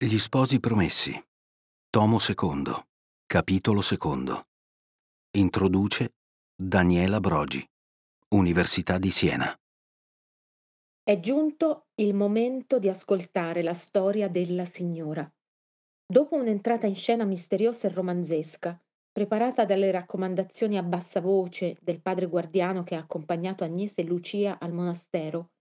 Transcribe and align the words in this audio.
Gli 0.00 0.18
sposi 0.18 0.60
promessi. 0.60 1.12
Tomo 1.90 2.18
II. 2.20 2.72
Capitolo 3.26 3.80
II. 3.82 4.32
Introduce 5.32 6.14
Daniela 6.54 7.18
Brogi. 7.18 7.68
Università 8.28 8.96
di 8.98 9.10
Siena. 9.10 9.52
È 11.02 11.18
giunto 11.18 11.88
il 11.96 12.14
momento 12.14 12.78
di 12.78 12.88
ascoltare 12.88 13.64
la 13.64 13.74
storia 13.74 14.28
della 14.28 14.66
signora. 14.66 15.28
Dopo 16.06 16.36
un'entrata 16.36 16.86
in 16.86 16.94
scena 16.94 17.24
misteriosa 17.24 17.88
e 17.88 17.92
romanzesca, 17.92 18.80
preparata 19.10 19.64
dalle 19.64 19.90
raccomandazioni 19.90 20.78
a 20.78 20.84
bassa 20.84 21.20
voce 21.20 21.76
del 21.80 22.00
padre 22.00 22.26
guardiano 22.26 22.84
che 22.84 22.94
ha 22.94 23.00
accompagnato 23.00 23.64
Agnese 23.64 24.02
e 24.02 24.04
Lucia 24.04 24.60
al 24.60 24.72
monastero, 24.72 25.54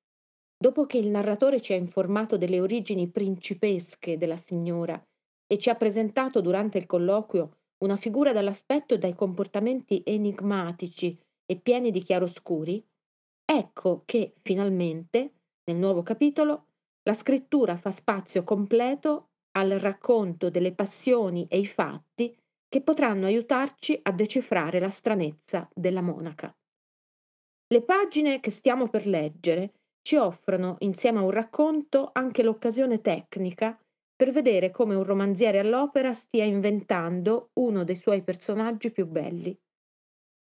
Dopo 0.59 0.87
che 0.87 0.97
il 0.97 1.09
narratore 1.09 1.61
ci 1.61 1.73
ha 1.73 1.75
informato 1.75 2.35
delle 2.35 2.59
origini 2.59 3.09
principesche 3.09 4.17
della 4.17 4.37
signora 4.37 4.99
e 5.45 5.59
ci 5.59 5.69
ha 5.69 5.75
presentato 5.75 6.41
durante 6.41 6.79
il 6.79 6.87
colloquio 6.87 7.57
una 7.83 7.95
figura 7.95 8.33
dall'aspetto 8.33 8.95
e 8.95 8.97
dai 8.97 9.13
comportamenti 9.13 10.01
enigmatici 10.03 11.17
e 11.45 11.59
pieni 11.59 11.91
di 11.91 12.01
chiaroscuri, 12.01 12.83
ecco 13.45 14.01
che 14.03 14.33
finalmente, 14.41 15.33
nel 15.65 15.77
nuovo 15.77 16.01
capitolo, 16.01 16.65
la 17.03 17.13
scrittura 17.13 17.77
fa 17.77 17.91
spazio 17.91 18.43
completo 18.43 19.29
al 19.51 19.69
racconto 19.69 20.49
delle 20.49 20.73
passioni 20.73 21.45
e 21.47 21.59
i 21.59 21.67
fatti 21.67 22.35
che 22.67 22.81
potranno 22.81 23.27
aiutarci 23.27 23.97
a 24.01 24.11
decifrare 24.11 24.79
la 24.79 24.89
stranezza 24.89 25.69
della 25.73 26.01
monaca. 26.01 26.53
Le 27.67 27.83
pagine 27.83 28.39
che 28.39 28.49
stiamo 28.49 28.89
per 28.89 29.05
leggere 29.05 29.73
ci 30.07 30.15
offrono, 30.15 30.77
insieme 30.79 31.19
a 31.19 31.23
un 31.23 31.31
racconto, 31.31 32.11
anche 32.13 32.41
l'occasione 32.41 33.01
tecnica 33.01 33.77
per 34.15 34.31
vedere 34.31 34.71
come 34.71 34.95
un 34.95 35.03
romanziere 35.03 35.59
all'opera 35.59 36.13
stia 36.13 36.45
inventando 36.45 37.49
uno 37.55 37.83
dei 37.83 37.97
suoi 37.97 38.23
personaggi 38.23 38.89
più 38.89 39.05
belli. 39.05 39.53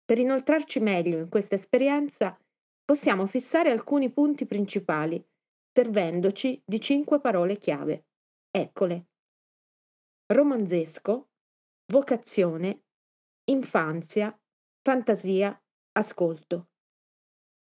Per 0.03 0.19
inoltrarci 0.19 0.81
meglio 0.81 1.19
in 1.19 1.29
questa 1.29 1.57
esperienza, 1.57 2.35
possiamo 2.83 3.27
fissare 3.27 3.71
alcuni 3.71 4.11
punti 4.11 4.47
principali, 4.47 5.23
servendoci 5.71 6.63
di 6.65 6.81
cinque 6.81 7.21
parole 7.21 7.59
chiave. 7.59 8.07
Eccole. 8.51 9.09
Romanzesco, 10.33 11.29
vocazione, 11.93 12.85
infanzia, 13.51 14.35
fantasia, 14.81 15.63
ascolto. 15.93 16.70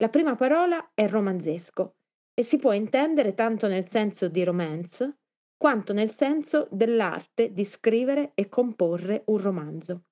La 0.04 0.09
prima 0.09 0.36
parola 0.36 0.92
è 0.94 1.08
romanzesco 1.08 1.96
e 2.34 2.44
si 2.44 2.58
può 2.58 2.73
intendere 2.73 3.34
tanto 3.36 3.70
nel 3.70 3.88
senso 3.88 4.28
di 4.28 4.44
romance 4.44 5.20
quanto 5.56 5.94
nel 5.94 6.12
senso 6.12 6.68
dell'arte 6.72 7.54
di 7.54 7.64
scrivere 7.64 8.32
e 8.34 8.50
comporre 8.50 9.23
un 9.28 9.38
romanzo. 9.38 10.04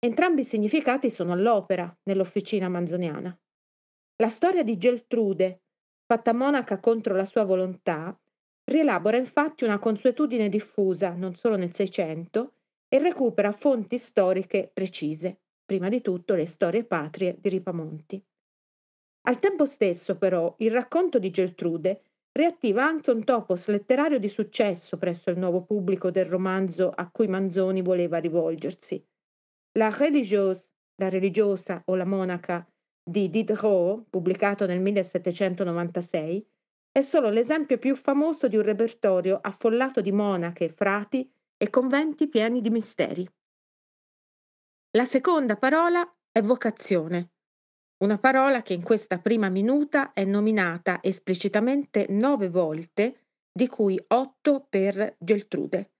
Entrambi 0.00 0.40
i 0.40 0.44
significati 0.44 1.08
sono 1.08 1.34
all'opera 1.34 1.96
nell'officina 2.02 2.68
manzoniana. 2.68 3.38
La 4.16 4.28
storia 4.28 4.64
di 4.64 4.76
Geltrude, 4.76 5.60
fatta 6.04 6.32
monaca 6.32 6.80
contro 6.80 7.14
la 7.14 7.26
sua 7.26 7.44
volontà, 7.44 8.18
rielabora 8.64 9.18
infatti 9.18 9.62
una 9.62 9.78
consuetudine 9.78 10.48
diffusa 10.48 11.14
non 11.14 11.36
solo 11.36 11.54
nel 11.54 11.72
Seicento 11.72 12.54
e 12.88 12.98
recupera 12.98 13.52
fonti 13.52 13.98
storiche 13.98 14.68
precise, 14.74 15.42
prima 15.64 15.88
di 15.88 16.00
tutto 16.00 16.34
le 16.34 16.46
storie 16.46 16.82
patrie 16.82 17.36
di 17.38 17.48
Ripamonti. 17.50 18.20
Al 19.28 19.40
tempo 19.40 19.66
stesso, 19.66 20.16
però, 20.16 20.54
il 20.58 20.70
racconto 20.70 21.18
di 21.18 21.30
Geltrude 21.30 22.00
riattiva 22.30 22.84
anche 22.84 23.10
un 23.10 23.24
topos 23.24 23.66
letterario 23.66 24.20
di 24.20 24.28
successo 24.28 24.98
presso 24.98 25.30
il 25.30 25.38
nuovo 25.38 25.64
pubblico 25.64 26.12
del 26.12 26.26
romanzo 26.26 26.90
a 26.90 27.10
cui 27.10 27.26
Manzoni 27.26 27.82
voleva 27.82 28.18
rivolgersi. 28.18 29.04
La 29.78 29.90
religieuse, 29.90 30.70
la 30.96 31.08
religiosa 31.08 31.82
o 31.86 31.96
la 31.96 32.04
monaca 32.04 32.64
di 33.02 33.28
Diderot, 33.28 34.04
pubblicato 34.08 34.64
nel 34.64 34.80
1796, 34.80 36.46
è 36.92 37.00
solo 37.00 37.28
l'esempio 37.28 37.78
più 37.78 37.96
famoso 37.96 38.46
di 38.46 38.56
un 38.56 38.62
repertorio 38.62 39.40
affollato 39.42 40.00
di 40.00 40.12
monache, 40.12 40.68
frati 40.68 41.28
e 41.56 41.68
conventi 41.68 42.28
pieni 42.28 42.60
di 42.60 42.70
misteri. 42.70 43.28
La 44.92 45.04
seconda 45.04 45.56
parola 45.56 46.08
è 46.30 46.40
vocazione 46.42 47.30
una 47.98 48.18
parola 48.18 48.62
che 48.62 48.74
in 48.74 48.82
questa 48.82 49.18
prima 49.18 49.48
minuta 49.48 50.12
è 50.12 50.24
nominata 50.24 50.98
esplicitamente 51.02 52.06
nove 52.10 52.48
volte, 52.48 53.20
di 53.50 53.68
cui 53.68 54.02
otto 54.08 54.66
per 54.68 55.16
Geltrude. 55.18 55.92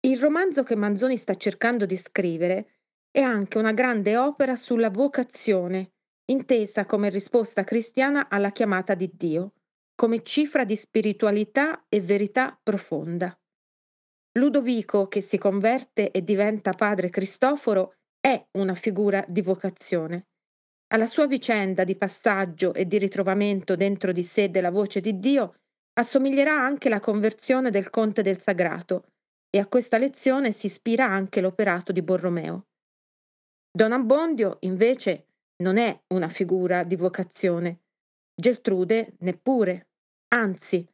Il 0.00 0.20
romanzo 0.20 0.62
che 0.64 0.74
Manzoni 0.74 1.16
sta 1.16 1.34
cercando 1.36 1.86
di 1.86 1.96
scrivere 1.96 2.80
è 3.10 3.20
anche 3.20 3.56
una 3.56 3.72
grande 3.72 4.16
opera 4.16 4.56
sulla 4.56 4.90
vocazione, 4.90 5.92
intesa 6.26 6.84
come 6.84 7.08
risposta 7.08 7.64
cristiana 7.64 8.28
alla 8.28 8.50
chiamata 8.52 8.94
di 8.94 9.10
Dio, 9.14 9.52
come 9.94 10.22
cifra 10.22 10.64
di 10.64 10.76
spiritualità 10.76 11.84
e 11.88 12.00
verità 12.00 12.58
profonda. 12.62 13.38
Ludovico, 14.32 15.08
che 15.08 15.20
si 15.20 15.38
converte 15.38 16.10
e 16.10 16.22
diventa 16.22 16.72
padre 16.72 17.10
Cristoforo, 17.10 17.96
è 18.18 18.46
una 18.52 18.74
figura 18.74 19.24
di 19.28 19.42
vocazione. 19.42 20.26
Alla 20.92 21.06
sua 21.06 21.26
vicenda 21.26 21.84
di 21.84 21.96
passaggio 21.96 22.74
e 22.74 22.86
di 22.86 22.98
ritrovamento 22.98 23.76
dentro 23.76 24.12
di 24.12 24.22
sé 24.22 24.50
della 24.50 24.70
voce 24.70 25.00
di 25.00 25.18
Dio 25.18 25.54
assomiglierà 25.94 26.52
anche 26.52 26.90
la 26.90 27.00
conversione 27.00 27.70
del 27.70 27.88
conte 27.88 28.20
del 28.20 28.38
Sagrato 28.38 29.06
e 29.48 29.58
a 29.58 29.66
questa 29.66 29.96
lezione 29.96 30.52
si 30.52 30.66
ispira 30.66 31.06
anche 31.06 31.40
l'operato 31.40 31.92
di 31.92 32.02
Borromeo. 32.02 32.66
Don 33.70 33.92
Abbondio, 33.92 34.58
invece, 34.60 35.28
non 35.62 35.78
è 35.78 35.98
una 36.08 36.28
figura 36.28 36.84
di 36.84 36.96
vocazione. 36.96 37.84
Geltrude 38.34 39.14
neppure. 39.20 39.88
Anzi, 40.34 40.86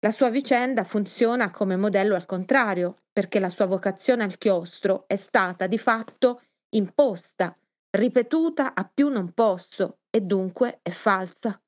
la 0.00 0.10
sua 0.10 0.28
vicenda 0.28 0.84
funziona 0.84 1.50
come 1.50 1.76
modello 1.76 2.14
al 2.14 2.26
contrario, 2.26 3.04
perché 3.10 3.38
la 3.38 3.48
sua 3.48 3.64
vocazione 3.64 4.22
al 4.22 4.36
chiostro 4.36 5.04
è 5.06 5.16
stata 5.16 5.66
di 5.66 5.78
fatto 5.78 6.42
imposta 6.74 7.56
ripetuta 7.96 8.74
a 8.74 8.84
più 8.84 9.08
non 9.08 9.32
posso 9.32 10.00
e 10.10 10.20
dunque 10.20 10.80
è 10.82 10.90
falsa. 10.90 11.60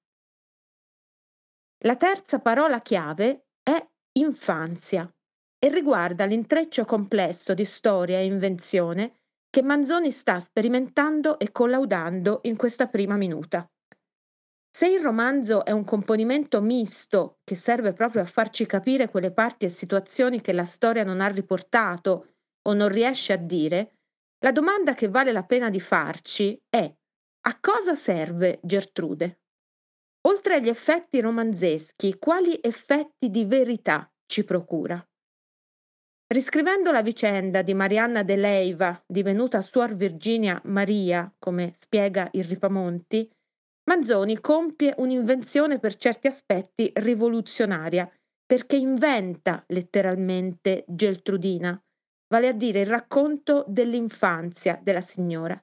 La 1.84 1.96
terza 1.96 2.40
parola 2.40 2.80
chiave 2.80 3.46
è 3.62 3.84
infanzia 4.18 5.10
e 5.58 5.68
riguarda 5.68 6.24
l'intreccio 6.24 6.84
complesso 6.84 7.54
di 7.54 7.64
storia 7.64 8.18
e 8.18 8.24
invenzione 8.24 9.20
che 9.50 9.62
Manzoni 9.62 10.10
sta 10.10 10.40
sperimentando 10.40 11.38
e 11.38 11.50
collaudando 11.50 12.40
in 12.42 12.56
questa 12.56 12.88
prima 12.88 13.16
minuta. 13.16 13.68
Se 14.70 14.86
il 14.86 15.00
romanzo 15.00 15.64
è 15.64 15.70
un 15.70 15.84
componimento 15.84 16.60
misto 16.60 17.38
che 17.42 17.56
serve 17.56 17.92
proprio 17.92 18.22
a 18.22 18.26
farci 18.26 18.66
capire 18.66 19.08
quelle 19.08 19.32
parti 19.32 19.64
e 19.64 19.70
situazioni 19.70 20.40
che 20.40 20.52
la 20.52 20.64
storia 20.64 21.02
non 21.02 21.20
ha 21.20 21.26
riportato 21.28 22.34
o 22.62 22.72
non 22.74 22.88
riesce 22.88 23.32
a 23.32 23.36
dire, 23.36 23.97
la 24.40 24.52
domanda 24.52 24.94
che 24.94 25.08
vale 25.08 25.32
la 25.32 25.44
pena 25.44 25.70
di 25.70 25.80
farci 25.80 26.60
è: 26.68 26.92
a 27.40 27.60
cosa 27.60 27.94
serve 27.94 28.60
Gertrude? 28.62 29.40
Oltre 30.28 30.54
agli 30.54 30.68
effetti 30.68 31.20
romanzeschi, 31.20 32.18
quali 32.18 32.58
effetti 32.60 33.30
di 33.30 33.44
verità 33.44 34.10
ci 34.26 34.44
procura? 34.44 35.02
Riscrivendo 36.26 36.92
la 36.92 37.02
vicenda 37.02 37.62
di 37.62 37.72
Marianna 37.72 38.22
de 38.22 38.36
Leiva, 38.36 39.02
divenuta 39.06 39.62
Suor 39.62 39.94
Virginia 39.94 40.60
Maria, 40.64 41.32
come 41.38 41.76
spiega 41.78 42.28
il 42.32 42.44
Ripamonti, 42.44 43.30
Manzoni 43.88 44.38
compie 44.38 44.92
un'invenzione 44.98 45.78
per 45.78 45.96
certi 45.96 46.26
aspetti 46.26 46.92
rivoluzionaria, 46.94 48.10
perché 48.44 48.76
inventa 48.76 49.64
letteralmente 49.68 50.84
Geltrudina, 50.86 51.82
vale 52.28 52.48
a 52.48 52.52
dire 52.52 52.80
il 52.80 52.86
racconto 52.86 53.64
dell'infanzia 53.68 54.78
della 54.82 55.00
signora. 55.00 55.60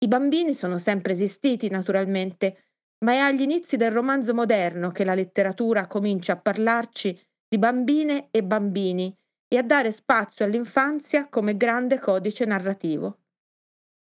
I 0.00 0.08
bambini 0.08 0.54
sono 0.54 0.78
sempre 0.78 1.12
esistiti, 1.12 1.68
naturalmente, 1.68 2.64
ma 3.04 3.12
è 3.12 3.18
agli 3.18 3.42
inizi 3.42 3.76
del 3.76 3.92
romanzo 3.92 4.34
moderno 4.34 4.90
che 4.90 5.04
la 5.04 5.14
letteratura 5.14 5.86
comincia 5.86 6.32
a 6.32 6.40
parlarci 6.40 7.18
di 7.48 7.58
bambine 7.58 8.28
e 8.30 8.42
bambini 8.42 9.16
e 9.48 9.56
a 9.56 9.62
dare 9.62 9.92
spazio 9.92 10.44
all'infanzia 10.44 11.28
come 11.28 11.56
grande 11.56 11.98
codice 11.98 12.44
narrativo. 12.44 13.20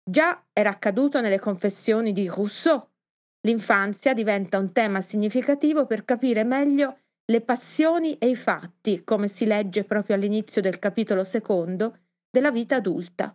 Già 0.03 0.47
era 0.53 0.71
accaduto 0.71 1.21
nelle 1.21 1.39
confessioni 1.39 2.13
di 2.13 2.27
Rousseau. 2.29 2.87
L'infanzia 3.47 4.15
diventa 4.15 4.59
un 4.59 4.73
tema 4.73 5.01
significativo 5.01 5.87
per 5.87 6.05
capire 6.05 6.45
meglio 6.45 7.01
le 7.27 7.41
passioni 7.41 8.19
e 8.19 8.29
i 8.29 8.37
fatti, 8.37 9.03
come 9.03 9.29
si 9.29 9.47
legge 9.47 9.85
proprio 9.85 10.15
all'inizio 10.15 10.61
del 10.61 10.79
capitolo 10.79 11.25
secondo, 11.25 12.01
della 12.31 12.51
vita 12.51 12.77
adulta. 12.77 13.35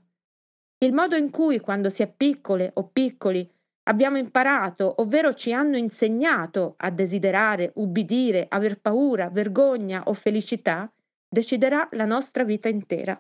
Il 0.78 0.94
modo 0.94 1.16
in 1.16 1.32
cui, 1.32 1.60
quando 1.60 1.90
si 1.90 2.04
è 2.04 2.08
piccole 2.08 2.70
o 2.76 2.88
piccoli, 2.90 3.50
abbiamo 3.84 4.18
imparato, 4.18 5.02
ovvero 5.02 5.34
ci 5.34 5.52
hanno 5.54 5.76
insegnato 5.76 6.76
a 6.78 6.92
desiderare, 6.92 7.72
ubbidire, 7.76 8.46
aver 8.48 8.80
paura, 8.80 9.30
vergogna 9.30 10.04
o 10.06 10.14
felicità, 10.14 10.92
deciderà 11.28 11.90
la 11.94 12.06
nostra 12.06 12.44
vita 12.44 12.70
intera. 12.70 13.20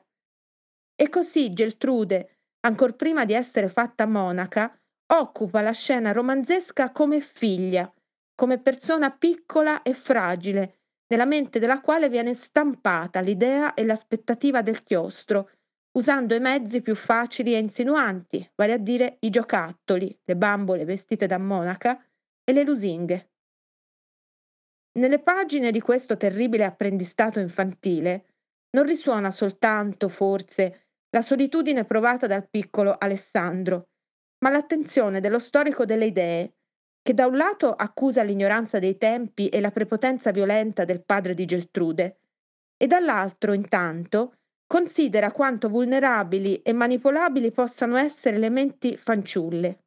E 0.95 1.09
così 1.09 1.51
Geltrude, 1.51 2.41
ancor 2.59 2.95
prima 2.95 3.25
di 3.25 3.33
essere 3.33 3.69
fatta 3.69 4.05
monaca, 4.05 4.79
occupa 5.13 5.61
la 5.61 5.71
scena 5.71 6.11
romanzesca 6.11 6.91
come 6.91 7.21
figlia, 7.21 7.91
come 8.39 8.57
persona 8.57 9.11
piccola 9.11 9.81
e 9.81 9.93
fragile, 9.93 10.77
nella 11.07 11.25
mente 11.25 11.59
della 11.59 11.81
quale 11.81 12.07
viene 12.07 12.33
stampata 12.33 13.19
l'idea 13.19 13.73
e 13.73 13.83
l'aspettativa 13.83 14.61
del 14.61 14.81
chiostro, 14.81 15.49
usando 15.97 16.35
i 16.35 16.39
mezzi 16.39 16.81
più 16.81 16.95
facili 16.95 17.53
e 17.53 17.57
insinuanti, 17.57 18.49
vale 18.55 18.71
a 18.71 18.77
dire 18.77 19.17
i 19.19 19.29
giocattoli, 19.29 20.17
le 20.23 20.37
bambole 20.37 20.85
vestite 20.85 21.27
da 21.27 21.37
monaca 21.37 22.01
e 22.45 22.53
le 22.53 22.63
lusinghe. 22.63 23.31
Nelle 24.99 25.19
pagine 25.19 25.69
di 25.71 25.81
questo 25.81 26.15
terribile 26.15 26.63
apprendistato 26.63 27.39
infantile 27.39 28.35
non 28.69 28.85
risuona 28.85 29.31
soltanto, 29.31 30.07
forse, 30.07 30.91
la 31.09 31.21
solitudine 31.21 31.83
provata 31.83 32.25
dal 32.25 32.47
piccolo 32.49 32.95
Alessandro, 32.97 33.89
ma 34.45 34.49
l'attenzione 34.49 35.19
dello 35.19 35.39
storico 35.39 35.83
delle 35.83 36.05
idee, 36.05 36.53
che 37.01 37.13
da 37.13 37.25
un 37.25 37.37
lato 37.37 37.73
accusa 37.73 38.23
l'ignoranza 38.23 38.79
dei 38.79 38.97
tempi 38.97 39.49
e 39.49 39.59
la 39.61 39.71
prepotenza 39.71 40.31
violenta 40.31 40.85
del 40.85 41.03
padre 41.03 41.33
di 41.33 41.45
Geltrude, 41.45 42.19
e 42.77 42.87
dall'altro, 42.87 43.53
intanto, 43.53 44.35
considera 44.65 45.31
quanto 45.31 45.67
vulnerabili 45.67 46.61
e 46.61 46.71
manipolabili 46.73 47.51
possano 47.51 47.97
essere 47.97 48.37
le 48.37 48.49
menti 48.49 48.95
fanciulle. 48.95 49.83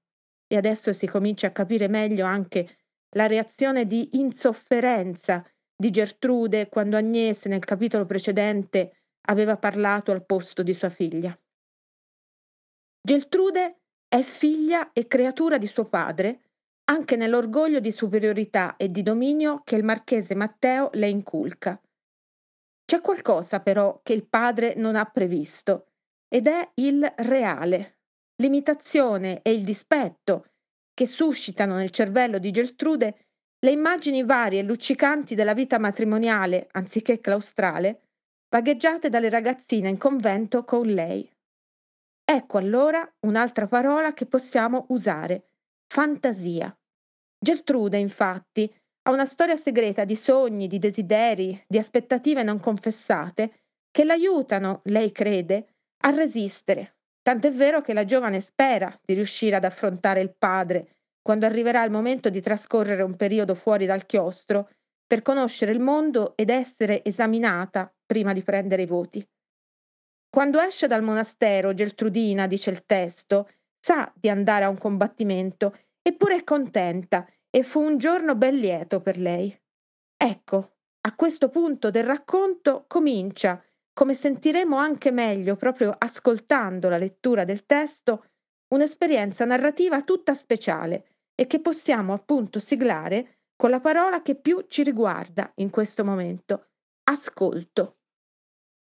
E 0.47 0.57
adesso 0.57 0.93
si 0.93 1.07
comincia 1.07 1.47
a 1.47 1.53
capire 1.53 1.89
meglio 1.89 2.27
anche 2.27 2.79
la 3.15 3.27
reazione 3.27 3.87
di 3.87 4.11
insofferenza 4.19 5.47
di 5.75 5.91
Gertrude 5.91 6.69
quando 6.69 6.97
Agnese 6.97 7.49
nel 7.49 7.65
capitolo 7.65 8.05
precedente 8.05 9.05
aveva 9.29 9.57
parlato 9.57 10.11
al 10.11 10.27
posto 10.27 10.63
di 10.63 10.75
sua 10.75 10.91
figlia. 10.91 11.37
Geltrude 13.01 13.81
è 14.09 14.23
figlia 14.23 14.93
e 14.93 15.07
creatura 15.07 15.59
di 15.59 15.67
suo 15.67 15.87
padre, 15.87 16.52
anche 16.85 17.17
nell'orgoglio 17.17 17.81
di 17.81 17.93
superiorità 17.93 18.77
e 18.77 18.91
di 18.91 19.03
dominio 19.03 19.63
che 19.65 19.77
il 19.77 19.85
marchese 19.85 20.35
Matteo 20.35 20.91
le 20.95 21.09
inculca. 21.09 21.81
C'è 22.85 23.01
qualcosa 23.01 23.61
però 23.61 24.01
che 24.03 24.13
il 24.13 24.27
padre 24.27 24.75
non 24.77 24.97
ha 24.97 25.05
previsto 25.05 25.87
ed 26.29 26.47
è 26.47 26.71
il 26.75 27.11
reale, 27.17 27.99
l'imitazione 28.37 29.43
e 29.43 29.53
il 29.53 29.65
dispetto 29.65 30.49
che 30.93 31.07
suscitano 31.07 31.77
nel 31.77 31.91
cervello 31.91 32.39
di 32.39 32.51
Geltrude 32.51 33.27
le 33.59 33.71
immagini 33.71 34.25
varie 34.25 34.61
e 34.61 34.65
luccicanti 34.65 35.35
della 35.35 35.55
vita 35.55 35.79
matrimoniale, 35.79 36.69
anziché 36.73 37.21
claustrale, 37.21 38.09
vagheggiate 38.49 39.09
dalle 39.09 39.31
ragazzine 39.31 39.89
in 39.89 39.99
convento 39.99 40.65
con 40.65 40.87
lei. 40.87 41.31
Ecco 42.25 42.59
allora 42.59 43.09
un'altra 43.21 43.69
parola 43.69 44.13
che 44.15 44.27
possiamo 44.27 44.87
usare, 44.89 45.52
fantasia. 45.93 46.75
Geltrude, 47.39 47.99
infatti, 47.99 48.73
ha 49.03 49.11
una 49.11 49.27
storia 49.27 49.57
segreta 49.57 50.07
di 50.07 50.17
sogni, 50.17 50.67
di 50.67 50.79
desideri, 50.79 51.63
di 51.69 51.77
aspettative 51.77 52.43
non 52.43 52.61
confessate 52.61 53.65
che 53.91 54.05
l'aiutano, 54.05 54.81
lei 54.85 55.13
crede, 55.13 55.75
a 56.05 56.11
resistere. 56.11 56.97
Tant'è 57.21 57.53
vero 57.53 57.83
che 57.83 57.93
la 57.93 58.07
giovane 58.07 58.41
spera 58.41 58.99
di 59.05 59.13
riuscire 59.13 59.57
ad 59.57 59.65
affrontare 59.65 60.23
il 60.23 60.35
padre 60.35 60.97
quando 61.21 61.45
arriverà 61.45 61.85
il 61.85 61.91
momento 61.91 62.31
di 62.31 62.41
trascorrere 62.41 63.03
un 63.03 63.15
periodo 63.15 63.55
fuori 63.55 63.85
dal 63.85 64.07
chiostro 64.07 64.71
per 65.07 65.21
conoscere 65.21 65.73
il 65.73 65.81
mondo 65.81 66.33
ed 66.37 66.49
essere 66.49 67.05
esaminata 67.05 67.95
prima 68.07 68.33
di 68.33 68.43
prendere 68.43 68.81
i 68.81 68.87
voti. 68.87 69.23
Quando 70.31 70.59
esce 70.59 70.87
dal 70.87 71.03
monastero, 71.03 71.75
Geltrudina, 71.75 72.47
dice 72.47 72.71
il 72.71 72.87
testo, 72.87 73.47
sa 73.83 74.13
di 74.15 74.29
andare 74.29 74.65
a 74.65 74.69
un 74.69 74.79
combattimento, 74.79 75.77
eppure 76.01 76.37
è 76.37 76.45
contenta 76.45 77.27
e 77.51 77.65
fu 77.65 77.81
un 77.81 77.99
giorno 77.99 78.37
ben 78.37 78.55
lieto 78.55 79.01
per 79.01 79.19
lei. 79.19 79.55
Ecco, 80.17 80.77
a 81.01 81.15
questo 81.17 81.49
punto 81.49 81.91
del 81.91 82.05
racconto 82.05 82.85
comincia, 82.87 83.61
come 83.93 84.15
sentiremo 84.15 84.77
anche 84.77 85.11
meglio 85.11 85.57
proprio 85.57 85.93
ascoltando 85.99 86.89
la 86.89 86.97
lettura 86.97 87.45
del 87.45 87.67
testo, 87.67 88.27
un'esperienza 88.69 89.45
narrativa 89.45 90.03
tutta 90.03 90.33
speciale 90.35 91.17
e 91.35 91.49
che 91.49 91.61
possiamo 91.61 92.13
appunto 92.13 92.61
siglare 92.61 93.41
con 93.57 93.71
la 93.71 93.81
parola 93.81 94.23
che 94.23 94.37
più 94.37 94.65
ci 94.69 94.85
riguarda 94.85 95.51
in 95.57 95.71
questo 95.71 96.05
momento, 96.05 96.69
ascolto. 97.05 97.97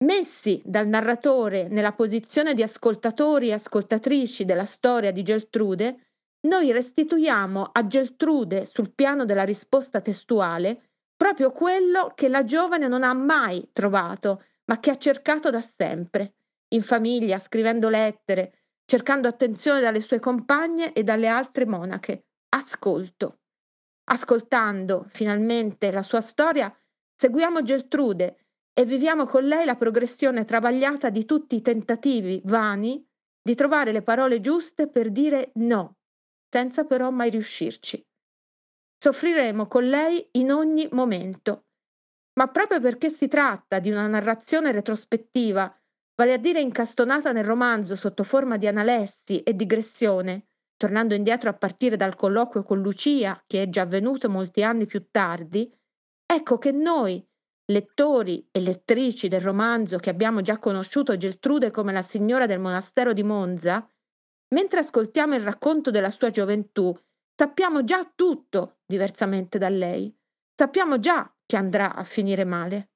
Messi 0.01 0.61
dal 0.63 0.87
narratore 0.87 1.67
nella 1.67 1.91
posizione 1.91 2.53
di 2.53 2.63
ascoltatori 2.63 3.49
e 3.49 3.53
ascoltatrici 3.53 4.45
della 4.45 4.63
storia 4.63 5.11
di 5.11 5.23
Geltrude, 5.23 6.11
noi 6.47 6.71
restituiamo 6.71 7.69
a 7.73 7.85
Geltrude 7.85 8.63
sul 8.63 8.93
piano 8.93 9.25
della 9.25 9.43
risposta 9.43 9.99
testuale 9.99 10.91
proprio 11.17 11.51
quello 11.51 12.13
che 12.15 12.29
la 12.29 12.45
giovane 12.45 12.87
non 12.87 13.03
ha 13.03 13.13
mai 13.13 13.71
trovato, 13.73 14.45
ma 14.65 14.79
che 14.79 14.91
ha 14.91 14.97
cercato 14.97 15.49
da 15.49 15.59
sempre, 15.59 16.35
in 16.69 16.81
famiglia, 16.81 17.37
scrivendo 17.37 17.89
lettere, 17.89 18.59
cercando 18.85 19.27
attenzione 19.27 19.81
dalle 19.81 19.99
sue 19.99 20.19
compagne 20.19 20.93
e 20.93 21.03
dalle 21.03 21.27
altre 21.27 21.65
monache. 21.65 22.27
Ascolto. 22.47 23.39
Ascoltando 24.05 25.07
finalmente 25.09 25.91
la 25.91 26.03
sua 26.03 26.21
storia, 26.21 26.73
seguiamo 27.13 27.63
Geltrude 27.63 28.45
e 28.79 28.85
viviamo 28.85 29.25
con 29.25 29.43
lei 29.43 29.65
la 29.65 29.75
progressione 29.75 30.45
travagliata 30.45 31.09
di 31.09 31.25
tutti 31.25 31.57
i 31.57 31.61
tentativi 31.61 32.41
vani 32.45 33.05
di 33.41 33.53
trovare 33.53 33.91
le 33.91 34.03
parole 34.03 34.39
giuste 34.39 34.87
per 34.87 35.11
dire 35.11 35.51
no, 35.55 35.97
senza 36.47 36.85
però 36.85 37.11
mai 37.11 37.29
riuscirci. 37.29 38.01
Soffriremo 38.97 39.67
con 39.67 39.85
lei 39.85 40.25
in 40.31 40.53
ogni 40.53 40.87
momento, 40.93 41.65
ma 42.39 42.47
proprio 42.47 42.79
perché 42.79 43.09
si 43.09 43.27
tratta 43.27 43.79
di 43.79 43.91
una 43.91 44.07
narrazione 44.07 44.71
retrospettiva, 44.71 45.77
vale 46.15 46.31
a 46.31 46.37
dire 46.37 46.61
incastonata 46.61 47.33
nel 47.33 47.43
romanzo 47.43 47.97
sotto 47.97 48.23
forma 48.23 48.55
di 48.55 48.67
analessi 48.67 49.43
e 49.43 49.57
digressione, 49.57 50.45
tornando 50.77 51.15
indietro 51.15 51.49
a 51.49 51.53
partire 51.53 51.97
dal 51.97 52.15
colloquio 52.15 52.63
con 52.63 52.81
Lucia, 52.81 53.43
che 53.45 53.61
è 53.61 53.67
già 53.67 53.81
avvenuto 53.81 54.29
molti 54.29 54.63
anni 54.63 54.85
più 54.85 55.07
tardi, 55.11 55.69
ecco 56.25 56.57
che 56.57 56.71
noi, 56.71 57.28
lettori 57.69 58.47
e 58.51 58.59
lettrici 58.61 59.27
del 59.27 59.41
romanzo 59.41 59.97
che 59.97 60.09
abbiamo 60.09 60.41
già 60.41 60.57
conosciuto 60.57 61.17
Geltrude 61.17 61.71
come 61.71 61.91
la 61.91 62.01
signora 62.01 62.45
del 62.45 62.59
monastero 62.59 63.13
di 63.13 63.23
Monza, 63.23 63.87
mentre 64.55 64.79
ascoltiamo 64.79 65.35
il 65.35 65.43
racconto 65.43 65.91
della 65.91 66.09
sua 66.09 66.31
gioventù, 66.31 66.95
sappiamo 67.35 67.83
già 67.83 68.11
tutto 68.15 68.79
diversamente 68.85 69.57
da 69.57 69.69
lei. 69.69 70.13
Sappiamo 70.55 70.99
già 70.99 71.31
che 71.45 71.55
andrà 71.55 71.95
a 71.95 72.03
finire 72.03 72.43
male. 72.43 72.91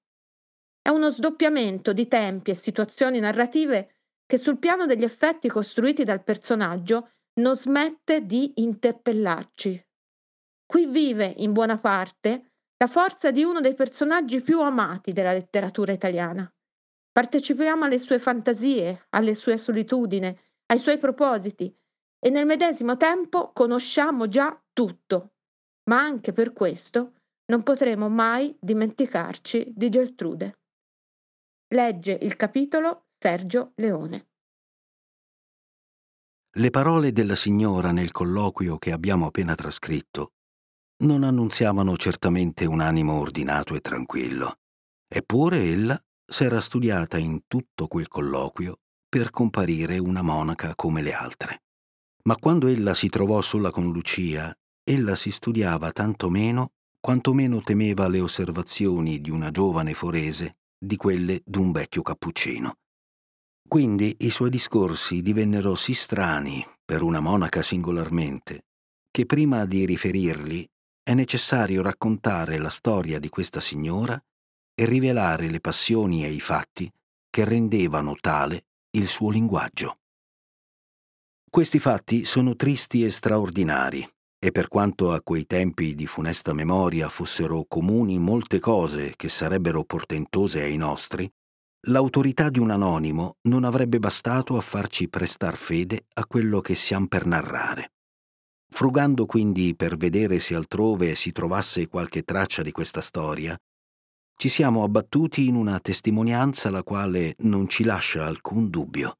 È 0.81 0.89
uno 0.89 1.11
sdoppiamento 1.11 1.93
di 1.93 2.07
tempi 2.07 2.51
e 2.51 2.55
situazioni 2.55 3.19
narrative 3.19 4.01
che 4.25 4.37
sul 4.37 4.57
piano 4.57 4.85
degli 4.85 5.03
effetti 5.03 5.47
costruiti 5.47 6.03
dal 6.03 6.23
personaggio 6.23 7.11
non 7.35 7.55
smette 7.55 8.25
di 8.25 8.53
interpellarci. 8.55 9.87
Qui 10.65 10.85
vive, 10.87 11.33
in 11.37 11.53
buona 11.53 11.77
parte, 11.77 12.52
la 12.77 12.87
forza 12.87 13.31
di 13.31 13.43
uno 13.43 13.61
dei 13.61 13.75
personaggi 13.75 14.41
più 14.41 14.61
amati 14.61 15.13
della 15.13 15.33
letteratura 15.33 15.91
italiana. 15.91 16.51
Partecipiamo 17.11 17.85
alle 17.85 17.99
sue 17.99 18.19
fantasie, 18.19 19.05
alle 19.09 19.35
sue 19.35 19.57
solitudini, 19.57 20.37
ai 20.67 20.79
suoi 20.79 20.97
propositi 20.97 21.73
e 22.19 22.29
nel 22.29 22.45
medesimo 22.45 22.97
tempo 22.97 23.51
conosciamo 23.53 24.27
già 24.27 24.59
tutto, 24.71 25.33
ma 25.89 25.99
anche 25.99 26.33
per 26.33 26.53
questo 26.53 27.13
non 27.45 27.63
potremo 27.63 28.09
mai 28.09 28.55
dimenticarci 28.59 29.73
di 29.75 29.89
Geltrude. 29.89 30.59
Legge 31.73 32.17
il 32.21 32.35
capitolo 32.35 33.07
Sergio 33.17 33.73
Leone. 33.75 34.27
Le 36.55 36.69
parole 36.69 37.11
della 37.11 37.35
signora 37.35 37.91
nel 37.91 38.11
colloquio 38.11 38.77
che 38.77 38.91
abbiamo 38.91 39.25
appena 39.25 39.55
trascritto 39.55 40.33
non 41.03 41.23
annunziavano 41.23 41.95
certamente 41.97 42.65
un 42.65 42.79
animo 42.79 43.19
ordinato 43.19 43.75
e 43.75 43.81
tranquillo, 43.81 44.59
eppure 45.07 45.63
ella 45.63 46.01
s'era 46.25 46.61
studiata 46.61 47.17
in 47.17 47.41
tutto 47.47 47.87
quel 47.87 48.07
colloquio 48.07 48.79
per 49.07 49.29
comparire 49.29 49.97
una 49.97 50.21
monaca 50.21 50.75
come 50.75 51.01
le 51.01 51.13
altre. 51.13 51.63
Ma 52.23 52.35
quando 52.35 52.67
ella 52.67 52.93
si 52.93 53.09
trovò 53.09 53.41
sola 53.41 53.69
con 53.69 53.91
Lucia, 53.91 54.55
ella 54.83 55.15
si 55.15 55.29
studiava 55.29 55.91
tanto 55.91 56.29
meno 56.29 56.71
quanto 56.99 57.33
meno 57.33 57.61
temeva 57.61 58.07
le 58.07 58.21
osservazioni 58.21 59.19
di 59.19 59.29
una 59.29 59.51
giovane 59.51 59.93
forese 59.93 60.55
di 60.77 60.95
quelle 60.95 61.41
d'un 61.45 61.71
vecchio 61.71 62.01
cappuccino. 62.01 62.75
Quindi 63.67 64.15
i 64.19 64.29
suoi 64.29 64.49
discorsi 64.49 65.21
divennero 65.21 65.75
sì 65.75 65.93
strani 65.93 66.65
per 66.83 67.01
una 67.01 67.19
monaca 67.19 67.61
singolarmente, 67.61 68.65
che 69.11 69.25
prima 69.25 69.65
di 69.65 69.85
riferirli 69.85 70.69
è 71.03 71.13
necessario 71.13 71.81
raccontare 71.81 72.57
la 72.57 72.69
storia 72.69 73.19
di 73.19 73.27
questa 73.27 73.59
signora 73.59 74.21
e 74.73 74.85
rivelare 74.85 75.49
le 75.49 75.59
passioni 75.59 76.23
e 76.23 76.31
i 76.31 76.39
fatti 76.39 76.91
che 77.29 77.43
rendevano 77.43 78.15
tale 78.19 78.65
il 78.91 79.07
suo 79.07 79.29
linguaggio. 79.29 79.97
Questi 81.49 81.77
fatti 81.77 82.25
sono 82.25 82.55
tristi 82.55 83.03
e 83.03 83.11
straordinari, 83.11 84.07
e 84.39 84.51
per 84.51 84.67
quanto 84.67 85.11
a 85.11 85.21
quei 85.21 85.45
tempi 85.45 85.93
di 85.93 86.07
funesta 86.07 86.53
memoria 86.53 87.09
fossero 87.09 87.65
comuni 87.67 88.17
molte 88.17 88.59
cose 88.59 89.13
che 89.15 89.29
sarebbero 89.29 89.83
portentose 89.83 90.61
ai 90.61 90.77
nostri, 90.77 91.31
l'autorità 91.87 92.49
di 92.49 92.59
un 92.59 92.71
anonimo 92.71 93.37
non 93.43 93.65
avrebbe 93.65 93.99
bastato 93.99 94.57
a 94.57 94.61
farci 94.61 95.09
prestar 95.09 95.57
fede 95.57 96.05
a 96.13 96.25
quello 96.25 96.61
che 96.61 96.75
siamo 96.75 97.07
per 97.07 97.25
narrare. 97.25 97.91
Frugando 98.73 99.27
quindi 99.27 99.75
per 99.75 99.97
vedere 99.97 100.39
se 100.39 100.55
altrove 100.55 101.13
si 101.13 101.31
trovasse 101.31 101.87
qualche 101.87 102.23
traccia 102.23 102.63
di 102.63 102.71
questa 102.71 103.01
storia, 103.01 103.55
ci 104.35 104.49
siamo 104.49 104.83
abbattuti 104.83 105.45
in 105.45 105.53
una 105.53 105.79
testimonianza 105.79 106.71
la 106.71 106.81
quale 106.81 107.35
non 107.41 107.67
ci 107.67 107.83
lascia 107.83 108.25
alcun 108.25 108.71
dubbio. 108.71 109.13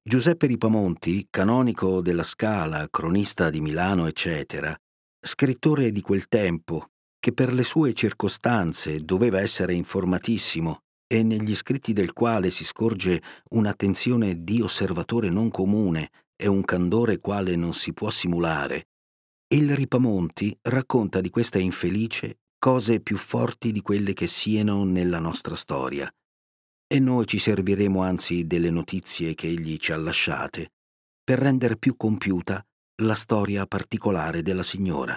Giuseppe 0.00 0.46
Ripamonti, 0.46 1.26
canonico 1.28 2.00
della 2.00 2.22
Scala, 2.22 2.86
cronista 2.88 3.50
di 3.50 3.60
Milano, 3.60 4.06
eccetera, 4.06 4.78
scrittore 5.20 5.90
di 5.90 6.00
quel 6.00 6.28
tempo, 6.28 6.90
che 7.18 7.32
per 7.32 7.52
le 7.52 7.64
sue 7.64 7.94
circostanze 7.94 9.00
doveva 9.00 9.40
essere 9.40 9.74
informatissimo 9.74 10.82
e 11.08 11.24
negli 11.24 11.54
scritti 11.56 11.92
del 11.92 12.12
quale 12.12 12.50
si 12.50 12.64
scorge 12.64 13.20
un'attenzione 13.50 14.44
di 14.44 14.60
osservatore 14.60 15.30
non 15.30 15.50
comune 15.50 16.10
e 16.36 16.46
un 16.46 16.62
candore 16.64 17.18
quale 17.18 17.56
non 17.56 17.74
si 17.74 17.92
può 17.92 18.10
simulare, 18.10 18.88
il 19.48 19.76
Ripamonti 19.76 20.58
racconta 20.62 21.20
di 21.20 21.30
questa 21.30 21.58
infelice 21.58 22.38
cose 22.58 23.00
più 23.00 23.16
forti 23.16 23.70
di 23.70 23.80
quelle 23.80 24.12
che 24.12 24.26
siano 24.26 24.82
nella 24.84 25.20
nostra 25.20 25.54
storia. 25.54 26.12
E 26.88 26.98
noi 26.98 27.26
ci 27.26 27.38
serviremo 27.38 28.02
anzi 28.02 28.46
delle 28.46 28.70
notizie 28.70 29.34
che 29.34 29.46
egli 29.46 29.76
ci 29.76 29.92
ha 29.92 29.96
lasciate 29.96 30.72
per 31.22 31.38
rendere 31.38 31.76
più 31.76 31.96
compiuta 31.96 32.64
la 33.02 33.14
storia 33.14 33.66
particolare 33.66 34.42
della 34.42 34.62
signora. 34.62 35.16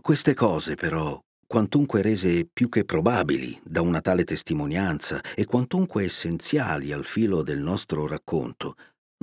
Queste 0.00 0.34
cose, 0.34 0.74
però, 0.74 1.20
quantunque 1.46 2.02
rese 2.02 2.48
più 2.52 2.68
che 2.68 2.84
probabili 2.84 3.58
da 3.64 3.80
una 3.80 4.00
tale 4.00 4.24
testimonianza 4.24 5.20
e 5.34 5.44
quantunque 5.44 6.04
essenziali 6.04 6.92
al 6.92 7.04
filo 7.04 7.42
del 7.42 7.60
nostro 7.60 8.06
racconto, 8.06 8.74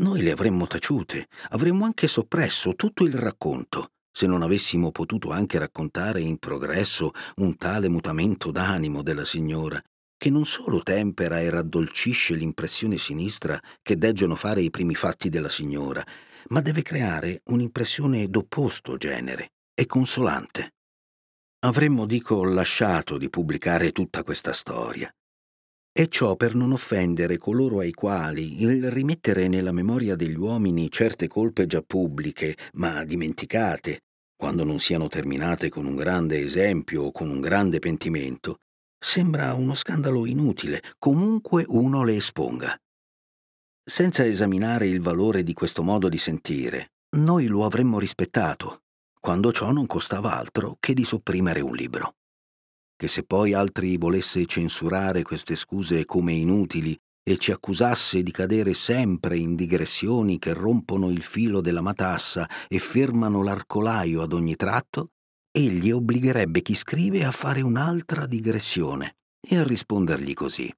noi 0.02 0.22
le 0.22 0.32
avremmo 0.32 0.68
taciute, 0.68 1.28
avremmo 1.50 1.86
anche 1.86 2.08
soppresso 2.08 2.76
tutto 2.76 3.04
il 3.04 3.14
racconto, 3.14 3.92
se 4.12 4.28
non 4.28 4.42
avessimo 4.42 4.92
potuto 4.92 5.32
anche 5.32 5.58
raccontare 5.58 6.22
in 6.22 6.38
progresso 6.38 7.12
un 7.38 7.56
tale 7.56 7.88
mutamento 7.88 8.52
d'animo 8.52 9.04
della 9.04 9.26
signora, 9.26 9.82
che 10.18 10.30
non 10.30 10.46
solo 10.46 10.82
tempera 10.82 11.40
e 11.40 11.50
raddolcisce 11.50 12.36
l'impressione 12.36 12.98
sinistra 12.98 13.60
che 13.82 13.98
deggono 13.98 14.36
fare 14.36 14.62
i 14.62 14.70
primi 14.70 14.96
fatti 14.96 15.30
della 15.30 15.50
signora, 15.50 16.06
ma 16.50 16.62
deve 16.62 16.82
creare 16.82 17.42
un'impressione 17.46 18.28
d'opposto 18.28 18.98
genere 18.98 19.54
e 19.74 19.86
consolante. 19.86 20.74
Avremmo, 21.64 22.06
dico, 22.06 22.44
lasciato 22.44 23.18
di 23.18 23.30
pubblicare 23.30 23.92
tutta 23.92 24.24
questa 24.24 24.52
storia. 24.52 25.12
E 25.94 26.08
ciò 26.08 26.38
per 26.38 26.56
non 26.56 26.72
offendere 26.72 27.38
coloro 27.38 27.80
ai 27.80 27.92
quali 27.92 28.62
il 28.62 28.90
rimettere 28.90 29.50
nella 29.50 29.74
memoria 29.74 30.16
degli 30.16 30.38
uomini 30.38 30.90
certe 30.90 31.28
colpe 31.28 31.66
già 31.66 31.82
pubbliche, 31.82 32.56
ma 32.74 33.04
dimenticate, 33.04 34.04
quando 34.38 34.64
non 34.64 34.80
siano 34.80 35.10
terminate 35.10 35.68
con 35.68 35.86
un 35.86 35.96
grande 35.96 36.40
esempio 36.40 37.04
o 37.04 37.12
con 37.12 37.30
un 37.30 37.42
grande 37.42 37.80
pentimento, 37.80 38.60
sembra 38.98 39.54
uno 39.54 39.74
scandalo 39.74 40.26
inutile, 40.26 40.82
comunque 40.98 41.66
uno 41.68 42.06
le 42.06 42.16
esponga. 42.16 42.74
Senza 43.84 44.26
esaminare 44.26 44.88
il 44.88 45.02
valore 45.02 45.44
di 45.44 45.54
questo 45.54 45.84
modo 45.84 46.08
di 46.08 46.18
sentire, 46.18 46.92
noi 47.18 47.48
lo 47.48 47.66
avremmo 47.66 48.00
rispettato, 48.00 48.84
quando 49.20 49.52
ciò 49.52 49.72
non 49.72 49.88
costava 49.88 50.38
altro 50.38 50.78
che 50.80 50.94
di 50.94 51.04
sopprimere 51.04 51.60
un 51.60 51.76
libro. 51.76 52.14
Che 53.02 53.08
se 53.08 53.24
poi 53.24 53.54
altri 53.54 53.98
volesse 53.98 54.46
censurare 54.46 55.24
queste 55.24 55.56
scuse 55.56 56.06
come 56.06 56.34
inutili 56.34 56.96
e 57.24 57.38
ci 57.40 57.52
accusasse 57.52 58.22
di 58.22 58.30
cadere 58.30 58.76
sempre 58.76 59.40
in 59.40 59.56
digressioni 59.56 60.38
che 60.38 60.54
rompono 60.54 61.10
il 61.10 61.24
filo 61.24 61.62
della 61.62 61.82
matassa 61.82 62.48
e 62.68 62.78
fermano 62.78 63.42
l'arcolaio 63.42 64.22
ad 64.22 64.34
ogni 64.34 64.56
tratto, 64.56 65.14
egli 65.52 65.90
obbligherebbe 65.90 66.62
chi 66.62 66.76
scrive 66.76 67.26
a 67.26 67.32
fare 67.32 67.62
un'altra 67.62 68.28
digressione 68.28 69.16
e 69.42 69.58
a 69.58 69.64
rispondergli 69.64 70.36
così. 70.36 70.72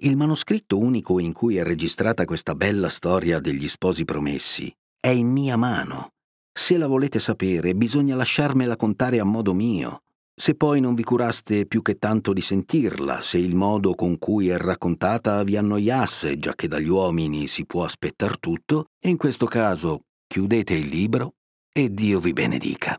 Il 0.00 0.16
manoscritto 0.16 0.78
unico 0.78 1.18
in 1.18 1.32
cui 1.32 1.56
è 1.56 1.64
registrata 1.64 2.24
questa 2.24 2.54
bella 2.54 2.88
storia 2.88 3.40
degli 3.40 3.66
sposi 3.66 4.04
promessi 4.04 4.72
è 4.96 5.08
in 5.08 5.26
mia 5.26 5.56
mano 5.56 6.12
se 6.54 6.76
la 6.76 6.86
volete 6.86 7.18
sapere, 7.18 7.74
bisogna 7.74 8.14
lasciarmela 8.14 8.76
contare 8.76 9.18
a 9.18 9.24
modo 9.24 9.54
mio. 9.54 10.02
Se 10.34 10.54
poi 10.54 10.80
non 10.80 10.94
vi 10.94 11.02
curaste 11.02 11.66
più 11.66 11.82
che 11.82 11.98
tanto 11.98 12.32
di 12.32 12.40
sentirla, 12.40 13.22
se 13.22 13.38
il 13.38 13.54
modo 13.54 13.94
con 13.94 14.18
cui 14.18 14.48
è 14.48 14.56
raccontata 14.56 15.42
vi 15.42 15.56
annoiasse, 15.56 16.38
già 16.38 16.54
che 16.54 16.68
dagli 16.68 16.88
uomini 16.88 17.46
si 17.46 17.66
può 17.66 17.84
aspettar 17.84 18.38
tutto, 18.38 18.86
in 19.04 19.16
questo 19.16 19.46
caso 19.46 20.04
chiudete 20.26 20.74
il 20.74 20.88
libro 20.88 21.34
e 21.70 21.90
Dio 21.90 22.18
vi 22.20 22.32
benedica. 22.32 22.98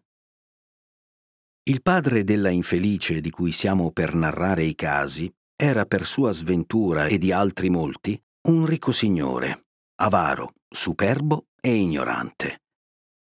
Il 1.64 1.82
padre 1.82 2.24
della 2.24 2.50
infelice 2.50 3.22
di 3.22 3.30
cui 3.30 3.52
siamo 3.52 3.92
per 3.92 4.14
narrare 4.14 4.64
i 4.64 4.76
casi 4.76 5.32
era 5.56 5.86
per 5.86 6.06
sua 6.06 6.32
sventura 6.32 7.08
e 7.08 7.18
di 7.18 7.32
altri 7.32 7.70
molti 7.70 8.20
un 8.50 8.66
ricco 8.66 8.92
signore, 8.92 9.68
avaro, 10.02 10.52
superbo 10.68 11.46
e 11.62 11.74
ignorante. 11.74 12.60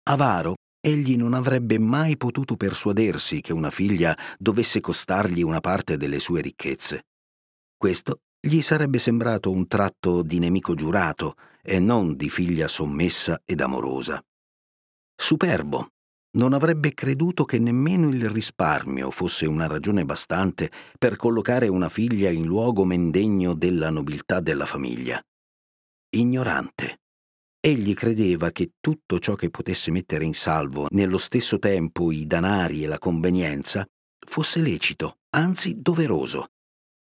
Avaro, 0.09 0.55
egli 0.87 1.17
non 1.17 1.33
avrebbe 1.33 1.77
mai 1.77 2.15
potuto 2.15 2.55
persuadersi 2.55 3.41
che 3.41 3.51
una 3.51 3.69
figlia 3.69 4.17
dovesse 4.37 4.79
costargli 4.79 5.41
una 5.41 5.59
parte 5.59 5.97
delle 5.97 6.19
sue 6.19 6.39
ricchezze. 6.39 7.07
Questo 7.75 8.21
gli 8.39 8.61
sarebbe 8.61 8.97
sembrato 8.97 9.51
un 9.51 9.67
tratto 9.67 10.21
di 10.21 10.39
nemico 10.39 10.75
giurato 10.75 11.35
e 11.61 11.79
non 11.79 12.15
di 12.15 12.29
figlia 12.29 12.69
sommessa 12.69 13.41
ed 13.43 13.59
amorosa. 13.59 14.23
Superbo, 15.13 15.89
non 16.37 16.53
avrebbe 16.53 16.93
creduto 16.93 17.43
che 17.43 17.59
nemmeno 17.59 18.07
il 18.07 18.29
risparmio 18.29 19.11
fosse 19.11 19.45
una 19.45 19.67
ragione 19.67 20.05
bastante 20.05 20.71
per 20.97 21.17
collocare 21.17 21.67
una 21.67 21.89
figlia 21.89 22.29
in 22.29 22.45
luogo 22.45 22.85
mendegno 22.85 23.53
della 23.53 23.89
nobiltà 23.89 24.39
della 24.39 24.65
famiglia. 24.65 25.21
Ignorante, 26.09 26.99
Egli 27.59 27.93
credeva 27.93 28.51
che 28.51 28.73
tutto 28.79 29.19
ciò 29.19 29.35
che 29.35 29.49
potesse 29.49 29.91
mettere 29.91 30.23
in 30.23 30.33
salvo 30.33 30.87
nello 30.91 31.17
stesso 31.17 31.57
tempo 31.57 32.11
i 32.11 32.25
danari 32.25 32.83
e 32.83 32.87
la 32.87 32.99
convenienza 32.99 33.85
fosse 34.25 34.59
lecito, 34.59 35.19
anzi 35.31 35.81
doveroso, 35.81 36.47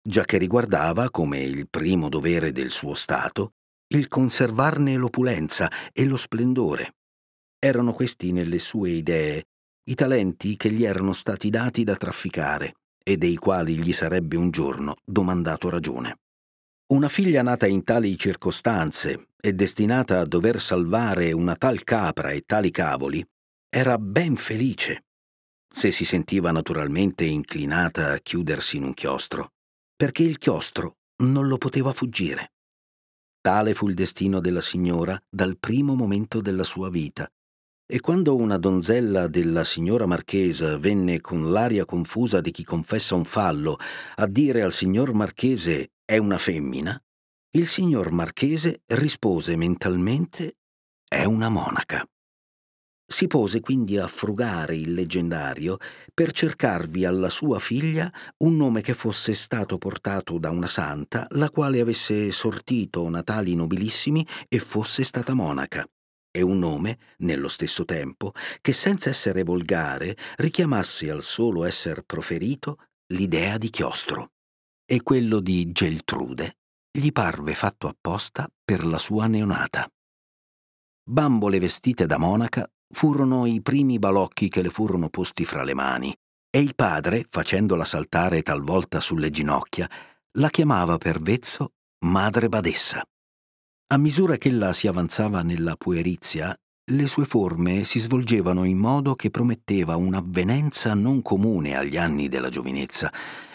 già 0.02 0.26
che 0.26 0.38
riguardava, 0.38 1.10
come 1.10 1.44
il 1.44 1.70
primo 1.70 2.10
dovere 2.10 2.52
del 2.52 2.72
suo 2.72 2.94
Stato, 2.94 3.54
il 3.94 4.08
conservarne 4.08 4.96
l'opulenza 4.96 5.72
e 5.92 6.06
lo 6.06 6.18
splendore. 6.18 6.96
Erano 7.60 7.94
questi 7.94 8.32
nelle 8.32 8.60
sue 8.60 8.90
idee 8.90 9.46
i 9.86 9.96
talenti 9.96 10.56
che 10.58 10.72
gli 10.72 10.84
erano 10.84 11.14
stati 11.14 11.50
dati 11.50 11.84
da 11.84 11.96
trafficare 11.96 12.76
e 13.04 13.18
dei 13.18 13.36
quali 13.36 13.78
gli 13.78 13.94
sarebbe 13.94 14.36
un 14.36 14.50
giorno 14.50 14.96
domandato 15.04 15.70
ragione. 15.70 16.18
Una 16.86 17.08
figlia 17.08 17.42
nata 17.42 17.66
in 17.66 17.84
tali 17.86 18.18
circostanze 18.18 19.30
e 19.40 19.54
destinata 19.54 20.20
a 20.20 20.26
dover 20.26 20.60
salvare 20.60 21.32
una 21.32 21.56
tal 21.56 21.84
capra 21.84 22.32
e 22.32 22.44
tali 22.46 22.72
cavoli 22.72 23.26
era 23.70 23.98
ben 23.98 24.36
felice, 24.36 25.06
se 25.68 25.92
si 25.92 26.04
sentiva 26.04 26.52
naturalmente 26.52 27.24
inclinata 27.24 28.12
a 28.12 28.18
chiudersi 28.18 28.78
in 28.78 28.84
un 28.84 28.94
chiostro, 28.94 29.54
perché 29.96 30.24
il 30.24 30.38
chiostro 30.38 30.98
non 31.24 31.48
lo 31.48 31.58
poteva 31.58 31.94
fuggire. 31.94 32.52
Tale 33.40 33.74
fu 33.74 33.88
il 33.88 33.96
destino 33.96 34.40
della 34.42 34.62
signora 34.62 35.20
dal 35.30 35.58
primo 35.58 35.96
momento 35.96 36.42
della 36.42 36.66
sua 36.66 36.90
vita, 36.90 37.28
e 37.86 38.00
quando 38.02 38.36
una 38.36 38.58
donzella 38.58 39.28
della 39.28 39.64
signora 39.64 40.06
marchesa 40.06 40.78
venne 40.78 41.22
con 41.22 41.52
l'aria 41.52 41.86
confusa 41.86 42.42
di 42.42 42.52
chi 42.52 42.64
confessa 42.64 43.16
un 43.16 43.26
fallo 43.26 43.78
a 44.16 44.28
dire 44.28 44.62
al 44.62 44.74
signor 44.74 45.14
marchese 45.14 45.93
è 46.06 46.18
una 46.18 46.38
femmina, 46.38 47.02
il 47.56 47.68
signor 47.68 48.12
Marchese 48.12 48.82
rispose 48.88 49.56
mentalmente 49.56 50.58
è 51.08 51.24
una 51.24 51.48
monaca. 51.48 52.06
Si 53.06 53.28
pose 53.28 53.62
quindi 53.62 53.98
a 53.98 54.08
frugare 54.08 54.76
il 54.76 54.94
leggendario 54.94 55.78
per 56.14 56.32
cercarvi 56.32 57.06
alla 57.06 57.30
sua 57.30 57.60
figlia 57.60 58.12
un 58.40 58.58
nome 58.58 58.82
che 58.82 58.94
fosse 58.94 59.34
stato 59.34 59.78
portato 59.78 60.40
da 60.40 60.50
una 60.50 60.68
santa, 60.68 61.28
la 61.32 61.50
quale 61.50 61.80
avesse 61.80 62.32
sortito 62.32 63.08
natali 63.08 63.56
nobilissimi 63.56 64.28
e 64.50 64.60
fosse 64.60 65.04
stata 65.04 65.34
monaca, 65.34 65.88
e 66.32 66.42
un 66.42 66.60
nome, 66.60 66.98
nello 67.20 67.48
stesso 67.48 67.86
tempo, 67.86 68.34
che 68.60 68.74
senza 68.74 69.10
essere 69.10 69.44
volgare 69.44 70.18
richiamasse 70.38 71.10
al 71.10 71.24
solo 71.24 71.64
esser 71.64 72.02
proferito 72.02 72.78
l'idea 73.14 73.58
di 73.58 73.70
chiostro 73.70 74.33
e 74.86 75.02
quello 75.02 75.40
di 75.40 75.72
Geltrude 75.72 76.58
gli 76.96 77.12
parve 77.12 77.56
fatto 77.56 77.88
apposta 77.88 78.48
per 78.64 78.86
la 78.86 79.00
sua 79.00 79.26
neonata. 79.26 79.90
Bambole 81.04 81.60
vestite 81.60 82.06
da 82.06 82.18
monaca 82.18 82.70
furono 82.94 83.46
i 83.46 83.62
primi 83.62 83.98
balocchi 83.98 84.48
che 84.48 84.62
le 84.62 84.70
furono 84.70 85.10
posti 85.10 85.46
fra 85.46 85.64
le 85.64 85.74
mani, 85.74 86.16
e 86.50 86.60
il 86.60 86.76
padre, 86.76 87.26
facendola 87.28 87.84
saltare 87.84 88.44
talvolta 88.44 89.00
sulle 89.00 89.32
ginocchia, 89.32 89.90
la 90.38 90.50
chiamava 90.50 90.98
per 91.00 91.20
vezzo 91.20 91.72
madre 92.06 92.48
badessa. 92.48 93.04
A 93.88 93.98
misura 93.98 94.38
che 94.38 94.50
ella 94.50 94.72
si 94.74 94.88
avanzava 94.88 95.42
nella 95.42 95.76
puerizia, 95.76 96.56
le 96.92 97.08
sue 97.08 97.26
forme 97.26 97.86
si 97.86 97.98
svolgevano 97.98 98.66
in 98.66 98.78
modo 98.78 99.16
che 99.16 99.32
prometteva 99.32 99.96
un'avvenenza 99.96 100.94
non 100.94 101.22
comune 101.22 101.76
agli 101.76 101.98
anni 101.98 102.28
della 102.28 102.50
giovinezza 102.50 103.12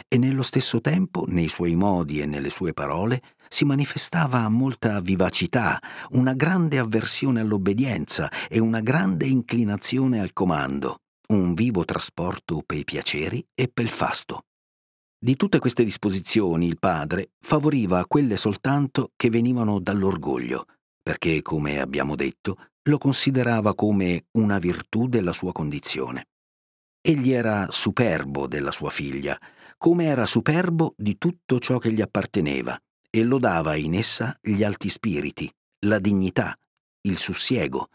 e 0.09 0.17
nello 0.17 0.43
stesso 0.43 0.81
tempo, 0.81 1.25
nei 1.29 1.49
suoi 1.49 1.75
modi 1.77 2.21
e 2.21 2.27
nelle 2.27 2.49
sue 2.51 2.73
parole, 2.73 3.23
si 3.49 3.65
manifestava 3.65 4.49
molta 4.49 5.01
vivacità, 5.01 5.81
una 6.11 6.33
grande 6.33 6.79
avversione 6.79 7.41
all'obbedienza 7.41 8.31
e 8.49 8.59
una 8.59 8.81
grande 8.81 9.27
inclinazione 9.27 10.21
al 10.21 10.33
comando, 10.33 11.03
un 11.29 11.53
vivo 11.55 11.85
trasporto 11.85 12.63
per 12.65 12.79
i 12.79 12.85
piaceri 12.85 13.47
e 13.55 13.69
per 13.69 13.85
il 13.85 13.91
fasto. 13.91 14.45
Di 15.21 15.37
tutte 15.37 15.59
queste 15.59 15.85
disposizioni 15.85 16.67
il 16.67 16.79
padre 16.79 17.31
favoriva 17.41 18.07
quelle 18.07 18.37
soltanto 18.37 19.11
che 19.17 19.29
venivano 19.29 19.81
dall'orgoglio, 19.81 20.67
perché, 21.03 21.43
come 21.43 21.81
abbiamo 21.81 22.17
detto, 22.17 22.69
lo 22.89 22.99
considerava 22.99 23.75
come 23.75 24.27
una 24.39 24.59
virtù 24.59 25.09
della 25.09 25.33
sua 25.33 25.53
condizione. 25.53 26.29
Egli 27.01 27.33
era 27.33 27.67
superbo 27.71 28.47
della 28.47 28.71
sua 28.71 28.91
figlia, 28.91 29.39
come 29.79 30.05
era 30.07 30.27
superbo 30.27 30.95
di 30.97 31.17
tutto 31.19 31.61
ciò 31.61 31.79
che 31.79 31.93
gli 31.93 32.01
apparteneva, 32.01 32.79
e 33.09 33.23
lodava 33.23 33.77
in 33.77 33.95
essa 33.95 34.37
gli 34.43 34.63
alti 34.63 34.89
spiriti, 34.91 35.51
la 35.87 35.99
dignità, 35.99 36.55
il 37.03 37.17
sussiego, 37.17 37.89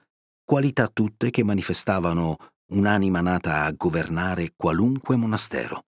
qualità 0.44 0.88
tutte 0.88 1.30
che 1.30 1.44
manifestavano 1.44 2.38
un'anima 2.72 3.22
nata 3.22 3.66
a 3.66 3.72
governare 3.74 4.54
qualunque 4.56 5.18
monastero. 5.18 5.84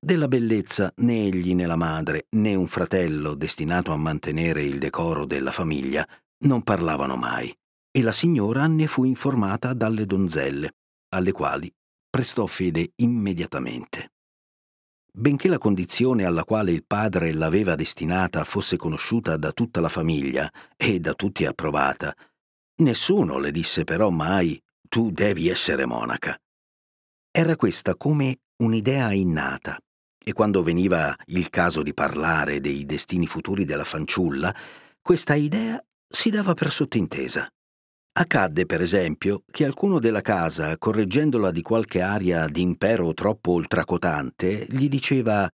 Della 0.00 0.28
bellezza 0.28 0.92
né 0.98 1.24
egli 1.26 1.54
né 1.54 1.66
la 1.66 1.76
madre 1.76 2.26
né 2.36 2.54
un 2.54 2.68
fratello 2.68 3.34
destinato 3.34 3.90
a 3.90 3.96
mantenere 3.96 4.62
il 4.62 4.78
decoro 4.78 5.26
della 5.26 5.50
famiglia 5.50 6.06
non 6.44 6.62
parlavano 6.62 7.16
mai, 7.16 7.52
e 7.90 8.02
la 8.02 8.12
signora 8.12 8.68
ne 8.68 8.86
fu 8.86 9.02
informata 9.02 9.74
dalle 9.74 10.06
donzelle, 10.06 10.76
alle 11.08 11.32
quali 11.32 11.72
prestò 12.08 12.46
fede 12.46 12.92
immediatamente. 12.96 14.12
Benché 15.12 15.48
la 15.48 15.58
condizione 15.58 16.24
alla 16.24 16.44
quale 16.44 16.72
il 16.72 16.84
padre 16.86 17.32
l'aveva 17.32 17.74
destinata 17.74 18.44
fosse 18.44 18.76
conosciuta 18.76 19.36
da 19.36 19.52
tutta 19.52 19.80
la 19.80 19.88
famiglia 19.88 20.50
e 20.76 21.00
da 21.00 21.14
tutti 21.14 21.44
approvata, 21.44 22.14
nessuno 22.76 23.38
le 23.38 23.50
disse 23.50 23.84
però 23.84 24.10
mai 24.10 24.60
tu 24.88 25.10
devi 25.10 25.48
essere 25.48 25.86
monaca. 25.86 26.38
Era 27.30 27.56
questa 27.56 27.96
come 27.96 28.40
un'idea 28.58 29.12
innata, 29.12 29.78
e 30.22 30.32
quando 30.32 30.62
veniva 30.62 31.16
il 31.26 31.50
caso 31.50 31.82
di 31.82 31.94
parlare 31.94 32.60
dei 32.60 32.84
destini 32.84 33.26
futuri 33.26 33.64
della 33.64 33.84
fanciulla, 33.84 34.54
questa 35.00 35.34
idea 35.34 35.82
si 36.06 36.30
dava 36.30 36.54
per 36.54 36.70
sottintesa. 36.70 37.48
Accadde, 38.20 38.66
per 38.66 38.80
esempio, 38.80 39.44
che 39.48 39.64
alcuno 39.64 40.00
della 40.00 40.22
casa, 40.22 40.76
correggendola 40.76 41.52
di 41.52 41.62
qualche 41.62 42.00
aria 42.00 42.48
d'impero 42.48 43.14
troppo 43.14 43.52
ultracotante, 43.52 44.66
gli 44.68 44.88
diceva 44.88 45.48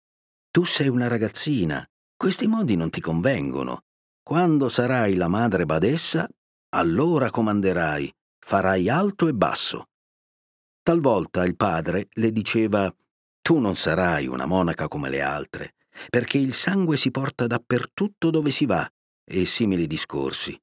Tu 0.51 0.65
sei 0.65 0.89
una 0.89 1.07
ragazzina, 1.07 1.87
questi 2.17 2.47
modi 2.47 2.75
non 2.75 2.89
ti 2.89 3.03
convengono. 3.03 3.83
Quando 4.23 4.71
sarai 4.71 5.15
la 5.15 5.29
madre 5.29 5.67
badessa, 5.67 6.27
allora 6.71 7.29
comanderai, 7.29 8.11
farai 8.39 8.89
alto 8.89 9.29
e 9.29 9.35
basso. 9.35 9.89
Talvolta 10.83 11.45
il 11.45 11.57
padre 11.57 12.09
le 12.13 12.33
diceva 12.33 12.91
Tu 13.43 13.59
non 13.59 13.77
sarai 13.77 14.27
una 14.27 14.47
monaca 14.47 14.89
come 14.89 15.11
le 15.11 15.21
altre, 15.21 15.75
perché 16.09 16.39
il 16.39 16.55
sangue 16.55 16.97
si 16.97 17.11
porta 17.11 17.47
dappertutto 17.47 18.31
dove 18.31 18.51
si 18.51 18.65
va, 18.65 18.91
e 19.23 19.45
simili 19.45 19.87
discorsi 19.87 20.59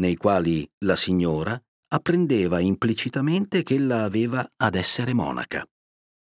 nei 0.00 0.16
quali 0.16 0.68
la 0.84 0.96
signora 0.96 1.60
apprendeva 1.88 2.60
implicitamente 2.60 3.62
che 3.62 3.74
ella 3.74 4.02
aveva 4.04 4.46
ad 4.56 4.74
essere 4.74 5.14
monaca. 5.14 5.66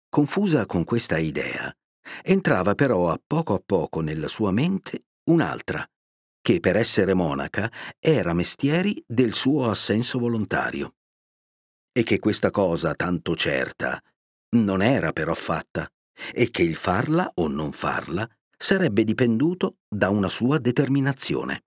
Confusa 0.10 0.66
con 0.66 0.84
questa 0.84 1.18
idea, 1.18 1.74
entrava 2.24 2.76
però 2.76 3.10
a 3.10 3.20
poco 3.26 3.54
a 3.54 3.62
poco 3.64 4.02
nella 4.02 4.28
sua 4.28 4.52
mente 4.52 5.06
un'altra, 5.30 5.88
che 6.42 6.60
per 6.60 6.76
essere 6.76 7.14
monaca 7.14 7.72
era 8.00 8.34
mestieri 8.34 9.04
del 9.06 9.34
suo 9.34 9.70
assenso 9.70 10.20
volontario. 10.20 10.96
E 11.92 12.04
che 12.04 12.20
questa 12.20 12.50
cosa 12.52 12.94
tanto 12.96 13.36
certa 13.36 14.02
non 14.52 14.82
era 14.82 15.12
però 15.12 15.34
fatta, 15.34 15.92
e 16.34 16.50
che 16.50 16.64
il 16.64 16.76
farla 16.76 17.32
o 17.36 17.48
non 17.48 17.72
farla 17.72 18.28
sarebbe 18.58 19.04
dipenduto 19.04 19.78
da 19.88 20.10
una 20.10 20.30
sua 20.30 20.58
determinazione. 20.58 21.66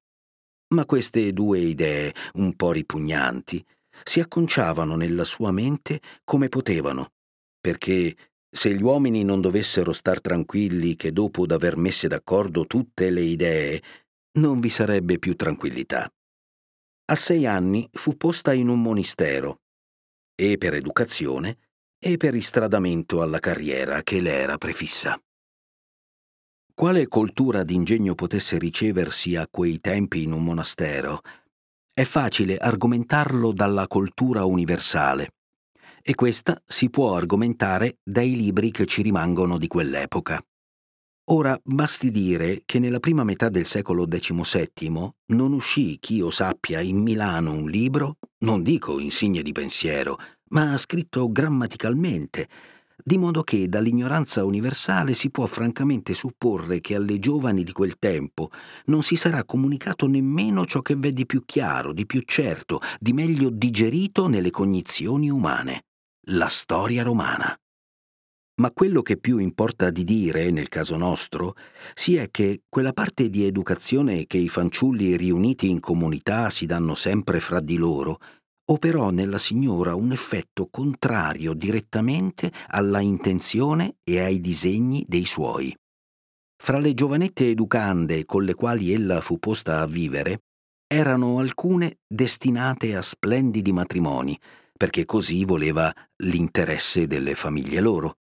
Ma 0.73 0.87
queste 0.87 1.33
due 1.33 1.59
idee, 1.59 2.15
un 2.35 2.55
po' 2.57 2.73
ripugnanti, 2.73 3.65
si 4.03 4.21
acconciavano 4.21 4.97
nella 4.97 5.25
sua 5.25 5.53
mente 5.53 6.01
come 6.25 6.49
potevano, 6.49 7.13
perché 7.61 8.17
se 8.51 8.75
gli 8.75 8.83
uomini 8.83 9.23
non 9.23 9.41
dovessero 9.41 9.93
star 9.93 10.21
tranquilli 10.21 10.97
che 10.97 11.13
dopo 11.13 11.47
d'aver 11.47 11.77
messe 11.77 12.09
d'accordo 12.09 12.67
tutte 12.67 13.11
le 13.11 13.21
idee, 13.21 13.83
non 14.39 14.61
vi 14.61 14.71
sarebbe 14.71 15.19
più 15.19 15.37
tranquillità. 15.37 16.11
A 17.05 17.15
sei 17.15 17.47
anni 17.47 17.89
fu 17.93 18.17
posta 18.17 18.53
in 18.55 18.69
un 18.69 18.81
monistero, 18.81 19.61
e 20.35 20.57
per 20.57 20.75
educazione 20.75 21.59
e 21.99 22.17
per 22.17 22.35
istradamento 22.35 23.21
alla 23.21 23.39
carriera 23.39 24.03
che 24.03 24.21
le 24.21 24.33
era 24.33 24.57
prefissa. 24.57 25.21
Quale 26.75 27.07
coltura 27.07 27.65
d'ingegno 27.65 28.15
potesse 28.15 28.59
riceversi 28.59 29.37
a 29.37 29.47
quei 29.47 29.79
tempi 29.79 30.23
in 30.23 30.33
un 30.33 30.43
monastero? 30.43 31.21
È 31.93 32.03
facile 32.03 32.57
argomentarlo 32.57 33.53
dalla 33.53 33.87
coltura 33.87 34.47
universale, 34.47 35.35
e 36.01 36.15
questa 36.15 36.61
si 36.67 36.89
può 36.89 37.15
argomentare 37.15 37.99
dai 38.03 38.35
libri 38.35 38.71
che 38.71 38.87
ci 38.87 39.03
rimangono 39.03 39.59
di 39.59 39.67
quell'epoca. 39.67 40.43
Ora 41.27 41.59
basti 41.63 42.11
dire 42.11 42.63
che 42.65 42.79
nella 42.79 42.99
prima 43.01 43.23
metà 43.23 43.51
del 43.51 43.67
secolo 43.67 44.09
XVII 44.09 45.13
non 45.27 45.53
uscì, 45.53 45.99
ch'io 46.01 46.31
sappia, 46.31 46.81
in 46.81 46.97
Milano 46.97 47.53
un 47.53 47.69
libro, 47.69 48.17
non 48.39 48.63
dico 48.63 48.99
insigne 48.99 49.43
di 49.43 49.53
pensiero, 49.53 50.19
ma 50.49 50.77
scritto 50.79 51.31
grammaticalmente, 51.31 52.49
di 53.05 53.19
modo 53.19 53.43
che 53.43 53.69
dall'ignoranza 53.69 54.45
universale 54.45 55.15
si 55.15 55.31
può 55.31 55.47
francamente 55.47 56.15
supporre 56.15 56.81
che 56.81 56.95
alle 56.95 57.19
giovani 57.19 57.65
di 57.65 57.73
quel 57.73 57.99
tempo 57.99 58.51
non 58.87 59.03
si 59.03 59.17
sarà 59.17 59.45
comunicato 59.45 60.07
nemmeno 60.07 60.65
ciò 60.67 60.81
che 60.81 60.95
v'è 60.97 61.11
di 61.11 61.27
più 61.27 61.45
chiaro, 61.45 61.93
di 61.93 62.07
più 62.07 62.23
certo, 62.25 62.81
di 62.99 63.13
meglio 63.13 63.51
digerito 63.51 64.29
nelle 64.29 64.51
cognizioni 64.51 65.31
umane, 65.31 65.85
la 66.29 66.47
storia 66.47 67.03
romana. 67.03 67.57
Ma 68.55 68.71
quello 68.71 69.03
che 69.03 69.17
più 69.17 69.39
importa 69.39 69.91
di 69.91 70.05
dire, 70.05 70.51
nel 70.51 70.69
caso 70.69 70.97
nostro, 70.97 71.57
sia 71.95 72.29
che 72.29 72.63
quella 72.69 72.93
parte 72.93 73.31
di 73.31 73.45
educazione 73.45 74.27
che 74.27 74.37
i 74.37 74.49
fanciulli 74.49 75.17
riuniti 75.17 75.71
in 75.71 75.81
comunità 75.81 76.51
si 76.51 76.67
danno 76.67 76.95
sempre 76.95 77.41
fra 77.41 77.61
di 77.61 77.77
loro 77.77 78.19
operò 78.73 79.11
nella 79.11 79.39
signora 79.39 79.95
un 79.95 80.13
effetto 80.13 80.69
contrario 80.71 81.53
direttamente 81.53 82.51
alla 82.69 83.01
intenzione 83.01 83.97
e 84.03 84.21
ai 84.21 84.41
disegni 84.41 85.05
dei 85.07 85.27
suoi. 85.27 85.77
Fra 86.57 86.79
le 86.79 86.95
giovanette 86.95 87.49
educande 87.49 88.25
con 88.25 88.45
le 88.45 88.55
quali 88.55 88.93
ella 88.93 89.21
fu 89.21 89.39
posta 89.39 89.81
a 89.81 89.87
vivere, 89.87 90.45
erano 90.87 91.39
alcune 91.39 91.99
destinate 92.07 92.97
a 92.97 93.03
splendidi 93.03 93.73
matrimoni, 93.73 94.39
perché 94.75 95.05
così 95.05 95.45
voleva 95.45 95.93
l'interesse 96.23 97.07
delle 97.07 97.35
famiglie 97.35 97.81
loro. 97.81 98.17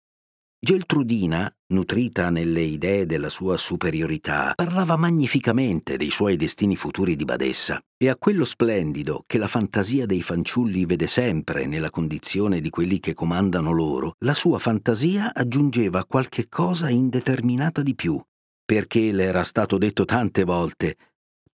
Geltrudina, 0.62 1.50
nutrita 1.68 2.28
nelle 2.28 2.60
idee 2.60 3.06
della 3.06 3.30
sua 3.30 3.56
superiorità, 3.56 4.52
parlava 4.54 4.96
magnificamente 4.96 5.96
dei 5.96 6.10
suoi 6.10 6.36
destini 6.36 6.76
futuri 6.76 7.16
di 7.16 7.24
badessa 7.24 7.80
e 7.96 8.10
a 8.10 8.16
quello 8.18 8.44
splendido 8.44 9.24
che 9.26 9.38
la 9.38 9.48
fantasia 9.48 10.04
dei 10.04 10.20
fanciulli 10.20 10.84
vede 10.84 11.06
sempre 11.06 11.64
nella 11.64 11.88
condizione 11.88 12.60
di 12.60 12.68
quelli 12.68 13.00
che 13.00 13.14
comandano 13.14 13.72
loro, 13.72 14.16
la 14.18 14.34
sua 14.34 14.58
fantasia 14.58 15.32
aggiungeva 15.32 16.04
qualche 16.04 16.50
cosa 16.50 16.90
indeterminata 16.90 17.80
di 17.80 17.94
più, 17.94 18.22
perché 18.62 19.12
le 19.12 19.24
era 19.24 19.44
stato 19.44 19.78
detto 19.78 20.04
tante 20.04 20.44
volte 20.44 20.98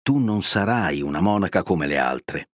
tu 0.03 0.19
non 0.19 0.43
sarai 0.43 1.01
una 1.01 1.21
monaca 1.21 1.63
come 1.63 1.87
le 1.87 1.99
altre. 1.99 2.49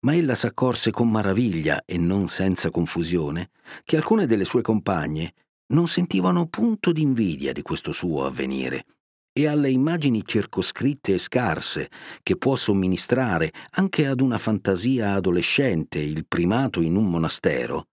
Ma 0.00 0.14
ella 0.14 0.34
s'accorse 0.34 0.90
con 0.90 1.10
maraviglia 1.10 1.84
e 1.86 1.96
non 1.96 2.28
senza 2.28 2.70
confusione 2.70 3.48
che 3.82 3.96
alcune 3.96 4.26
delle 4.26 4.44
sue 4.44 4.60
compagne 4.60 5.32
non 5.70 5.88
sentivano 5.88 6.46
punto 6.46 6.92
d'invidia 6.92 7.52
di 7.52 7.62
questo 7.62 7.92
suo 7.92 8.24
avvenire 8.24 8.84
e 9.32 9.46
alle 9.46 9.70
immagini 9.70 10.24
circoscritte 10.24 11.14
e 11.14 11.18
scarse 11.18 11.90
che 12.22 12.36
può 12.36 12.56
somministrare 12.56 13.52
anche 13.72 14.06
ad 14.06 14.20
una 14.20 14.38
fantasia 14.38 15.12
adolescente 15.12 15.98
il 15.98 16.26
primato 16.26 16.80
in 16.80 16.96
un 16.96 17.08
monastero, 17.08 17.86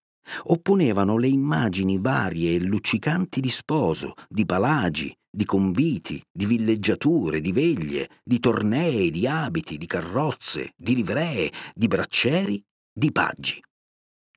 opponevano 0.44 1.16
le 1.16 1.28
immagini 1.28 1.98
varie 1.98 2.54
e 2.54 2.60
luccicanti 2.60 3.40
di 3.40 3.50
sposo, 3.50 4.14
di 4.28 4.44
palagi, 4.44 5.14
di 5.30 5.44
conviti, 5.44 6.20
di 6.30 6.46
villeggiature, 6.46 7.40
di 7.40 7.52
veglie, 7.52 8.08
di 8.24 8.40
tornei, 8.40 9.10
di 9.10 9.26
abiti, 9.26 9.78
di 9.78 9.86
carrozze, 9.86 10.72
di 10.76 10.94
livree, 10.96 11.52
di 11.74 11.86
braccieri, 11.86 12.62
di 12.92 13.12
paggi. 13.12 13.62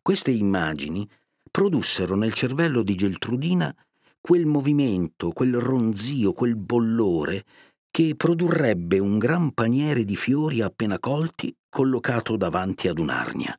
Queste 0.01 0.31
immagini 0.31 1.07
produssero 1.51 2.15
nel 2.15 2.33
cervello 2.33 2.81
di 2.81 2.95
Geltrudina 2.95 3.75
quel 4.19 4.45
movimento, 4.45 5.31
quel 5.31 5.55
ronzio, 5.55 6.31
quel 6.31 6.55
bollore 6.55 7.43
che 7.91 8.15
produrrebbe 8.15 8.99
un 8.99 9.17
gran 9.17 9.53
paniere 9.53 10.05
di 10.05 10.15
fiori 10.15 10.61
appena 10.61 10.97
colti 10.97 11.53
collocato 11.67 12.37
davanti 12.37 12.87
ad 12.87 12.99
un'arnia. 12.99 13.55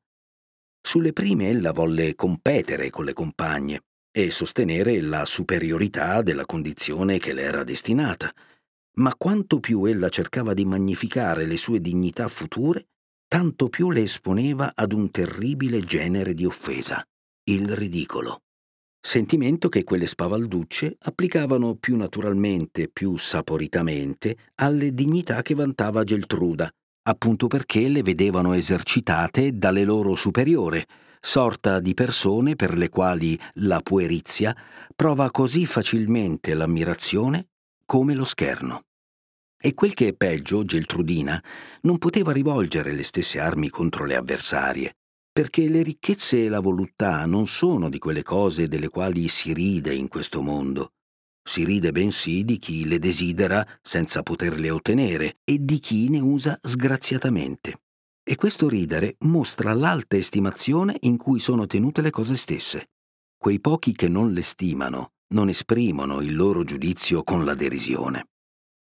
Sulle 0.80 1.12
prime 1.12 1.48
ella 1.48 1.72
volle 1.72 2.14
competere 2.14 2.90
con 2.90 3.04
le 3.04 3.12
compagne 3.12 3.82
e 4.10 4.30
sostenere 4.30 5.00
la 5.00 5.24
superiorità 5.26 6.22
della 6.22 6.46
condizione 6.46 7.18
che 7.18 7.32
le 7.32 7.42
era 7.42 7.62
destinata, 7.62 8.32
ma 8.96 9.14
quanto 9.16 9.60
più 9.60 9.84
ella 9.84 10.08
cercava 10.08 10.54
di 10.54 10.64
magnificare 10.64 11.46
le 11.46 11.56
sue 11.56 11.80
dignità 11.80 12.28
future, 12.28 12.86
tanto 13.26 13.68
più 13.68 13.90
le 13.90 14.02
esponeva 14.02 14.72
ad 14.74 14.92
un 14.92 15.10
terribile 15.10 15.80
genere 15.80 16.34
di 16.34 16.44
offesa, 16.44 17.02
il 17.44 17.74
ridicolo 17.74 18.42
sentimento 19.04 19.68
che 19.68 19.82
quelle 19.82 20.06
spavalducce 20.06 20.96
applicavano 21.00 21.74
più 21.74 21.96
naturalmente, 21.96 22.88
più 22.88 23.16
saporitamente 23.16 24.36
alle 24.56 24.94
dignità 24.94 25.42
che 25.42 25.54
vantava 25.54 26.04
Geltruda, 26.04 26.70
appunto 27.08 27.48
perché 27.48 27.88
le 27.88 28.02
vedevano 28.02 28.52
esercitate 28.52 29.58
dalle 29.58 29.82
loro 29.82 30.14
superiore, 30.14 30.86
sorta 31.20 31.80
di 31.80 31.94
persone 31.94 32.54
per 32.54 32.78
le 32.78 32.88
quali 32.88 33.36
la 33.54 33.80
puerizia 33.80 34.56
prova 34.94 35.32
così 35.32 35.66
facilmente 35.66 36.54
l'ammirazione 36.54 37.48
come 37.84 38.14
lo 38.14 38.24
scherno. 38.24 38.82
E 39.60 39.74
quel 39.74 39.94
che 39.94 40.08
è 40.08 40.12
peggio, 40.14 40.64
Geltrudina 40.64 41.42
non 41.82 41.98
poteva 41.98 42.30
rivolgere 42.30 42.92
le 42.92 43.02
stesse 43.02 43.40
armi 43.40 43.68
contro 43.68 44.04
le 44.04 44.16
avversarie, 44.16 44.94
perché 45.32 45.66
le 45.66 45.82
ricchezze 45.82 46.44
e 46.44 46.48
la 46.50 46.60
voluttà 46.60 47.24
non 47.24 47.46
sono 47.46 47.88
di 47.88 47.98
quelle 47.98 48.22
cose 48.22 48.68
delle 48.68 48.90
quali 48.90 49.28
si 49.28 49.54
ride 49.54 49.94
in 49.94 50.08
questo 50.08 50.42
mondo. 50.42 50.92
Si 51.42 51.64
ride 51.64 51.90
bensì 51.90 52.44
di 52.44 52.58
chi 52.58 52.86
le 52.86 52.98
desidera 52.98 53.66
senza 53.80 54.22
poterle 54.22 54.68
ottenere 54.68 55.38
e 55.42 55.64
di 55.64 55.78
chi 55.78 56.10
ne 56.10 56.20
usa 56.20 56.58
sgraziatamente. 56.62 57.80
E 58.22 58.36
questo 58.36 58.68
ridere 58.68 59.16
mostra 59.20 59.72
l'alta 59.72 60.16
estimazione 60.16 60.96
in 61.00 61.16
cui 61.16 61.40
sono 61.40 61.66
tenute 61.66 62.02
le 62.02 62.10
cose 62.10 62.36
stesse. 62.36 62.90
Quei 63.36 63.58
pochi 63.58 63.92
che 63.92 64.08
non 64.08 64.32
le 64.32 64.42
stimano 64.42 65.14
non 65.32 65.48
esprimono 65.48 66.20
il 66.20 66.36
loro 66.36 66.62
giudizio 66.62 67.24
con 67.24 67.44
la 67.44 67.54
derisione. 67.54 68.28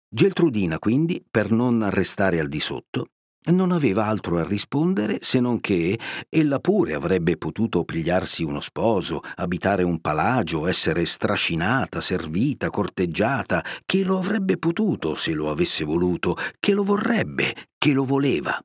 Geltrudina, 0.09 0.79
quindi, 0.79 1.25
per 1.31 1.51
non 1.51 1.89
restare 1.91 2.41
al 2.41 2.49
di 2.49 2.59
sotto, 2.59 3.11
non 3.47 3.73
aveva 3.73 4.07
altro 4.07 4.39
a 4.39 4.45
rispondere 4.45 5.19
se 5.21 5.41
non 5.41 5.61
che 5.61 5.99
ella 6.29 6.61
pure 6.61 6.95
avrebbe 6.95 7.37
potuto 7.37 7.85
pigliarsi 7.85 8.45
uno 8.45 8.61
sposo, 8.61 9.21
abitare 9.37 9.83
un 9.83 10.01
palagio, 10.01 10.67
essere 10.67 11.05
strascinata, 11.05 12.01
servita, 12.01 12.71
corteggiata, 12.71 13.65
che 13.85 14.05
lo 14.05 14.19
avrebbe 14.19 14.59
potuto 14.59 15.17
se 15.17 15.33
lo 15.33 15.51
avesse 15.51 15.85
voluto, 15.85 16.37
che 16.61 16.73
lo 16.73 16.85
vorrebbe, 16.85 17.69
che 17.77 17.93
lo 17.93 18.05
voleva. 18.05 18.61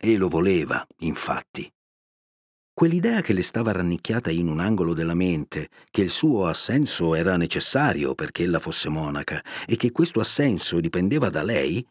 E 0.00 0.16
lo 0.16 0.28
voleva, 0.28 0.84
infatti. 1.00 1.70
Quell'idea 2.72 3.20
che 3.20 3.32
le 3.32 3.42
stava 3.42 3.72
rannicchiata 3.72 4.30
in 4.30 4.48
un 4.48 4.60
angolo 4.60 4.94
della 4.94 5.14
mente, 5.14 5.68
che 5.90 6.02
il 6.02 6.10
suo 6.10 6.46
assenso 6.46 7.14
era 7.16 7.36
necessario 7.36 8.14
perché 8.14 8.44
ella 8.44 8.60
fosse 8.60 8.88
monaca 8.88 9.42
e 9.66 9.76
che 9.76 9.90
questo 9.90 10.20
assenso 10.20 10.78
dipendeva 10.78 11.28
da 11.28 11.42
lei, 11.42 11.84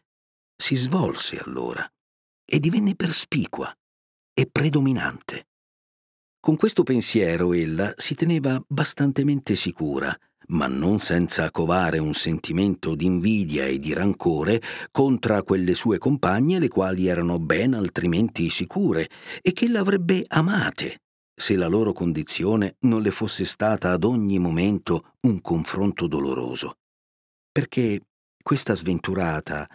si 0.56 0.76
svolse 0.76 1.38
allora 1.38 1.86
e 2.50 2.60
divenne 2.60 2.94
perspicua 2.94 3.70
e 4.32 4.48
predominante. 4.50 5.48
Con 6.40 6.56
questo 6.56 6.82
pensiero 6.82 7.52
ella 7.52 7.92
si 7.96 8.14
teneva 8.14 8.62
bastantemente 8.66 9.54
sicura, 9.54 10.16
ma 10.48 10.66
non 10.66 10.98
senza 10.98 11.50
covare 11.50 11.98
un 11.98 12.14
sentimento 12.14 12.94
di 12.94 13.04
invidia 13.04 13.66
e 13.66 13.78
di 13.78 13.92
rancore 13.92 14.62
contro 14.90 15.42
quelle 15.42 15.74
sue 15.74 15.98
compagne 15.98 16.58
le 16.58 16.68
quali 16.68 17.06
erano 17.06 17.38
ben 17.38 17.74
altrimenti 17.74 18.48
sicure 18.48 19.10
e 19.42 19.52
che 19.52 19.68
l'avrebbe 19.68 20.24
amate 20.26 21.02
se 21.38 21.54
la 21.54 21.68
loro 21.68 21.92
condizione 21.92 22.76
non 22.80 23.00
le 23.00 23.12
fosse 23.12 23.44
stata 23.44 23.92
ad 23.92 24.02
ogni 24.02 24.38
momento 24.38 25.14
un 25.20 25.40
confronto 25.40 26.08
doloroso. 26.08 26.78
Perché 27.52 28.06
questa 28.42 28.74
sventurata 28.74 29.68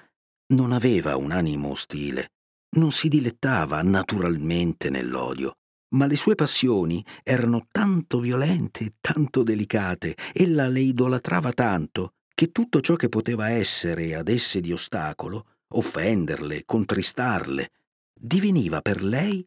non 0.47 0.73
aveva 0.73 1.15
un 1.15 1.31
animo 1.31 1.69
ostile, 1.69 2.32
non 2.73 2.91
si 2.91 3.07
dilettava 3.07 3.81
naturalmente 3.81 4.89
nell'odio, 4.89 5.57
ma 5.93 6.05
le 6.07 6.15
sue 6.15 6.35
passioni 6.35 7.05
erano 7.23 7.67
tanto 7.71 8.19
violente 8.19 8.83
e 8.83 8.93
tanto 8.99 9.43
delicate, 9.43 10.15
ella 10.33 10.67
le 10.67 10.81
idolatrava 10.81 11.51
tanto, 11.53 12.13
che 12.33 12.51
tutto 12.51 12.81
ciò 12.81 12.95
che 12.95 13.09
poteva 13.09 13.49
essere 13.49 14.15
ad 14.15 14.27
esse 14.27 14.59
di 14.59 14.71
ostacolo, 14.71 15.47
offenderle, 15.69 16.63
contristarle, 16.65 17.71
diveniva 18.13 18.81
per 18.81 19.03
lei 19.03 19.45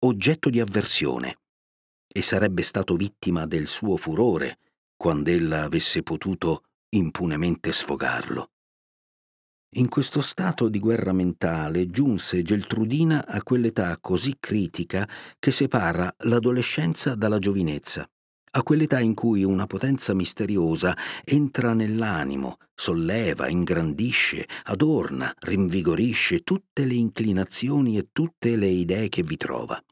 oggetto 0.00 0.50
di 0.50 0.60
avversione 0.60 1.38
e 2.06 2.22
sarebbe 2.22 2.62
stato 2.62 2.96
vittima 2.96 3.46
del 3.46 3.66
suo 3.66 3.96
furore 3.96 4.58
quando 4.96 5.30
ella 5.30 5.64
avesse 5.64 6.02
potuto 6.02 6.64
impunemente 6.90 7.72
sfogarlo. 7.72 8.50
In 9.76 9.88
questo 9.88 10.20
stato 10.20 10.68
di 10.68 10.78
guerra 10.78 11.12
mentale 11.12 11.90
giunse 11.90 12.42
Geltrudina 12.42 13.26
a 13.26 13.42
quell'età 13.42 13.98
così 14.00 14.36
critica 14.38 15.08
che 15.40 15.50
separa 15.50 16.14
l'adolescenza 16.18 17.16
dalla 17.16 17.40
giovinezza, 17.40 18.08
a 18.52 18.62
quell'età 18.62 19.00
in 19.00 19.14
cui 19.14 19.42
una 19.42 19.66
potenza 19.66 20.14
misteriosa 20.14 20.96
entra 21.24 21.74
nell'animo, 21.74 22.58
solleva, 22.72 23.48
ingrandisce, 23.48 24.46
adorna, 24.64 25.34
rinvigorisce 25.40 26.42
tutte 26.44 26.84
le 26.84 26.94
inclinazioni 26.94 27.98
e 27.98 28.10
tutte 28.12 28.54
le 28.54 28.68
idee 28.68 29.08
che 29.08 29.24
vi 29.24 29.36
trova 29.36 29.82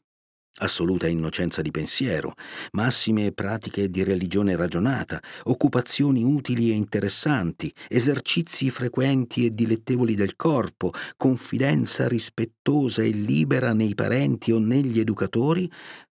assoluta 0.59 1.07
innocenza 1.09 1.63
di 1.63 1.71
pensiero, 1.71 2.35
massime 2.73 3.33
pratiche 3.33 3.89
di 3.89 4.03
religione 4.03 4.57
ragionata, 4.57 5.21
occupazioni 5.45 6.23
utili 6.23 6.71
e 6.71 6.75
interessanti, 6.75 7.73
esercizi 7.89 8.71
frequenti 8.71 9.47
e 9.47 9.55
dilettevoli 9.55 10.15
del 10.15 10.37
corpo, 10.37 10.93
confidenza 11.17 12.09
rispettosa 12.09 13.03
e 13.03 13.11
libera 13.11 13.73
nei 13.73 13.95
parenti 13.95 14.53
o 14.53 14.59
negli 14.59 15.01
educatori, 15.01 15.71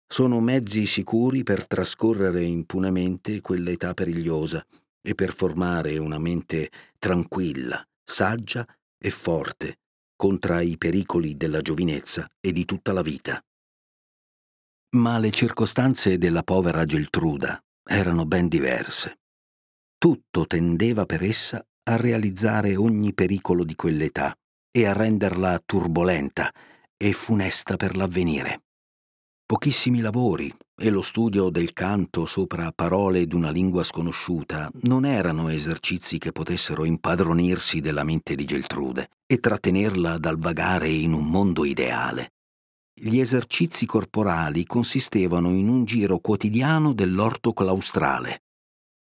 sono 0.07 0.39
mezzi 0.39 0.85
sicuri 0.85 1.43
per 1.43 1.65
trascorrere 1.65 2.43
impunemente 2.43 3.41
quell'età 3.41 3.93
perigliosa 3.93 4.63
e 5.01 5.15
per 5.15 5.33
formare 5.33 5.97
una 5.97 6.19
mente 6.19 6.69
tranquilla, 6.99 7.83
saggia 8.03 8.65
e 8.97 9.09
forte 9.09 9.77
contro 10.15 10.59
i 10.59 10.77
pericoli 10.77 11.35
della 11.35 11.61
giovinezza 11.61 12.29
e 12.39 12.53
di 12.53 12.63
tutta 12.63 12.93
la 12.93 13.01
vita. 13.01 13.43
Ma 14.93 15.17
le 15.17 15.31
circostanze 15.31 16.19
della 16.19 16.43
povera 16.43 16.85
Geltruda 16.85 17.59
erano 17.83 18.25
ben 18.25 18.47
diverse. 18.47 19.21
Tutto 19.97 20.45
tendeva 20.45 21.07
per 21.07 21.23
essa 21.23 21.65
a 21.85 21.95
realizzare 21.95 22.75
ogni 22.75 23.11
pericolo 23.11 23.63
di 23.63 23.73
quell'età 23.73 24.35
e 24.69 24.85
a 24.85 24.93
renderla 24.93 25.59
turbolenta 25.65 26.51
e 26.95 27.11
funesta 27.11 27.75
per 27.75 27.95
l'avvenire. 27.95 28.65
Pochissimi 29.47 29.99
lavori 29.99 30.53
e 30.75 30.89
lo 30.91 31.01
studio 31.01 31.49
del 31.49 31.73
canto 31.73 32.27
sopra 32.27 32.71
parole 32.71 33.25
d'una 33.25 33.49
lingua 33.49 33.83
sconosciuta 33.83 34.69
non 34.81 35.05
erano 35.05 35.49
esercizi 35.49 36.19
che 36.19 36.31
potessero 36.31 36.85
impadronirsi 36.85 37.81
della 37.81 38.03
mente 38.03 38.35
di 38.35 38.45
Geltrude 38.45 39.09
e 39.25 39.39
trattenerla 39.39 40.19
dal 40.19 40.37
vagare 40.37 40.89
in 40.89 41.13
un 41.13 41.25
mondo 41.25 41.65
ideale. 41.65 42.29
Gli 42.95 43.19
esercizi 43.19 43.87
corporali 43.87 44.65
consistevano 44.65 45.49
in 45.49 45.67
un 45.67 45.83
giro 45.83 46.19
quotidiano 46.19 46.93
dell'orto 46.93 47.51
claustrale. 47.51 48.43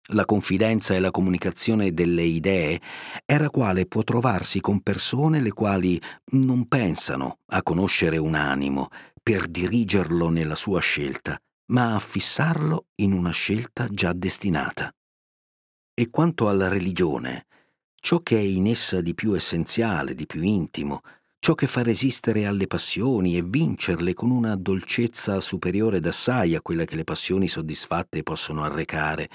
La 0.07 0.25
confidenza 0.25 0.95
e 0.95 0.99
la 0.99 1.11
comunicazione 1.11 1.93
delle 1.93 2.23
idee 2.23 2.81
era 3.23 3.51
quale 3.51 3.85
può 3.85 4.03
trovarsi 4.03 4.59
con 4.59 4.81
persone 4.81 5.39
le 5.39 5.53
quali 5.53 6.01
non 6.31 6.67
pensano 6.67 7.37
a 7.51 7.61
conoscere 7.61 8.17
un 8.17 8.33
animo 8.33 8.89
per 9.21 9.47
dirigerlo 9.47 10.29
nella 10.29 10.55
sua 10.55 10.81
scelta, 10.81 11.39
ma 11.67 11.93
a 11.93 11.99
fissarlo 11.99 12.87
in 12.95 13.13
una 13.13 13.31
scelta 13.31 13.87
già 13.89 14.11
destinata. 14.11 14.91
E 15.93 16.09
quanto 16.09 16.49
alla 16.49 16.67
religione, 16.67 17.45
ciò 18.01 18.19
che 18.21 18.37
è 18.37 18.41
in 18.41 18.67
essa 18.67 19.01
di 19.01 19.13
più 19.13 19.35
essenziale, 19.35 20.15
di 20.15 20.25
più 20.25 20.41
intimo, 20.41 21.01
ciò 21.43 21.55
che 21.55 21.67
fa 21.67 21.83
resistere 21.83 22.45
alle 22.45 22.67
passioni 22.67 23.35
e 23.35 23.41
vincerle 23.43 24.13
con 24.13 24.31
una 24.31 24.55
dolcezza 24.55 25.41
superiore 25.41 25.99
d'assai 25.99 26.55
a 26.55 26.61
quella 26.61 26.85
che 26.85 26.95
le 26.95 27.03
passioni 27.03 27.49
soddisfatte 27.49 28.23
possono 28.23 28.63
arrecare, 28.63 29.29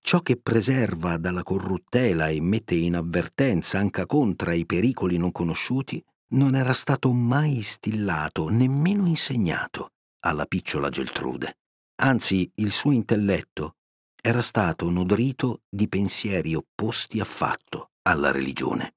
ciò 0.00 0.20
che 0.22 0.38
preserva 0.38 1.18
dalla 1.18 1.42
corruttela 1.42 2.28
e 2.28 2.40
mette 2.40 2.76
in 2.76 2.96
avvertenza 2.96 3.78
anche 3.78 4.06
contra 4.06 4.54
i 4.54 4.64
pericoli 4.64 5.18
non 5.18 5.32
conosciuti, 5.32 6.02
non 6.28 6.54
era 6.54 6.72
stato 6.72 7.12
mai 7.12 7.58
istillato, 7.58 8.48
nemmeno 8.48 9.04
insegnato 9.04 9.90
alla 10.20 10.46
picciola 10.46 10.88
Geltrude. 10.88 11.58
Anzi, 11.96 12.50
il 12.54 12.72
suo 12.72 12.92
intelletto 12.92 13.74
era 14.18 14.40
stato 14.40 14.88
nodrito 14.88 15.60
di 15.68 15.88
pensieri 15.88 16.54
opposti 16.54 17.20
affatto 17.20 17.90
alla 18.04 18.30
religione. 18.30 18.94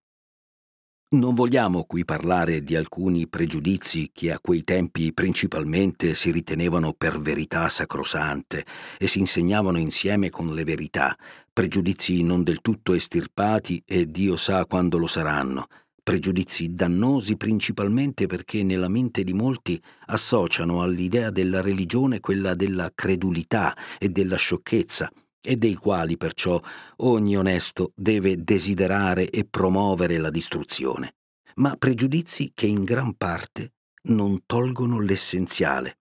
Non 1.14 1.36
vogliamo 1.36 1.84
qui 1.84 2.06
parlare 2.06 2.64
di 2.64 2.76
alcuni 2.76 3.28
pregiudizi 3.28 4.10
che 4.12 4.32
a 4.32 4.40
quei 4.40 4.64
tempi 4.64 5.14
principalmente 5.14 6.16
si 6.16 6.32
ritenevano 6.32 6.94
per 6.94 7.20
verità 7.20 7.70
sacrosante 7.70 8.66
e 8.98 9.06
si 9.06 9.20
insegnavano 9.20 9.78
insieme 9.78 10.32
con 10.32 10.52
le 10.56 10.64
verità, 10.64 11.16
pregiudizi 11.54 12.24
non 12.24 12.42
del 12.42 12.62
tutto 12.62 12.94
estirpati 12.94 13.84
e 13.86 14.10
Dio 14.10 14.38
sa 14.38 14.66
quando 14.66 14.98
lo 14.98 15.06
saranno, 15.06 15.68
pregiudizi 16.02 16.74
dannosi 16.74 17.38
principalmente 17.38 18.26
perché 18.26 18.64
nella 18.64 18.90
mente 18.90 19.24
di 19.24 19.34
molti 19.34 19.80
associano 20.08 20.82
all'idea 20.82 21.30
della 21.30 21.62
religione 21.62 22.22
quella 22.22 22.56
della 22.56 22.92
credulità 22.94 23.78
e 24.00 24.10
della 24.10 24.38
sciocchezza, 24.38 25.12
e 25.44 25.58
dei 25.58 25.76
quali 25.76 26.16
perciò 26.16 26.60
ogni 26.98 27.38
onesto 27.38 27.92
deve 27.96 28.44
desiderare 28.44 29.30
e 29.30 29.46
promuovere 29.46 30.18
la 30.18 30.30
distruzione, 30.30 31.16
ma 31.56 31.76
pregiudizi 31.76 32.52
che 32.54 32.66
in 32.66 32.84
gran 32.84 33.16
parte 33.16 33.74
non 34.04 34.44
tolgono 34.46 35.00
l'essenziale 35.00 35.98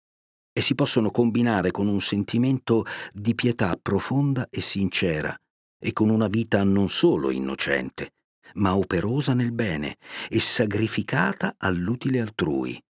e 0.51 0.61
si 0.61 0.75
possono 0.75 1.09
combinare 1.09 1.71
con 1.71 1.87
un 1.87 2.01
sentimento 2.01 2.85
di 3.11 3.33
pietà 3.33 3.77
profonda 3.81 4.47
e 4.49 4.61
sincera 4.61 5.35
e 5.79 5.93
con 5.93 6.09
una 6.09 6.27
vita 6.27 6.63
non 6.63 6.89
solo 6.89 7.31
innocente, 7.31 8.15
ma 8.55 8.75
operosa 8.75 9.33
nel 9.33 9.53
bene 9.53 9.97
e 10.27 10.39
sacrificata 10.39 11.55
all'utile 11.57 12.19
altrui, 12.19 12.81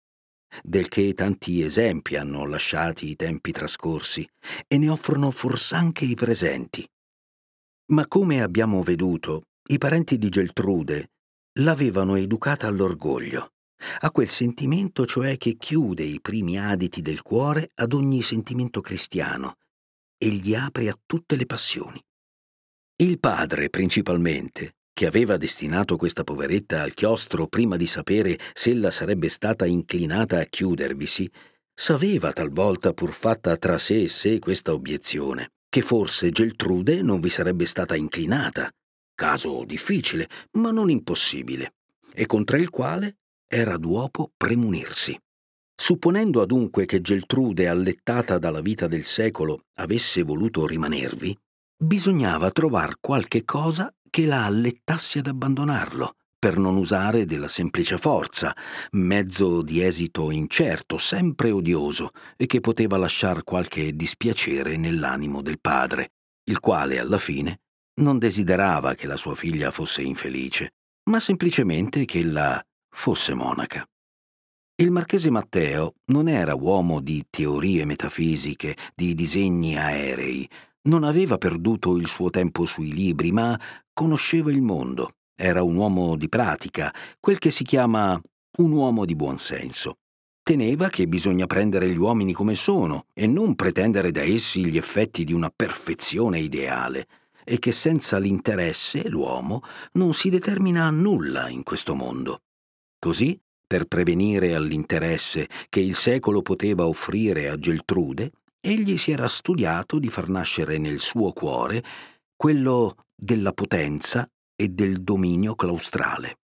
del 0.62 0.88
che 0.88 1.12
tanti 1.14 1.62
esempi 1.62 2.16
hanno 2.16 2.46
lasciati 2.46 3.08
i 3.08 3.16
tempi 3.16 3.52
trascorsi 3.52 4.28
e 4.66 4.78
ne 4.78 4.88
offrono 4.88 5.30
fors'anche 5.30 6.04
i 6.04 6.14
presenti. 6.14 6.88
Ma 7.92 8.06
come 8.06 8.42
abbiamo 8.42 8.82
veduto, 8.82 9.44
i 9.70 9.78
parenti 9.78 10.18
di 10.18 10.28
Geltrude 10.28 11.10
l'avevano 11.58 12.16
educata 12.16 12.66
all'orgoglio, 12.66 13.52
a 14.00 14.10
quel 14.10 14.28
sentimento 14.28 15.06
cioè 15.06 15.36
che 15.36 15.56
chiude 15.56 16.02
i 16.02 16.20
primi 16.20 16.58
aditi 16.58 17.00
del 17.00 17.22
cuore 17.22 17.70
ad 17.74 17.92
ogni 17.92 18.22
sentimento 18.22 18.80
cristiano 18.80 19.56
e 20.16 20.28
gli 20.30 20.54
apre 20.54 20.88
a 20.88 20.98
tutte 21.06 21.36
le 21.36 21.46
passioni. 21.46 22.02
Il 22.96 23.20
padre, 23.20 23.70
principalmente, 23.70 24.77
che 24.98 25.06
aveva 25.06 25.36
destinato 25.36 25.96
questa 25.96 26.24
poveretta 26.24 26.82
al 26.82 26.92
chiostro 26.92 27.46
prima 27.46 27.76
di 27.76 27.86
sapere 27.86 28.36
se 28.52 28.70
ella 28.70 28.90
sarebbe 28.90 29.28
stata 29.28 29.64
inclinata 29.64 30.40
a 30.40 30.44
chiudervisi, 30.44 31.30
sapeva 31.72 32.32
talvolta 32.32 32.92
pur 32.92 33.12
fatta 33.12 33.56
tra 33.58 33.78
sé 33.78 34.02
e 34.02 34.08
sé 34.08 34.40
questa 34.40 34.72
obiezione, 34.72 35.52
che 35.68 35.82
forse 35.82 36.32
Geltrude 36.32 37.00
non 37.00 37.20
vi 37.20 37.28
sarebbe 37.28 37.64
stata 37.64 37.94
inclinata, 37.94 38.68
caso 39.14 39.62
difficile, 39.64 40.28
ma 40.54 40.72
non 40.72 40.90
impossibile, 40.90 41.74
e 42.12 42.26
contro 42.26 42.56
il 42.56 42.68
quale 42.68 43.18
era 43.46 43.76
d'uopo 43.76 44.32
premunirsi. 44.36 45.16
Supponendo 45.80 46.42
adunque 46.42 46.86
che 46.86 47.00
Geltrude, 47.00 47.68
allettata 47.68 48.36
dalla 48.38 48.60
vita 48.60 48.88
del 48.88 49.04
secolo, 49.04 49.66
avesse 49.74 50.24
voluto 50.24 50.66
rimanervi, 50.66 51.38
bisognava 51.80 52.50
trovar 52.50 52.96
qualche 52.98 53.44
cosa 53.44 53.94
che 54.10 54.26
la 54.26 54.44
allettasse 54.44 55.20
ad 55.20 55.26
abbandonarlo, 55.26 56.14
per 56.38 56.56
non 56.56 56.76
usare 56.76 57.24
della 57.24 57.48
semplice 57.48 57.98
forza, 57.98 58.54
mezzo 58.92 59.62
di 59.62 59.82
esito 59.82 60.30
incerto, 60.30 60.96
sempre 60.98 61.50
odioso, 61.50 62.10
e 62.36 62.46
che 62.46 62.60
poteva 62.60 62.96
lasciar 62.96 63.42
qualche 63.42 63.94
dispiacere 63.96 64.76
nell'animo 64.76 65.42
del 65.42 65.58
padre, 65.60 66.12
il 66.44 66.60
quale 66.60 66.98
alla 66.98 67.18
fine 67.18 67.60
non 67.98 68.18
desiderava 68.18 68.94
che 68.94 69.08
la 69.08 69.16
sua 69.16 69.34
figlia 69.34 69.72
fosse 69.72 70.02
infelice, 70.02 70.74
ma 71.10 71.18
semplicemente 71.18 72.04
che 72.04 72.20
ella 72.20 72.64
fosse 72.88 73.34
monaca. 73.34 73.84
Il 74.80 74.92
marchese 74.92 75.30
Matteo 75.30 75.94
non 76.06 76.28
era 76.28 76.54
uomo 76.54 77.00
di 77.00 77.26
teorie 77.28 77.84
metafisiche, 77.84 78.76
di 78.94 79.14
disegni 79.14 79.76
aerei, 79.76 80.48
non 80.82 81.02
aveva 81.02 81.36
perduto 81.36 81.96
il 81.96 82.06
suo 82.06 82.30
tempo 82.30 82.64
sui 82.64 82.92
libri, 82.92 83.32
ma 83.32 83.58
conosceva 83.98 84.52
il 84.52 84.62
mondo. 84.62 85.14
Era 85.34 85.64
un 85.64 85.74
uomo 85.74 86.14
di 86.14 86.28
pratica, 86.28 86.94
quel 87.18 87.38
che 87.38 87.50
si 87.50 87.64
chiama 87.64 88.20
un 88.58 88.70
uomo 88.70 89.04
di 89.04 89.16
buon 89.16 89.38
senso. 89.38 89.96
Teneva 90.40 90.88
che 90.88 91.08
bisogna 91.08 91.48
prendere 91.48 91.90
gli 91.90 91.96
uomini 91.96 92.32
come 92.32 92.54
sono 92.54 93.06
e 93.12 93.26
non 93.26 93.56
pretendere 93.56 94.12
da 94.12 94.22
essi 94.22 94.64
gli 94.64 94.76
effetti 94.76 95.24
di 95.24 95.32
una 95.32 95.50
perfezione 95.50 96.38
ideale, 96.38 97.08
e 97.42 97.58
che 97.58 97.72
senza 97.72 98.18
l'interesse 98.18 99.08
l'uomo 99.08 99.62
non 99.94 100.14
si 100.14 100.30
determina 100.30 100.88
nulla 100.90 101.48
in 101.48 101.64
questo 101.64 101.96
mondo. 101.96 102.42
Così, 103.00 103.36
per 103.66 103.86
prevenire 103.86 104.54
all'interesse 104.54 105.48
che 105.68 105.80
il 105.80 105.96
secolo 105.96 106.40
poteva 106.40 106.86
offrire 106.86 107.48
a 107.48 107.58
Geltrude, 107.58 108.30
egli 108.60 108.96
si 108.96 109.10
era 109.10 109.26
studiato 109.26 109.98
di 109.98 110.08
far 110.08 110.28
nascere 110.28 110.78
nel 110.78 111.00
suo 111.00 111.32
cuore 111.32 111.82
quello 112.36 112.94
della 113.20 113.52
potenza 113.52 114.28
e 114.54 114.68
del 114.68 115.02
dominio 115.02 115.56
claustrale. 115.56 116.36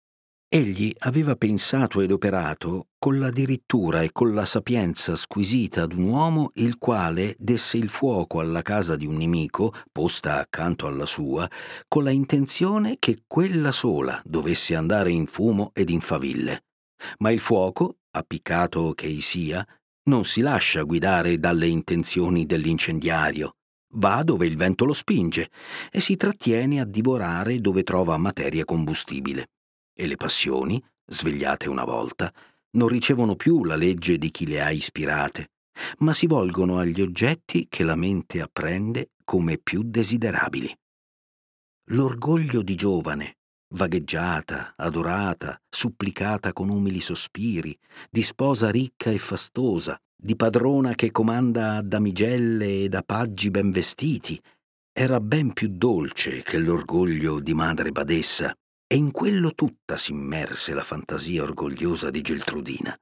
Egli 0.49 0.93
aveva 1.01 1.35
pensato 1.35 2.01
ed 2.01 2.11
operato 2.11 2.89
con 2.99 3.19
la 3.19 3.31
dirittura 3.31 4.03
e 4.03 4.13
con 4.13 4.35
la 4.35 4.45
sapienza 4.45 5.17
squisita 5.17 5.87
d'un 5.87 6.05
uomo 6.05 6.51
il 6.55 6.77
quale 6.77 7.35
desse 7.39 7.79
il 7.79 7.89
fuoco 7.89 8.41
alla 8.41 8.61
casa 8.61 8.97
di 8.97 9.07
un 9.07 9.17
nemico, 9.17 9.73
posta 9.91 10.39
accanto 10.39 10.87
alla 10.87 11.07
sua, 11.07 11.49
con 11.89 12.05
la 12.05 12.11
intenzione 12.11 12.97
che 12.99 13.23
quella 13.27 13.73
sola 13.73 14.21
dovesse 14.25 14.75
andare 14.75 15.11
in 15.11 15.27
fumo 15.27 15.71
ed 15.73 15.89
in 15.89 16.01
faville. 16.01 16.65
Ma 17.19 17.31
il 17.31 17.41
fuoco, 17.41 17.97
appiccato 18.11 18.93
che 18.93 19.21
sia, 19.23 19.67
non 20.05 20.25
si 20.25 20.43
lascia 20.43 20.83
guidare 20.83 21.39
dalle 21.39 21.67
intenzioni 21.67 22.45
dell'incendiario, 22.45 23.55
va 23.93 24.23
dove 24.23 24.47
il 24.47 24.57
vento 24.57 24.85
lo 24.85 24.93
spinge 24.93 25.51
e 25.91 26.01
si 26.01 26.17
trattiene 26.17 26.81
a 26.81 26.85
divorare 26.85 27.61
dove 27.61 27.83
trova 27.83 28.17
materia 28.17 28.65
combustibile. 28.65 29.51
E 29.95 30.07
le 30.07 30.17
passioni, 30.17 30.83
svegliate 31.07 31.69
una 31.69 31.85
volta, 31.85 32.33
non 32.73 32.89
ricevono 32.89 33.37
più 33.37 33.65
la 33.65 33.77
legge 33.77 34.19
di 34.19 34.31
chi 34.31 34.47
le 34.47 34.63
ha 34.63 34.71
ispirate, 34.71 35.51
ma 35.99 36.13
si 36.15 36.27
volgono 36.27 36.79
agli 36.79 37.01
oggetti 37.01 37.67
che 37.69 37.85
la 37.85 37.97
mente 37.97 38.41
apprende 38.41 39.11
come 39.25 39.59
più 39.59 39.83
desiderabili. 39.83 40.75
L'orgoglio 41.87 42.63
di 42.63 42.75
giovane, 42.75 43.39
vagheggiata, 43.75 44.75
adorata, 44.77 45.61
supplicata 45.69 46.53
con 46.53 46.69
umili 46.69 47.01
sospiri, 47.01 47.77
di 48.11 48.23
sposa 48.23 48.71
ricca 48.71 49.11
e 49.11 49.19
fastosa, 49.19 50.01
di 50.25 50.37
padrona 50.37 50.95
che 50.95 51.11
comanda 51.11 51.75
a 51.75 51.83
damigelle 51.83 52.85
ed 52.85 52.95
a 52.95 53.03
paggi 53.03 53.51
ben 53.51 53.73
vestiti, 53.73 54.41
era 54.93 55.19
ben 55.19 55.53
più 55.53 55.69
dolce 55.69 56.43
che 56.43 56.59
l'orgoglio 56.59 57.41
di 57.41 57.55
madre 57.55 57.91
badessa, 57.91 58.55
e 58.87 58.95
in 58.95 59.11
quello 59.11 59.53
tutta 59.53 59.97
s'immerse 59.97 60.75
la 60.75 60.85
fantasia 60.85 61.43
orgogliosa 61.43 62.11
di 62.11 62.21
Geltrudina. 62.21 62.97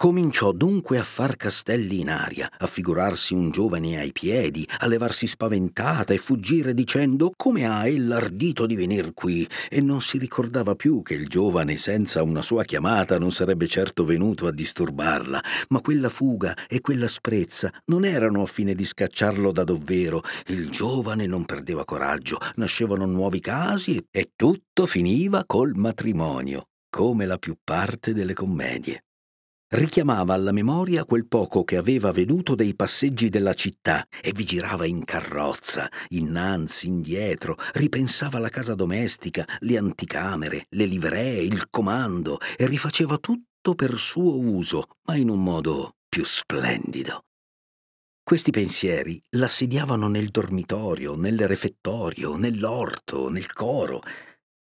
Cominciò 0.00 0.52
dunque 0.52 0.96
a 0.96 1.02
far 1.02 1.34
castelli 1.34 1.98
in 1.98 2.08
aria, 2.08 2.48
a 2.56 2.68
figurarsi 2.68 3.34
un 3.34 3.50
giovane 3.50 3.98
ai 3.98 4.12
piedi, 4.12 4.64
a 4.78 4.86
levarsi 4.86 5.26
spaventata 5.26 6.14
e 6.14 6.18
fuggire 6.18 6.72
dicendo 6.72 7.32
come 7.36 7.66
ha 7.66 7.84
ella 7.84 8.18
ardito 8.18 8.64
di 8.66 8.76
venir 8.76 9.12
qui, 9.12 9.44
e 9.68 9.80
non 9.80 10.00
si 10.00 10.18
ricordava 10.18 10.76
più 10.76 11.02
che 11.02 11.14
il 11.14 11.26
giovane 11.26 11.76
senza 11.78 12.22
una 12.22 12.42
sua 12.42 12.62
chiamata 12.62 13.18
non 13.18 13.32
sarebbe 13.32 13.66
certo 13.66 14.04
venuto 14.04 14.46
a 14.46 14.52
disturbarla, 14.52 15.42
ma 15.70 15.80
quella 15.80 16.10
fuga 16.10 16.56
e 16.68 16.80
quella 16.80 17.08
sprezza 17.08 17.68
non 17.86 18.04
erano 18.04 18.42
a 18.42 18.46
fine 18.46 18.76
di 18.76 18.84
scacciarlo 18.84 19.50
da 19.50 19.64
dovvero. 19.64 20.22
Il 20.46 20.70
giovane 20.70 21.26
non 21.26 21.44
perdeva 21.44 21.84
coraggio, 21.84 22.38
nascevano 22.54 23.04
nuovi 23.04 23.40
casi 23.40 24.00
e 24.12 24.30
tutto 24.36 24.86
finiva 24.86 25.42
col 25.44 25.72
matrimonio, 25.74 26.68
come 26.88 27.26
la 27.26 27.38
più 27.38 27.56
parte 27.64 28.14
delle 28.14 28.34
commedie. 28.34 29.02
Richiamava 29.70 30.34
alla 30.34 30.52
memoria 30.52 31.04
quel 31.04 31.26
poco 31.26 31.64
che 31.64 31.76
aveva 31.76 32.10
veduto 32.10 32.54
dei 32.54 32.74
passeggi 32.74 33.28
della 33.28 33.54
città 33.54 34.06
e 34.22 34.32
vi 34.32 34.44
girava 34.44 34.86
in 34.86 35.04
carrozza, 35.04 35.90
innanzi, 36.08 36.86
indietro, 36.86 37.56
ripensava 37.74 38.38
la 38.38 38.48
casa 38.48 38.74
domestica, 38.74 39.46
le 39.60 39.76
anticamere, 39.76 40.66
le 40.70 40.84
livree, 40.86 41.42
il 41.42 41.68
comando 41.68 42.38
e 42.56 42.66
rifaceva 42.66 43.18
tutto 43.18 43.74
per 43.74 43.98
suo 43.98 44.38
uso, 44.38 44.86
ma 45.04 45.16
in 45.16 45.28
un 45.28 45.42
modo 45.42 45.96
più 46.08 46.24
splendido. 46.24 47.24
Questi 48.22 48.50
pensieri 48.50 49.22
l'assediavano 49.30 50.08
nel 50.08 50.28
dormitorio, 50.28 51.14
nel 51.14 51.46
refettorio, 51.46 52.36
nell'orto, 52.36 53.28
nel 53.30 53.52
coro. 53.52 54.02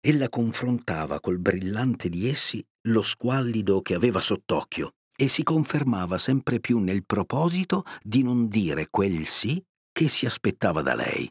Ella 0.00 0.28
confrontava 0.28 1.18
col 1.18 1.38
brillante 1.38 2.10
di 2.10 2.28
essi 2.28 2.62
lo 2.88 3.02
squallido 3.02 3.80
che 3.80 3.94
aveva 3.94 4.20
sott'occhio 4.20 4.92
e 5.16 5.28
si 5.28 5.42
confermava 5.42 6.18
sempre 6.18 6.60
più 6.60 6.78
nel 6.78 7.04
proposito 7.04 7.84
di 8.02 8.22
non 8.22 8.48
dire 8.48 8.88
quel 8.90 9.26
sì 9.26 9.62
che 9.92 10.08
si 10.08 10.26
aspettava 10.26 10.82
da 10.82 10.94
lei. 10.94 11.30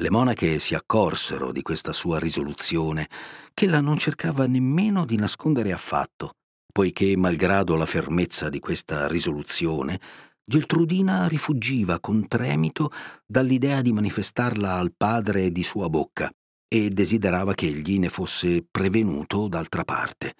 Le 0.00 0.10
monache 0.10 0.60
si 0.60 0.74
accorsero 0.74 1.50
di 1.50 1.60
questa 1.60 1.92
sua 1.92 2.20
risoluzione, 2.20 3.08
che 3.52 3.66
la 3.66 3.80
non 3.80 3.98
cercava 3.98 4.46
nemmeno 4.46 5.04
di 5.04 5.16
nascondere 5.16 5.72
affatto, 5.72 6.34
poiché, 6.72 7.16
malgrado 7.16 7.74
la 7.74 7.86
fermezza 7.86 8.48
di 8.48 8.60
questa 8.60 9.08
risoluzione, 9.08 10.00
Geltrudina 10.44 11.26
rifuggiva 11.26 11.98
con 11.98 12.28
tremito 12.28 12.92
dall'idea 13.26 13.82
di 13.82 13.92
manifestarla 13.92 14.76
al 14.76 14.94
padre 14.96 15.50
di 15.50 15.64
sua 15.64 15.88
bocca 15.88 16.32
e 16.68 16.90
desiderava 16.90 17.54
che 17.54 17.66
egli 17.66 17.98
ne 17.98 18.10
fosse 18.10 18.64
prevenuto 18.70 19.48
d'altra 19.48 19.84
parte, 19.84 20.34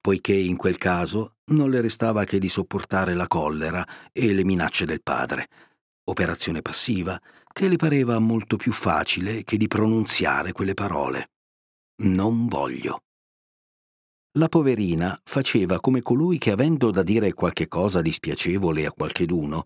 poiché 0.00 0.34
in 0.34 0.56
quel 0.56 0.76
caso 0.76 1.36
non 1.46 1.70
le 1.70 1.80
restava 1.80 2.24
che 2.24 2.38
di 2.38 2.50
sopportare 2.50 3.14
la 3.14 3.26
collera 3.26 3.86
e 4.12 4.32
le 4.34 4.44
minacce 4.44 4.84
del 4.84 5.02
padre, 5.02 5.48
operazione 6.04 6.60
passiva 6.60 7.20
che 7.52 7.68
le 7.68 7.76
pareva 7.76 8.18
molto 8.18 8.56
più 8.56 8.72
facile 8.72 9.44
che 9.44 9.56
di 9.56 9.68
pronunziare 9.68 10.52
quelle 10.52 10.74
parole. 10.74 11.30
Non 12.02 12.46
voglio. 12.46 13.02
La 14.38 14.48
poverina 14.48 15.20
faceva 15.24 15.78
come 15.78 16.00
colui 16.00 16.38
che, 16.38 16.50
avendo 16.50 16.90
da 16.90 17.02
dire 17.02 17.34
qualche 17.34 17.68
cosa 17.68 18.00
di 18.00 18.10
spiacevole 18.10 18.86
a 18.86 18.92
qualcheduno, 18.92 19.64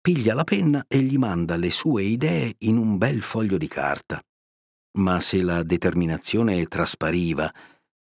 piglia 0.00 0.34
la 0.34 0.44
penna 0.44 0.84
e 0.86 1.00
gli 1.00 1.18
manda 1.18 1.56
le 1.56 1.72
sue 1.72 2.04
idee 2.04 2.54
in 2.58 2.76
un 2.76 2.96
bel 2.96 3.22
foglio 3.22 3.58
di 3.58 3.66
carta 3.66 4.22
ma 4.98 5.20
se 5.20 5.42
la 5.42 5.62
determinazione 5.62 6.66
traspariva, 6.66 7.52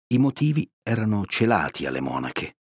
i 0.07 0.17
motivi 0.17 0.69
erano 0.83 1.25
celati 1.25 1.85
alle 1.85 2.01
monache. 2.01 2.57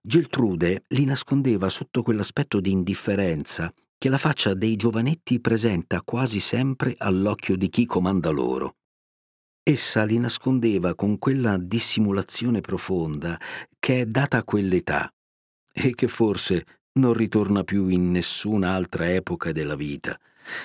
Geltrude 0.00 0.84
li 0.88 1.04
nascondeva 1.04 1.68
sotto 1.68 2.02
quell'aspetto 2.02 2.60
di 2.60 2.70
indifferenza 2.70 3.72
che 3.98 4.08
la 4.08 4.18
faccia 4.18 4.54
dei 4.54 4.76
giovanetti 4.76 5.40
presenta 5.40 6.02
quasi 6.02 6.38
sempre 6.38 6.94
all'occhio 6.98 7.56
di 7.56 7.68
chi 7.68 7.86
comanda 7.86 8.30
loro. 8.30 8.76
Essa 9.62 10.04
li 10.04 10.18
nascondeva 10.18 10.94
con 10.94 11.18
quella 11.18 11.56
dissimulazione 11.58 12.60
profonda 12.60 13.40
che 13.80 14.02
è 14.02 14.06
data 14.06 14.36
a 14.36 14.44
quell'età 14.44 15.12
e 15.72 15.94
che 15.94 16.08
forse 16.08 16.66
non 16.98 17.14
ritorna 17.14 17.64
più 17.64 17.88
in 17.88 18.10
nessuna 18.10 18.74
altra 18.74 19.10
epoca 19.10 19.50
della 19.50 19.74
vita 19.74 20.18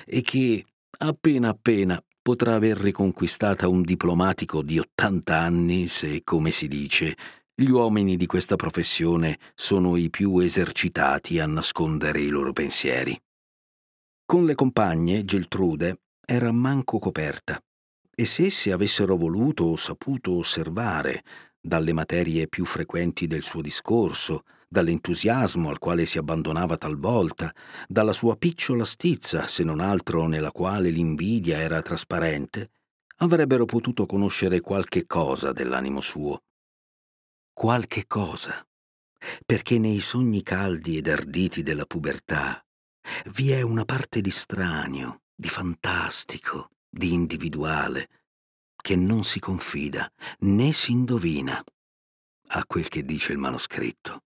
e 0.04 0.20
che, 0.20 0.64
appena 0.98 1.48
appena, 1.48 2.00
potrà 2.22 2.54
aver 2.54 2.78
riconquistata 2.78 3.66
un 3.66 3.82
diplomatico 3.82 4.62
di 4.62 4.78
80 4.78 5.36
anni 5.36 5.88
se, 5.88 6.22
come 6.22 6.52
si 6.52 6.68
dice, 6.68 7.16
gli 7.52 7.68
uomini 7.68 8.16
di 8.16 8.26
questa 8.26 8.54
professione 8.54 9.38
sono 9.54 9.96
i 9.96 10.08
più 10.08 10.38
esercitati 10.38 11.40
a 11.40 11.46
nascondere 11.46 12.20
i 12.20 12.28
loro 12.28 12.52
pensieri. 12.52 13.20
Con 14.24 14.46
le 14.46 14.54
compagne, 14.54 15.24
Geltrude 15.24 16.00
era 16.24 16.52
manco 16.52 16.98
coperta, 16.98 17.60
e 18.14 18.24
se 18.24 18.44
esse 18.44 18.70
avessero 18.70 19.16
voluto 19.16 19.64
o 19.64 19.76
saputo 19.76 20.36
osservare, 20.36 21.24
dalle 21.60 21.92
materie 21.92 22.48
più 22.48 22.64
frequenti 22.64 23.26
del 23.26 23.42
suo 23.42 23.60
discorso, 23.60 24.44
dall'entusiasmo 24.72 25.68
al 25.68 25.78
quale 25.78 26.06
si 26.06 26.16
abbandonava 26.16 26.78
talvolta, 26.78 27.54
dalla 27.86 28.14
sua 28.14 28.36
picciola 28.36 28.86
stizza, 28.86 29.46
se 29.46 29.64
non 29.64 29.80
altro 29.80 30.26
nella 30.26 30.50
quale 30.50 30.88
l'invidia 30.88 31.58
era 31.58 31.82
trasparente, 31.82 32.70
avrebbero 33.18 33.66
potuto 33.66 34.06
conoscere 34.06 34.60
qualche 34.60 35.06
cosa 35.06 35.52
dell'animo 35.52 36.00
suo. 36.00 36.44
Qualche 37.52 38.06
cosa, 38.06 38.66
perché 39.44 39.78
nei 39.78 40.00
sogni 40.00 40.42
caldi 40.42 40.96
ed 40.96 41.06
arditi 41.06 41.62
della 41.62 41.84
pubertà 41.84 42.64
vi 43.26 43.50
è 43.50 43.60
una 43.60 43.84
parte 43.84 44.22
di 44.22 44.30
stranio, 44.30 45.24
di 45.34 45.50
fantastico, 45.50 46.70
di 46.88 47.12
individuale, 47.12 48.08
che 48.74 48.96
non 48.96 49.22
si 49.22 49.38
confida 49.38 50.10
né 50.40 50.72
si 50.72 50.92
indovina 50.92 51.62
a 52.54 52.64
quel 52.64 52.88
che 52.88 53.04
dice 53.04 53.32
il 53.32 53.38
manoscritto. 53.38 54.22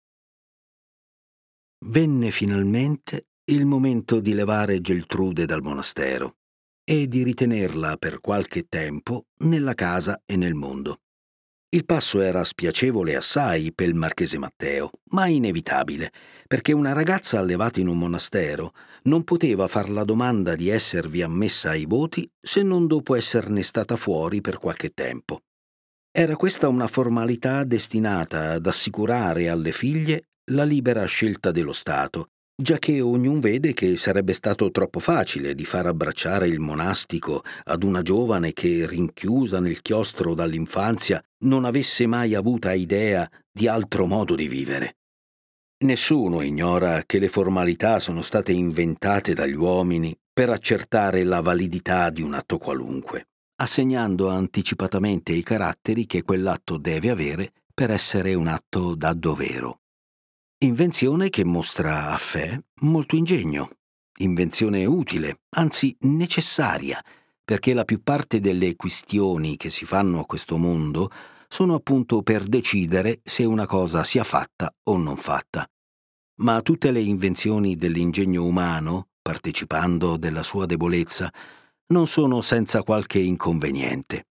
Venne 1.84 2.30
finalmente 2.30 3.26
il 3.50 3.66
momento 3.66 4.18
di 4.20 4.32
levare 4.32 4.80
Geltrude 4.80 5.44
dal 5.44 5.62
monastero 5.62 6.38
e 6.82 7.06
di 7.06 7.22
ritenerla 7.22 7.96
per 7.96 8.20
qualche 8.20 8.66
tempo 8.68 9.26
nella 9.40 9.74
casa 9.74 10.22
e 10.24 10.36
nel 10.36 10.54
mondo. 10.54 11.00
Il 11.68 11.84
passo 11.84 12.20
era 12.20 12.44
spiacevole 12.44 13.14
assai 13.14 13.72
per 13.74 13.88
il 13.88 13.94
marchese 13.94 14.38
Matteo, 14.38 14.90
ma 15.10 15.26
inevitabile, 15.26 16.12
perché 16.46 16.72
una 16.72 16.92
ragazza 16.92 17.38
allevata 17.38 17.80
in 17.80 17.88
un 17.88 17.98
monastero 17.98 18.72
non 19.02 19.24
poteva 19.24 19.68
far 19.68 19.90
la 19.90 20.04
domanda 20.04 20.56
di 20.56 20.68
esservi 20.68 21.22
ammessa 21.22 21.70
ai 21.70 21.84
voti 21.84 22.28
se 22.40 22.62
non 22.62 22.86
dopo 22.86 23.14
esserne 23.14 23.62
stata 23.62 23.96
fuori 23.96 24.40
per 24.40 24.58
qualche 24.58 24.90
tempo. 24.90 25.42
Era 26.10 26.36
questa 26.36 26.68
una 26.68 26.88
formalità 26.88 27.64
destinata 27.64 28.52
ad 28.52 28.66
assicurare 28.66 29.50
alle 29.50 29.72
figlie 29.72 30.28
la 30.50 30.62
libera 30.62 31.04
scelta 31.06 31.50
dello 31.50 31.72
Stato, 31.72 32.28
giacché 32.54 33.00
ognuno 33.00 33.40
vede 33.40 33.72
che 33.72 33.96
sarebbe 33.96 34.32
stato 34.32 34.70
troppo 34.70 35.00
facile 35.00 35.54
di 35.54 35.64
far 35.64 35.86
abbracciare 35.86 36.46
il 36.46 36.60
monastico 36.60 37.42
ad 37.64 37.82
una 37.82 38.02
giovane 38.02 38.52
che, 38.52 38.86
rinchiusa 38.86 39.58
nel 39.58 39.82
chiostro 39.82 40.34
dall'infanzia, 40.34 41.20
non 41.44 41.64
avesse 41.64 42.06
mai 42.06 42.34
avuta 42.34 42.72
idea 42.72 43.28
di 43.50 43.66
altro 43.66 44.06
modo 44.06 44.36
di 44.36 44.46
vivere. 44.46 44.98
Nessuno 45.84 46.40
ignora 46.40 47.02
che 47.04 47.18
le 47.18 47.28
formalità 47.28 47.98
sono 47.98 48.22
state 48.22 48.52
inventate 48.52 49.34
dagli 49.34 49.54
uomini 49.54 50.16
per 50.32 50.48
accertare 50.50 51.24
la 51.24 51.40
validità 51.40 52.08
di 52.10 52.22
un 52.22 52.34
atto 52.34 52.56
qualunque, 52.58 53.26
assegnando 53.56 54.28
anticipatamente 54.28 55.32
i 55.32 55.42
caratteri 55.42 56.06
che 56.06 56.22
quell'atto 56.22 56.78
deve 56.78 57.10
avere 57.10 57.52
per 57.74 57.90
essere 57.90 58.32
un 58.34 58.46
atto 58.46 58.94
da 58.94 59.12
dovero. 59.12 59.80
Invenzione 60.66 61.30
che 61.30 61.44
mostra 61.44 62.10
a 62.10 62.16
Fè 62.16 62.60
molto 62.80 63.14
ingegno, 63.14 63.70
invenzione 64.18 64.84
utile, 64.84 65.42
anzi 65.50 65.96
necessaria, 66.00 67.00
perché 67.44 67.72
la 67.72 67.84
più 67.84 68.02
parte 68.02 68.40
delle 68.40 68.74
questioni 68.74 69.56
che 69.56 69.70
si 69.70 69.84
fanno 69.84 70.18
a 70.18 70.26
questo 70.26 70.56
mondo 70.56 71.08
sono 71.46 71.74
appunto 71.74 72.20
per 72.22 72.42
decidere 72.42 73.20
se 73.22 73.44
una 73.44 73.64
cosa 73.64 74.02
sia 74.02 74.24
fatta 74.24 74.74
o 74.88 74.96
non 74.96 75.16
fatta. 75.16 75.64
Ma 76.40 76.60
tutte 76.62 76.90
le 76.90 77.00
invenzioni 77.00 77.76
dell'ingegno 77.76 78.44
umano, 78.44 79.10
partecipando 79.22 80.16
della 80.16 80.42
sua 80.42 80.66
debolezza, 80.66 81.32
non 81.92 82.08
sono 82.08 82.40
senza 82.40 82.82
qualche 82.82 83.20
inconveniente. 83.20 84.26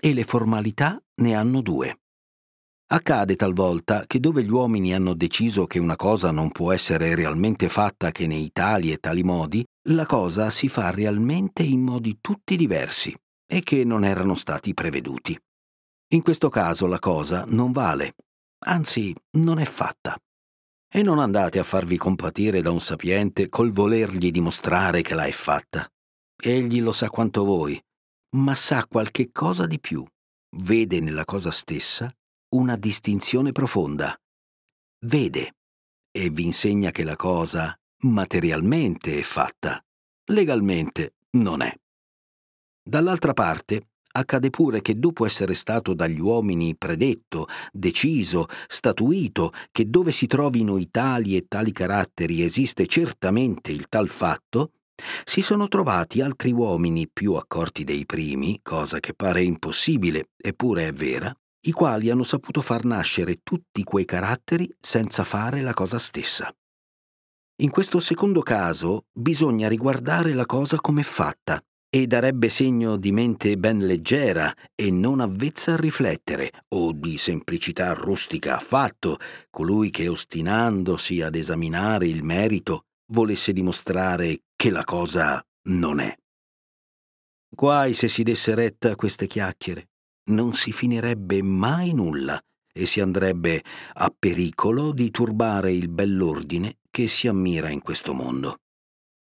E 0.00 0.12
le 0.12 0.24
formalità 0.24 1.00
ne 1.20 1.36
hanno 1.36 1.60
due. 1.60 2.00
Accade 2.90 3.36
talvolta 3.36 4.06
che 4.06 4.18
dove 4.18 4.42
gli 4.42 4.50
uomini 4.50 4.94
hanno 4.94 5.12
deciso 5.12 5.66
che 5.66 5.78
una 5.78 5.94
cosa 5.94 6.30
non 6.30 6.50
può 6.50 6.72
essere 6.72 7.14
realmente 7.14 7.68
fatta 7.68 8.10
che 8.10 8.26
nei 8.26 8.50
tali 8.50 8.90
e 8.92 8.96
tali 8.96 9.22
modi, 9.22 9.62
la 9.90 10.06
cosa 10.06 10.48
si 10.48 10.68
fa 10.68 10.90
realmente 10.90 11.62
in 11.62 11.82
modi 11.82 12.16
tutti 12.22 12.56
diversi 12.56 13.14
e 13.46 13.62
che 13.62 13.84
non 13.84 14.06
erano 14.06 14.36
stati 14.36 14.72
preveduti. 14.72 15.38
In 16.14 16.22
questo 16.22 16.48
caso 16.48 16.86
la 16.86 16.98
cosa 16.98 17.44
non 17.46 17.72
vale, 17.72 18.14
anzi 18.64 19.14
non 19.32 19.58
è 19.58 19.66
fatta. 19.66 20.18
E 20.90 21.02
non 21.02 21.18
andate 21.18 21.58
a 21.58 21.64
farvi 21.64 21.98
compatire 21.98 22.62
da 22.62 22.70
un 22.70 22.80
sapiente 22.80 23.50
col 23.50 23.70
volergli 23.70 24.30
dimostrare 24.30 25.02
che 25.02 25.14
la 25.14 25.24
è 25.24 25.32
fatta. 25.32 25.86
Egli 26.40 26.80
lo 26.80 26.92
sa 26.92 27.10
quanto 27.10 27.44
voi, 27.44 27.78
ma 28.36 28.54
sa 28.54 28.86
qualche 28.86 29.30
cosa 29.30 29.66
di 29.66 29.78
più. 29.78 30.02
Vede 30.56 31.00
nella 31.00 31.26
cosa 31.26 31.50
stessa 31.50 32.10
una 32.50 32.76
distinzione 32.76 33.52
profonda. 33.52 34.18
Vede 35.04 35.56
e 36.10 36.30
vi 36.30 36.44
insegna 36.44 36.90
che 36.90 37.04
la 37.04 37.16
cosa 37.16 37.78
materialmente 38.04 39.18
è 39.18 39.22
fatta, 39.22 39.84
legalmente 40.30 41.14
non 41.32 41.60
è. 41.60 41.74
Dall'altra 42.82 43.34
parte, 43.34 43.88
accade 44.12 44.48
pure 44.48 44.80
che 44.80 44.98
dopo 44.98 45.26
essere 45.26 45.52
stato 45.52 45.92
dagli 45.92 46.18
uomini 46.18 46.74
predetto, 46.74 47.48
deciso, 47.70 48.46
statuito 48.66 49.52
che 49.70 49.90
dove 49.90 50.10
si 50.10 50.26
trovino 50.26 50.78
i 50.78 50.88
tali 50.90 51.36
e 51.36 51.46
tali 51.46 51.70
caratteri 51.70 52.42
esiste 52.42 52.86
certamente 52.86 53.72
il 53.72 53.88
tal 53.88 54.08
fatto, 54.08 54.72
si 55.24 55.42
sono 55.42 55.68
trovati 55.68 56.22
altri 56.22 56.50
uomini 56.50 57.08
più 57.08 57.34
accorti 57.34 57.84
dei 57.84 58.06
primi, 58.06 58.60
cosa 58.62 59.00
che 59.00 59.12
pare 59.12 59.42
impossibile, 59.42 60.30
eppure 60.36 60.88
è 60.88 60.92
vera, 60.92 61.32
i 61.62 61.72
quali 61.72 62.10
hanno 62.10 62.24
saputo 62.24 62.62
far 62.62 62.84
nascere 62.84 63.40
tutti 63.42 63.82
quei 63.82 64.04
caratteri 64.04 64.72
senza 64.80 65.24
fare 65.24 65.60
la 65.60 65.74
cosa 65.74 65.98
stessa. 65.98 66.52
In 67.60 67.70
questo 67.70 67.98
secondo 67.98 68.40
caso 68.42 69.06
bisogna 69.12 69.66
riguardare 69.66 70.32
la 70.32 70.46
cosa 70.46 70.76
come 70.76 71.02
fatta 71.02 71.60
e 71.90 72.06
darebbe 72.06 72.48
segno 72.50 72.96
di 72.96 73.12
mente 73.12 73.56
ben 73.56 73.78
leggera 73.78 74.54
e 74.74 74.90
non 74.90 75.20
avvezza 75.20 75.72
a 75.72 75.76
riflettere, 75.76 76.52
o 76.68 76.92
di 76.92 77.16
semplicità 77.16 77.94
rustica 77.94 78.56
affatto, 78.56 79.18
colui 79.50 79.90
che 79.90 80.06
ostinandosi 80.06 81.22
ad 81.22 81.34
esaminare 81.34 82.06
il 82.06 82.22
merito 82.22 82.84
volesse 83.12 83.52
dimostrare 83.52 84.42
che 84.54 84.70
la 84.70 84.84
cosa 84.84 85.42
non 85.68 86.00
è. 86.00 86.14
Guai 87.48 87.94
se 87.94 88.08
si 88.08 88.22
desse 88.22 88.54
retta 88.54 88.90
a 88.90 88.96
queste 88.96 89.26
chiacchiere, 89.26 89.88
non 90.28 90.54
si 90.54 90.72
finirebbe 90.72 91.42
mai 91.42 91.92
nulla 91.92 92.40
e 92.72 92.86
si 92.86 93.00
andrebbe 93.00 93.62
a 93.94 94.12
pericolo 94.16 94.92
di 94.92 95.10
turbare 95.10 95.72
il 95.72 95.88
bell'ordine 95.88 96.78
che 96.90 97.08
si 97.08 97.28
ammira 97.28 97.70
in 97.70 97.80
questo 97.80 98.14
mondo. 98.14 98.58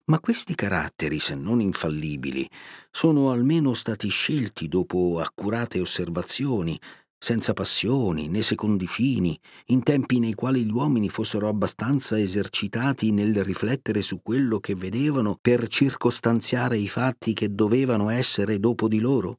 Ma 0.05 0.19
questi 0.19 0.55
caratteri, 0.55 1.21
se 1.21 1.35
non 1.35 1.61
infallibili, 1.61 2.49
sono 2.91 3.31
almeno 3.31 3.73
stati 3.75 4.09
scelti 4.09 4.67
dopo 4.67 5.21
accurate 5.21 5.81
osservazioni, 5.81 6.79
senza 7.17 7.53
passioni 7.53 8.27
né 8.27 8.43
secondi 8.43 8.89
fini, 8.89 9.39
in 9.67 9.85
tempi 9.85 10.19
nei 10.19 10.35
quali 10.35 10.65
gli 10.65 10.73
uomini 10.73 11.09
fossero 11.09 11.47
abbastanza 11.47 12.19
esercitati 12.19 13.13
nel 13.13 13.45
riflettere 13.45 14.03
su 14.03 14.21
quello 14.23 14.59
che 14.59 14.75
vedevano 14.75 15.39
per 15.41 15.69
circostanziare 15.69 16.79
i 16.79 16.89
fatti 16.89 17.33
che 17.33 17.55
dovevano 17.55 18.09
essere 18.09 18.59
dopo 18.59 18.89
di 18.89 18.99
loro? 18.99 19.39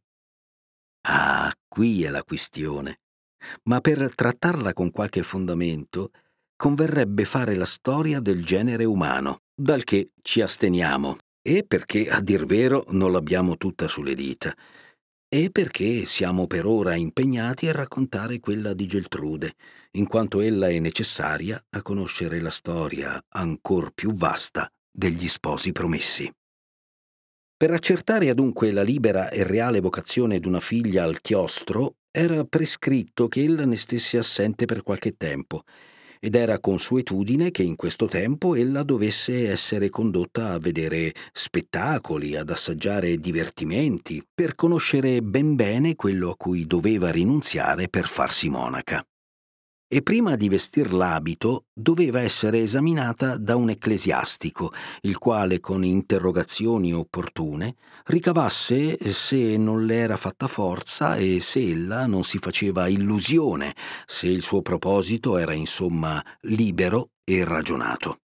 Ah, 1.06 1.54
qui 1.68 2.04
è 2.04 2.10
la 2.10 2.24
questione. 2.24 3.00
Ma 3.64 3.82
per 3.82 4.14
trattarla 4.16 4.74
con 4.74 4.92
qualche 4.92 5.22
fondamento, 5.22 6.12
converrebbe 6.56 7.26
fare 7.26 7.56
la 7.56 7.66
storia 7.66 8.20
del 8.22 8.46
genere 8.46 8.86
umano, 8.86 9.42
dal 9.54 9.84
che 9.84 10.12
ci 10.22 10.40
asteniamo, 10.42 11.18
e 11.42 11.66
perché, 11.68 12.10
a 12.10 12.22
dir 12.22 12.46
vero, 12.46 12.86
non 12.90 13.12
l'abbiamo 13.12 13.58
tutta 13.58 13.90
sulle 13.90 14.16
dita, 14.16 14.56
e 15.28 15.50
perché 15.52 16.06
siamo 16.06 16.48
per 16.48 16.66
ora 16.66 16.96
impegnati 16.96 17.68
a 17.68 17.74
raccontare 17.74 18.40
quella 18.40 18.74
di 18.74 18.86
Geltrude, 18.86 19.56
in 19.98 20.08
quanto 20.08 20.40
ella 20.40 20.70
è 20.70 20.80
necessaria 20.80 21.62
a 21.72 21.82
conoscere 21.82 22.40
la 22.40 22.50
storia 22.50 23.22
ancor 23.30 23.92
più 23.94 24.14
vasta 24.14 24.72
degli 24.90 25.28
sposi 25.28 25.72
promessi. 25.72 26.32
Per 27.56 27.72
accertare 27.72 28.30
adunque 28.30 28.72
la 28.72 28.82
libera 28.82 29.30
e 29.30 29.44
reale 29.44 29.80
vocazione 29.80 30.40
d'una 30.40 30.60
figlia 30.60 31.04
al 31.04 31.22
chiostro, 31.22 31.96
era 32.12 32.44
prescritto 32.44 33.28
che 33.28 33.44
ella 33.44 33.66
ne 33.66 33.78
stesse 33.78 34.18
assente 34.18 34.66
per 34.66 34.84
qualche 34.84 35.16
tempo, 35.16 35.64
ed 36.20 36.36
era 36.36 36.60
consuetudine 36.60 37.52
che 37.52 37.64
in 37.64 37.76
questo 37.76 38.08
tempo 38.08 38.56
ella 38.56 38.84
dovesse 38.84 39.50
essere 39.50 39.90
condotta 39.90 40.52
a 40.52 40.60
vedere 40.60 41.14
spettacoli, 41.32 42.36
ad 42.36 42.50
assaggiare 42.50 43.18
divertimenti, 43.18 44.22
per 44.34 44.56
conoscere 44.56 45.22
ben 45.22 45.56
bene 45.56 45.96
quello 45.96 46.32
a 46.32 46.38
cui 46.38 46.66
doveva 46.66 47.12
rinunziare 47.12 47.90
per 47.90 48.08
farsi 48.08 48.50
monaca 48.50 49.06
e 49.88 50.02
prima 50.02 50.36
di 50.36 50.50
vestir 50.50 50.92
l'abito 50.92 51.66
doveva 51.74 52.20
essere 52.22 52.60
esaminata 52.60 53.38
da 53.38 53.56
un 53.56 53.70
ecclesiastico, 53.70 54.74
il 55.02 55.18
quale 55.18 55.60
con 55.60 55.84
interrogazioni 55.84 56.94
opportune 56.94 57.76
ricavasse 58.06 59.12
se 59.12 59.56
non 59.58 59.86
le 59.86 59.96
era 59.96 60.18
fatta 60.18 60.48
forza 60.48 61.16
e 61.16 61.40
se 61.42 61.62
ella 61.62 62.06
non 62.08 62.24
si 62.24 62.40
faceva 62.40 62.88
illusione, 62.88 63.76
se 64.06 64.28
il 64.28 64.42
suo 64.42 64.62
proposito 64.62 65.38
era 65.38 65.54
insomma 65.54 66.24
libero 66.42 67.12
e 67.24 67.44
ragionato. 67.44 68.18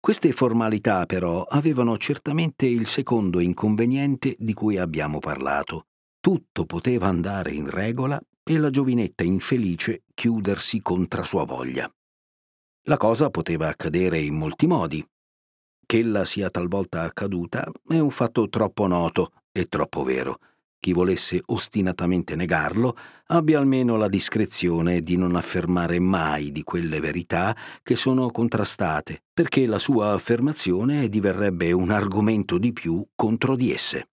Queste 0.00 0.32
formalità 0.32 1.04
però 1.04 1.44
avevano 1.44 1.98
certamente 1.98 2.66
il 2.66 2.86
secondo 2.86 3.38
inconveniente 3.38 4.34
di 4.38 4.54
cui 4.54 4.78
abbiamo 4.78 5.18
parlato. 5.18 5.86
Tutto 6.20 6.64
poteva 6.64 7.06
andare 7.06 7.52
in 7.52 7.68
regola 7.68 8.20
e 8.42 8.58
la 8.58 8.70
giovinetta 8.70 9.22
infelice 9.22 10.02
chiudersi 10.14 10.80
contra 10.80 11.24
sua 11.24 11.44
voglia. 11.44 11.92
La 12.84 12.96
cosa 12.96 13.30
poteva 13.30 13.68
accadere 13.68 14.20
in 14.20 14.36
molti 14.36 14.66
modi. 14.66 15.06
Che 15.86 15.98
ella 15.98 16.24
sia 16.24 16.50
talvolta 16.50 17.02
accaduta 17.02 17.70
è 17.86 17.98
un 17.98 18.10
fatto 18.10 18.48
troppo 18.48 18.86
noto 18.86 19.32
e 19.52 19.66
troppo 19.66 20.02
vero. 20.02 20.38
Chi 20.80 20.94
volesse 20.94 21.42
ostinatamente 21.46 22.34
negarlo 22.36 22.96
abbia 23.26 23.58
almeno 23.58 23.96
la 23.96 24.08
discrezione 24.08 25.02
di 25.02 25.16
non 25.16 25.36
affermare 25.36 25.98
mai 25.98 26.52
di 26.52 26.62
quelle 26.62 27.00
verità 27.00 27.54
che 27.82 27.96
sono 27.96 28.30
contrastate, 28.30 29.24
perché 29.30 29.66
la 29.66 29.78
sua 29.78 30.12
affermazione 30.12 31.10
diverrebbe 31.10 31.70
un 31.72 31.90
argomento 31.90 32.56
di 32.56 32.72
più 32.72 33.04
contro 33.14 33.56
di 33.56 33.72
esse. 33.72 34.08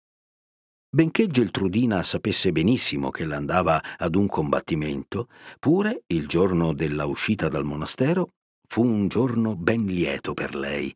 Benché 0.97 1.27
Geltrudina 1.27 2.03
sapesse 2.03 2.53
benissimo 2.53 3.11
che 3.11 3.27
l'andava 3.27 3.83
ad 3.99 4.15
un 4.15 4.27
combattimento, 4.27 5.29
pure 5.61 6.05
il 6.07 6.27
giorno 6.27 6.73
della 6.73 7.05
uscita 7.05 7.49
dal 7.49 7.67
monastero 7.67 8.31
fu 8.67 8.83
un 8.83 9.07
giorno 9.07 9.57
ben 9.57 9.85
lieto 9.85 10.33
per 10.33 10.55
lei. 10.55 10.91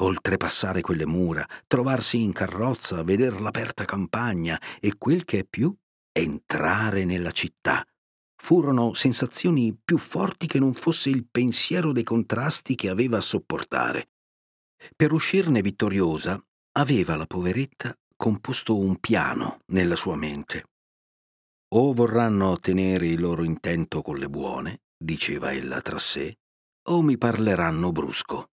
Oltrepassare 0.00 0.80
quelle 0.80 1.06
mura, 1.06 1.48
trovarsi 1.68 2.20
in 2.20 2.32
carrozza, 2.32 3.04
veder 3.04 3.40
l'aperta 3.40 3.84
campagna 3.84 4.60
e 4.80 4.96
quel 4.98 5.24
che 5.24 5.38
è 5.38 5.44
più, 5.44 5.72
entrare 6.10 7.04
nella 7.04 7.30
città. 7.30 7.86
Furono 8.34 8.94
sensazioni 8.94 9.78
più 9.80 9.98
forti 9.98 10.48
che 10.48 10.58
non 10.58 10.74
fosse 10.74 11.08
il 11.08 11.24
pensiero 11.24 11.92
dei 11.92 12.02
contrasti 12.02 12.74
che 12.74 12.88
aveva 12.88 13.18
a 13.18 13.20
sopportare. 13.20 14.08
Per 14.96 15.12
uscirne 15.12 15.62
vittoriosa, 15.62 16.36
aveva 16.72 17.14
la 17.14 17.26
poveretta 17.26 17.96
composto 18.16 18.78
un 18.78 18.98
piano 18.98 19.60
nella 19.66 19.96
sua 19.96 20.16
mente. 20.16 20.64
O 21.74 21.92
vorranno 21.92 22.50
ottenere 22.50 23.06
il 23.06 23.20
loro 23.20 23.44
intento 23.44 24.02
con 24.02 24.16
le 24.16 24.28
buone, 24.28 24.80
diceva 24.96 25.52
ella 25.52 25.80
tra 25.82 25.98
sé, 25.98 26.38
o 26.88 27.02
mi 27.02 27.18
parleranno 27.18 27.92
brusco. 27.92 28.50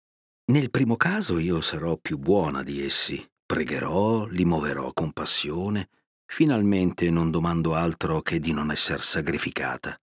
Nel 0.53 0.71
primo 0.71 0.97
caso 0.97 1.39
io 1.39 1.61
sarò 1.61 1.97
più 1.97 2.17
buona 2.19 2.63
di 2.63 2.83
essi, 2.83 3.27
pregherò, 3.45 4.27
li 4.27 4.45
muoverò 4.45 4.93
con 4.93 5.13
passione, 5.13 5.91
finalmente 6.25 7.11
non 7.11 7.31
domando 7.31 7.75
altro 7.75 8.23
che 8.23 8.39
di 8.39 8.53
non 8.53 8.71
esser 8.71 9.03
sagrificata. 9.03 9.99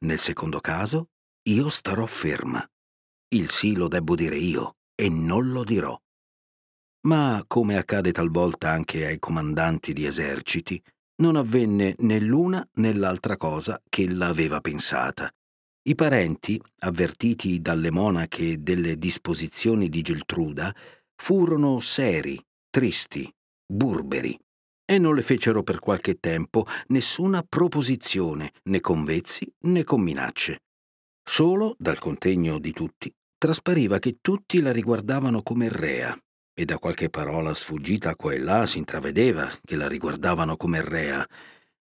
Nel 0.00 0.18
secondo 0.18 0.60
caso 0.60 1.08
io 1.48 1.68
starò 1.68 2.06
ferma. 2.06 2.64
Il 3.28 3.50
sì 3.50 3.74
lo 3.74 3.88
debbo 3.88 4.14
dire 4.14 4.36
io 4.36 4.76
e 4.94 5.08
non 5.08 5.50
lo 5.50 5.64
dirò. 5.64 5.98
Ma, 7.04 7.42
come 7.48 7.76
accade 7.76 8.12
talvolta 8.12 8.70
anche 8.70 9.06
ai 9.06 9.18
comandanti 9.18 9.92
di 9.92 10.06
eserciti, 10.06 10.80
non 11.16 11.34
avvenne 11.34 11.94
né 11.98 12.20
l'una 12.20 12.66
né 12.74 12.92
l'altra 12.92 13.36
cosa 13.36 13.80
che 13.88 14.02
ella 14.02 14.28
aveva 14.28 14.60
pensata. 14.60 15.30
I 15.84 15.96
parenti, 15.96 16.62
avvertiti 16.80 17.60
dalle 17.60 17.90
monache 17.90 18.62
delle 18.62 18.96
disposizioni 18.98 19.88
di 19.88 20.00
Geltruda, 20.02 20.72
furono 21.16 21.80
seri, 21.80 22.40
tristi, 22.70 23.28
burberi, 23.66 24.38
e 24.84 24.98
non 24.98 25.16
le 25.16 25.22
fecero 25.22 25.64
per 25.64 25.80
qualche 25.80 26.20
tempo 26.20 26.66
nessuna 26.88 27.42
proposizione, 27.42 28.52
né 28.64 28.80
con 28.80 29.02
vezzi 29.02 29.52
né 29.62 29.82
con 29.82 30.02
minacce. 30.02 30.60
Solo, 31.24 31.74
dal 31.78 31.98
contegno 31.98 32.60
di 32.60 32.72
tutti, 32.72 33.12
traspariva 33.36 33.98
che 33.98 34.18
tutti 34.20 34.60
la 34.60 34.70
riguardavano 34.70 35.42
come 35.42 35.68
rea, 35.68 36.16
e 36.54 36.64
da 36.64 36.78
qualche 36.78 37.08
parola 37.08 37.54
sfuggita 37.54 38.14
qua 38.14 38.32
e 38.32 38.38
là 38.38 38.66
si 38.66 38.78
intravedeva 38.78 39.50
che 39.64 39.76
la 39.76 39.88
riguardavano 39.88 40.56
come 40.56 40.82
rea, 40.82 41.26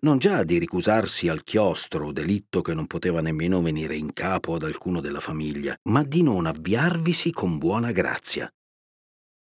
non 0.00 0.18
già 0.18 0.42
di 0.44 0.58
ricusarsi 0.58 1.28
al 1.28 1.42
chiostro, 1.42 2.12
delitto 2.12 2.60
che 2.60 2.74
non 2.74 2.86
poteva 2.86 3.20
nemmeno 3.20 3.62
venire 3.62 3.96
in 3.96 4.12
capo 4.12 4.54
ad 4.54 4.62
alcuno 4.62 5.00
della 5.00 5.20
famiglia, 5.20 5.76
ma 5.84 6.02
di 6.02 6.22
non 6.22 6.46
avviarvisi 6.46 7.32
con 7.32 7.58
buona 7.58 7.92
grazia. 7.92 8.50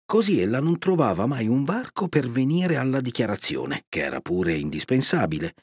Così 0.05 0.39
ella 0.39 0.59
non 0.59 0.80
trovava 0.80 1.28
mai 1.28 1.47
un 1.47 1.63
varco 1.63 2.07
per 2.07 2.28
venire 2.28 2.78
alla 2.78 2.99
dichiarazione, 2.99 3.86
che 3.88 4.01
era 4.01 4.22
pure 4.22 4.55
indispensabile, 4.55 5.53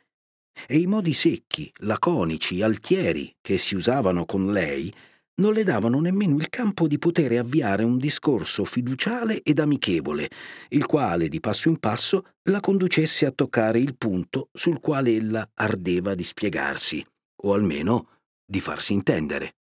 e 0.66 0.78
i 0.78 0.86
modi 0.86 1.12
secchi, 1.12 1.70
laconici, 1.78 2.62
altieri 2.62 3.34
che 3.40 3.58
si 3.58 3.74
usavano 3.74 4.24
con 4.24 4.52
lei 4.52 4.92
non 5.36 5.52
le 5.52 5.64
davano 5.64 6.00
nemmeno 6.00 6.36
il 6.36 6.48
campo 6.48 6.86
di 6.86 6.98
poter 6.98 7.32
avviare 7.38 7.84
un 7.84 7.98
discorso 7.98 8.64
fiduciale 8.64 9.42
ed 9.42 9.58
amichevole, 9.58 10.30
il 10.70 10.86
quale 10.86 11.28
di 11.28 11.40
passo 11.40 11.68
in 11.68 11.78
passo 11.78 12.24
la 12.44 12.60
conducesse 12.60 13.26
a 13.26 13.32
toccare 13.32 13.78
il 13.78 13.96
punto 13.96 14.48
sul 14.52 14.80
quale 14.80 15.14
ella 15.14 15.48
ardeva 15.54 16.14
di 16.14 16.24
spiegarsi, 16.24 17.04
o 17.42 17.52
almeno 17.52 18.08
di 18.44 18.60
farsi 18.60 18.92
intendere. 18.92 19.56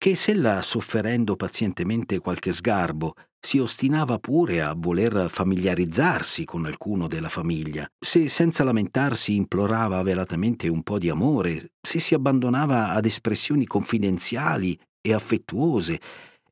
Che 0.00 0.14
se 0.14 0.32
la 0.32 0.62
sofferendo 0.62 1.34
pazientemente 1.34 2.20
qualche 2.20 2.52
sgarbo 2.52 3.14
si 3.40 3.58
ostinava 3.58 4.20
pure 4.20 4.62
a 4.62 4.72
voler 4.76 5.28
familiarizzarsi 5.28 6.44
con 6.44 6.66
alcuno 6.66 7.08
della 7.08 7.28
famiglia, 7.28 7.84
se 7.98 8.28
senza 8.28 8.62
lamentarsi 8.62 9.34
implorava 9.34 10.00
velatamente 10.02 10.68
un 10.68 10.84
po' 10.84 10.98
di 10.98 11.08
amore, 11.08 11.72
se 11.80 11.98
si 11.98 12.14
abbandonava 12.14 12.90
ad 12.90 13.06
espressioni 13.06 13.66
confidenziali 13.66 14.78
e 15.00 15.12
affettuose, 15.12 16.00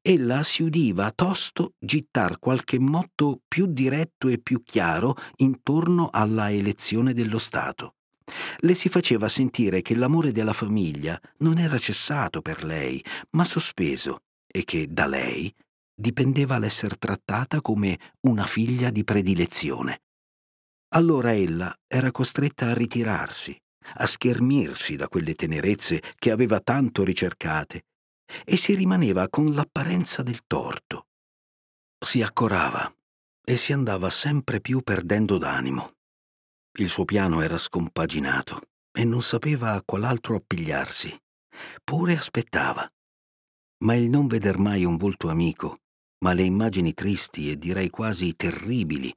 ella 0.02 0.42
si 0.42 0.64
udiva 0.64 1.12
tosto 1.12 1.74
gittar 1.78 2.40
qualche 2.40 2.80
motto 2.80 3.42
più 3.46 3.66
diretto 3.66 4.26
e 4.26 4.38
più 4.38 4.64
chiaro 4.64 5.14
intorno 5.36 6.08
alla 6.10 6.50
elezione 6.50 7.14
dello 7.14 7.38
Stato. 7.38 7.95
Le 8.58 8.74
si 8.74 8.88
faceva 8.88 9.28
sentire 9.28 9.82
che 9.82 9.94
l'amore 9.94 10.32
della 10.32 10.52
famiglia 10.52 11.20
non 11.38 11.58
era 11.58 11.78
cessato 11.78 12.42
per 12.42 12.64
lei, 12.64 13.02
ma 13.30 13.44
sospeso, 13.44 14.22
e 14.46 14.64
che 14.64 14.86
da 14.90 15.06
lei 15.06 15.54
dipendeva 15.94 16.58
l'esser 16.58 16.98
trattata 16.98 17.60
come 17.60 17.98
una 18.22 18.44
figlia 18.44 18.90
di 18.90 19.04
predilezione. 19.04 20.02
Allora 20.94 21.34
ella 21.34 21.74
era 21.86 22.10
costretta 22.10 22.70
a 22.70 22.74
ritirarsi, 22.74 23.56
a 23.94 24.06
schermirsi 24.06 24.96
da 24.96 25.08
quelle 25.08 25.34
tenerezze 25.34 26.02
che 26.18 26.30
aveva 26.30 26.60
tanto 26.60 27.04
ricercate, 27.04 27.84
e 28.44 28.56
si 28.56 28.74
rimaneva 28.74 29.28
con 29.28 29.54
l'apparenza 29.54 30.22
del 30.22 30.40
torto. 30.46 31.06
Si 31.98 32.22
accorava 32.22 32.92
e 33.44 33.56
si 33.56 33.72
andava 33.72 34.10
sempre 34.10 34.60
più 34.60 34.82
perdendo 34.82 35.38
d'animo. 35.38 35.95
Il 36.76 36.88
suo 36.88 37.04
piano 37.04 37.40
era 37.40 37.58
scompaginato 37.58 38.60
e 38.92 39.04
non 39.04 39.22
sapeva 39.22 39.72
a 39.72 39.82
qual'altro 39.84 40.36
appigliarsi. 40.36 41.16
Pure 41.82 42.16
aspettava. 42.16 42.88
Ma 43.84 43.94
il 43.94 44.08
non 44.08 44.26
veder 44.26 44.58
mai 44.58 44.84
un 44.84 44.96
volto 44.96 45.28
amico 45.28 45.76
ma 46.18 46.32
le 46.32 46.42
immagini 46.42 46.94
tristi 46.94 47.50
e 47.50 47.58
direi 47.58 47.90
quasi 47.90 48.34
terribili 48.34 49.14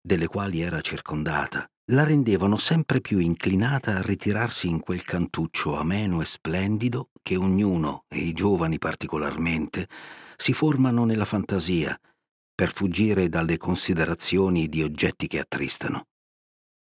delle 0.00 0.26
quali 0.26 0.60
era 0.60 0.80
circondata 0.80 1.68
la 1.90 2.04
rendevano 2.04 2.58
sempre 2.58 3.00
più 3.00 3.18
inclinata 3.18 3.96
a 3.96 4.02
ritirarsi 4.02 4.68
in 4.68 4.80
quel 4.80 5.02
cantuccio 5.02 5.76
ameno 5.76 6.20
e 6.20 6.26
splendido 6.26 7.10
che 7.22 7.36
ognuno, 7.36 8.04
e 8.08 8.18
i 8.18 8.32
giovani 8.32 8.78
particolarmente, 8.78 9.88
si 10.36 10.52
formano 10.52 11.04
nella 11.04 11.24
fantasia 11.24 11.98
per 12.54 12.74
fuggire 12.74 13.30
dalle 13.30 13.56
considerazioni 13.56 14.68
di 14.68 14.82
oggetti 14.82 15.26
che 15.28 15.38
attristano. 15.38 16.08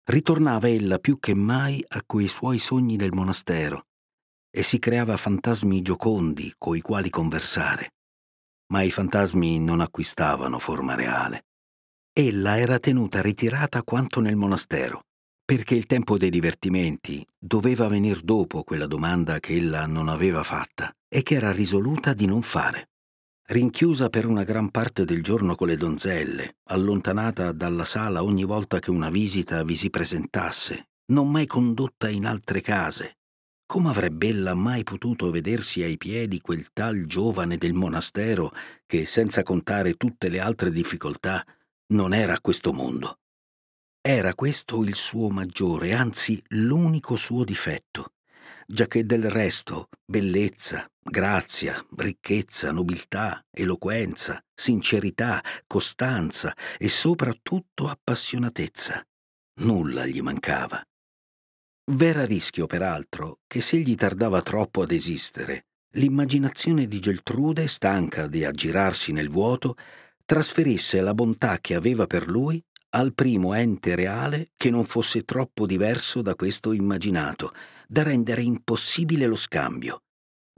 Ritornava 0.07 0.69
ella 0.69 0.99
più 0.99 1.19
che 1.19 1.33
mai 1.33 1.83
a 1.87 2.01
quei 2.05 2.27
suoi 2.27 2.59
sogni 2.59 2.95
del 2.95 3.11
monastero 3.13 3.85
e 4.49 4.63
si 4.63 4.79
creava 4.79 5.17
fantasmi 5.17 5.81
giocondi 5.81 6.53
coi 6.57 6.81
quali 6.81 7.09
conversare 7.09 7.91
ma 8.67 8.81
i 8.81 8.91
fantasmi 8.91 9.59
non 9.59 9.79
acquistavano 9.79 10.59
forma 10.59 10.95
reale. 10.95 11.45
Ella 12.13 12.57
era 12.57 12.79
tenuta 12.79 13.21
ritirata 13.21 13.83
quanto 13.83 14.19
nel 14.19 14.35
monastero, 14.35 15.03
perché 15.45 15.75
il 15.75 15.85
tempo 15.85 16.17
dei 16.17 16.29
divertimenti 16.29 17.25
doveva 17.37 17.87
venir 17.87 18.21
dopo 18.21 18.63
quella 18.63 18.87
domanda 18.87 19.39
che 19.39 19.55
ella 19.55 19.85
non 19.85 20.09
aveva 20.09 20.43
fatta 20.43 20.91
e 21.07 21.23
che 21.23 21.35
era 21.35 21.51
risoluta 21.51 22.13
di 22.13 22.25
non 22.25 22.41
fare. 22.41 22.89
Rinchiusa 23.49 24.09
per 24.09 24.25
una 24.25 24.43
gran 24.43 24.71
parte 24.71 25.05
del 25.05 25.23
giorno 25.23 25.55
con 25.55 25.69
le 25.69 25.77
donzelle, 25.77 26.57
allontanata 26.65 27.53
dalla 27.53 27.85
sala 27.85 28.21
ogni 28.21 28.43
volta 28.43 28.79
che 28.79 28.89
una 28.89 29.09
visita 29.09 29.63
vi 29.63 29.77
si 29.77 29.89
presentasse, 29.89 30.89
non 31.13 31.31
mai 31.31 31.45
condotta 31.45 32.09
in 32.09 32.25
altre 32.25 32.59
case, 32.59 33.19
come 33.65 33.87
avrebbe 33.87 34.27
ella 34.27 34.53
mai 34.53 34.83
potuto 34.83 35.31
vedersi 35.31 35.81
ai 35.81 35.95
piedi 35.95 36.41
quel 36.41 36.73
tal 36.73 37.05
giovane 37.05 37.55
del 37.55 37.71
monastero 37.71 38.51
che, 38.85 39.05
senza 39.05 39.43
contare 39.43 39.93
tutte 39.93 40.27
le 40.27 40.41
altre 40.41 40.69
difficoltà, 40.69 41.41
non 41.93 42.13
era 42.13 42.33
a 42.33 42.41
questo 42.41 42.73
mondo? 42.73 43.19
Era 44.01 44.35
questo 44.35 44.83
il 44.83 44.95
suo 44.95 45.29
maggiore, 45.29 45.93
anzi 45.93 46.43
l'unico 46.49 47.15
suo 47.15 47.45
difetto, 47.45 48.11
giacché 48.69 49.05
del 49.05 49.31
resto 49.31 49.87
bellezza, 50.05 50.85
grazia, 51.01 51.83
ricchezza, 51.95 52.71
nobiltà, 52.71 53.41
eloquenza, 53.49 54.43
sincerità, 54.53 55.41
costanza 55.65 56.53
e 56.77 56.89
soprattutto 56.89 57.87
appassionatezza. 57.87 59.01
Nulla 59.61 60.05
gli 60.05 60.21
mancava. 60.21 60.83
V'era 61.91 62.25
rischio, 62.25 62.67
peraltro, 62.67 63.39
che 63.47 63.61
se 63.61 63.77
gli 63.77 63.95
tardava 63.95 64.41
troppo 64.41 64.81
ad 64.81 64.91
esistere, 64.91 65.67
l'immaginazione 65.93 66.85
di 66.87 66.99
Geltrude, 66.99 67.67
stanca 67.67 68.27
di 68.27 68.43
aggirarsi 68.43 69.13
nel 69.13 69.29
vuoto, 69.29 69.77
trasferisse 70.25 70.99
la 70.99 71.13
bontà 71.13 71.59
che 71.59 71.73
aveva 71.73 72.05
per 72.05 72.27
lui 72.27 72.61
al 72.89 73.13
primo 73.13 73.53
ente 73.53 73.95
reale 73.95 74.51
che 74.57 74.69
non 74.69 74.85
fosse 74.85 75.23
troppo 75.23 75.65
diverso 75.65 76.21
da 76.21 76.35
questo 76.35 76.73
immaginato, 76.73 77.53
da 77.87 78.03
rendere 78.03 78.41
impossibile 78.41 79.25
lo 79.25 79.35
scambio. 79.35 80.03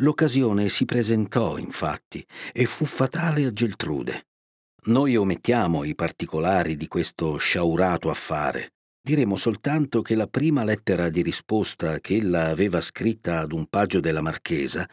L'occasione 0.02 0.70
si 0.70 0.86
presentò, 0.86 1.58
infatti, 1.58 2.26
e 2.52 2.66
fu 2.66 2.86
fatale 2.86 3.46
a 3.46 3.54
Geltrude. 3.54 4.28
Noi 4.86 5.16
omettiamo 5.16 5.84
i 5.84 5.94
particolari 5.94 6.76
di 6.76 6.88
questo 6.88 7.38
sciaurato 7.38 8.10
affare, 8.10 8.72
Diremo 9.02 9.38
soltanto 9.38 10.02
che 10.02 10.14
la 10.14 10.28
prima 10.28 10.64
lettera 10.64 11.10
di 11.10 11.22
risposta 11.22 12.00
che 12.00 12.18
ella 12.18 12.48
aveva 12.48 12.82
scritta 12.82 13.40
ad 13.40 13.54
un 13.54 13.66
paggio 13.68 14.00
della 14.00 14.22
marchesa 14.22 14.88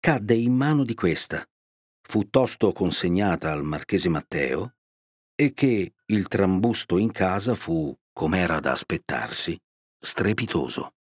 cadde 0.00 0.34
in 0.34 0.54
mano 0.54 0.84
di 0.84 0.94
questa, 0.94 1.48
fu 2.02 2.28
tosto 2.28 2.72
consegnata 2.72 3.50
al 3.50 3.64
marchese 3.64 4.08
Matteo 4.08 4.74
e 5.34 5.52
che 5.54 5.94
il 6.06 6.28
trambusto 6.28 6.98
in 6.98 7.10
casa 7.10 7.54
fu, 7.54 7.96
com'era 8.12 8.60
da 8.60 8.72
aspettarsi, 8.72 9.58
strepitoso. 9.98 10.94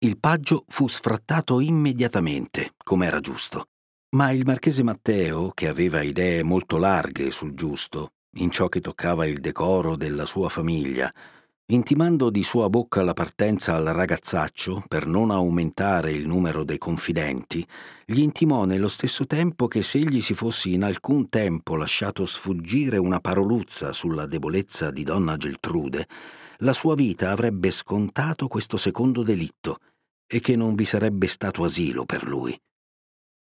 Il 0.00 0.20
paggio 0.20 0.64
fu 0.68 0.86
sfrattato 0.86 1.58
immediatamente, 1.58 2.74
com'era 2.84 3.18
giusto, 3.18 3.64
ma 4.10 4.30
il 4.30 4.44
marchese 4.46 4.84
Matteo, 4.84 5.50
che 5.50 5.66
aveva 5.66 6.02
idee 6.02 6.44
molto 6.44 6.76
larghe 6.76 7.32
sul 7.32 7.54
giusto, 7.54 8.12
in 8.36 8.52
ciò 8.52 8.68
che 8.68 8.80
toccava 8.80 9.26
il 9.26 9.40
decoro 9.40 9.96
della 9.96 10.24
sua 10.24 10.50
famiglia, 10.50 11.12
Intimando 11.70 12.30
di 12.30 12.44
sua 12.44 12.70
bocca 12.70 13.02
la 13.02 13.12
partenza 13.12 13.74
al 13.74 13.84
ragazzaccio 13.84 14.84
per 14.88 15.06
non 15.06 15.30
aumentare 15.30 16.12
il 16.12 16.26
numero 16.26 16.64
dei 16.64 16.78
confidenti, 16.78 17.62
gli 18.06 18.20
intimò 18.20 18.64
nello 18.64 18.88
stesso 18.88 19.26
tempo 19.26 19.68
che 19.68 19.82
se 19.82 19.98
egli 19.98 20.22
si 20.22 20.32
fosse 20.32 20.70
in 20.70 20.82
alcun 20.82 21.28
tempo 21.28 21.76
lasciato 21.76 22.24
sfuggire 22.24 22.96
una 22.96 23.20
paroluzza 23.20 23.92
sulla 23.92 24.24
debolezza 24.24 24.90
di 24.90 25.04
donna 25.04 25.36
Geltrude, 25.36 26.08
la 26.60 26.72
sua 26.72 26.94
vita 26.94 27.32
avrebbe 27.32 27.70
scontato 27.70 28.48
questo 28.48 28.78
secondo 28.78 29.22
delitto 29.22 29.80
e 30.28 30.40
che 30.40 30.54
non 30.54 30.74
vi 30.74 30.84
sarebbe 30.84 31.26
stato 31.26 31.64
asilo 31.64 32.04
per 32.04 32.24
lui. 32.24 32.56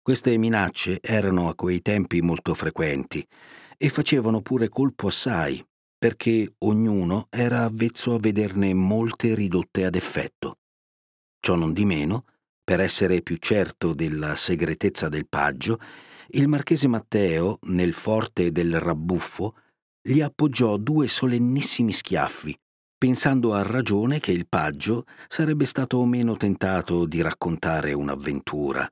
Queste 0.00 0.36
minacce 0.36 1.00
erano 1.00 1.48
a 1.48 1.54
quei 1.54 1.80
tempi 1.80 2.20
molto 2.20 2.54
frequenti 2.54 3.26
e 3.76 3.88
facevano 3.88 4.42
pure 4.42 4.68
colpo 4.68 5.08
assai 5.08 5.64
perché 6.04 6.56
ognuno 6.58 7.28
era 7.30 7.64
avvezzo 7.64 8.14
a 8.14 8.18
vederne 8.18 8.74
molte 8.74 9.34
ridotte 9.34 9.86
ad 9.86 9.94
effetto. 9.94 10.58
Ciò 11.40 11.54
non 11.54 11.72
di 11.72 11.86
meno, 11.86 12.26
per 12.62 12.80
essere 12.80 13.22
più 13.22 13.36
certo 13.38 13.94
della 13.94 14.36
segretezza 14.36 15.08
del 15.08 15.26
paggio, 15.26 15.80
il 16.32 16.46
marchese 16.46 16.88
Matteo, 16.88 17.58
nel 17.62 17.94
forte 17.94 18.52
del 18.52 18.78
rabbuffo, 18.78 19.56
gli 20.02 20.20
appoggiò 20.20 20.76
due 20.76 21.08
solennissimi 21.08 21.92
schiaffi, 21.92 22.54
pensando 22.96 23.54
a 23.54 23.62
ragione 23.62 24.20
che 24.20 24.32
il 24.32 24.46
paggio 24.48 25.04
sarebbe 25.28 25.64
stato 25.64 26.04
meno 26.04 26.36
tentato 26.36 27.06
di 27.06 27.20
raccontare 27.20 27.92
un'avventura, 27.92 28.88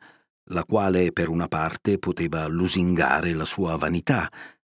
la 0.46 0.64
quale 0.64 1.12
per 1.12 1.28
una 1.28 1.48
parte 1.48 1.98
poteva 1.98 2.46
lusingare 2.46 3.32
la 3.32 3.44
sua 3.44 3.76
vanità, 3.76 4.30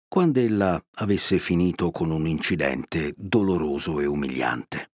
quando 0.09 0.41
ella 0.41 0.83
avesse 0.97 1.39
finito 1.39 1.91
con 1.91 2.11
un 2.11 2.27
incidente 2.27 3.15
doloroso 3.17 4.01
e 4.01 4.07
umiliante. 4.07 4.91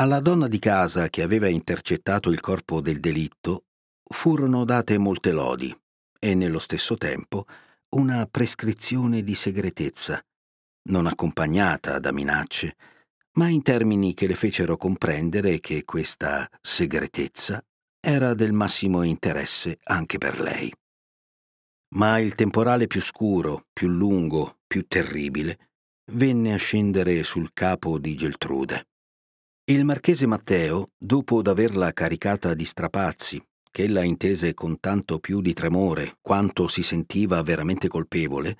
Alla 0.00 0.20
donna 0.20 0.48
di 0.48 0.58
casa 0.58 1.08
che 1.08 1.22
aveva 1.22 1.48
intercettato 1.48 2.30
il 2.30 2.40
corpo 2.40 2.80
del 2.80 3.00
delitto 3.00 3.64
furono 4.02 4.64
date 4.64 4.98
molte 4.98 5.30
lodi 5.30 5.74
e 6.18 6.34
nello 6.34 6.58
stesso 6.58 6.96
tempo 6.96 7.46
una 7.90 8.26
prescrizione 8.26 9.22
di 9.22 9.34
segretezza, 9.34 10.20
non 10.88 11.06
accompagnata 11.06 11.98
da 11.98 12.12
minacce, 12.12 12.76
ma 13.32 13.48
in 13.48 13.62
termini 13.62 14.14
che 14.14 14.26
le 14.26 14.34
fecero 14.34 14.76
comprendere 14.76 15.60
che 15.60 15.84
questa 15.84 16.48
segretezza 16.60 17.64
era 18.00 18.34
del 18.34 18.52
massimo 18.52 19.02
interesse 19.02 19.78
anche 19.84 20.18
per 20.18 20.40
lei. 20.40 20.72
Ma 21.94 22.18
il 22.18 22.34
temporale 22.34 22.86
più 22.86 23.00
scuro, 23.00 23.66
più 23.72 23.88
lungo, 23.88 24.58
più 24.66 24.86
terribile, 24.86 25.70
venne 26.12 26.54
a 26.54 26.56
scendere 26.56 27.22
sul 27.22 27.50
capo 27.52 27.98
di 27.98 28.16
Geltrude. 28.16 28.88
Il 29.64 29.84
marchese 29.84 30.26
Matteo, 30.26 30.90
dopo 30.96 31.42
d'averla 31.42 31.92
caricata 31.92 32.54
di 32.54 32.64
strapazzi, 32.64 33.44
che 33.70 33.84
ella 33.84 34.02
intese 34.02 34.54
con 34.54 34.80
tanto 34.80 35.20
più 35.20 35.40
di 35.40 35.52
tremore 35.52 36.16
quanto 36.20 36.66
si 36.66 36.82
sentiva 36.82 37.42
veramente 37.42 37.86
colpevole, 37.86 38.56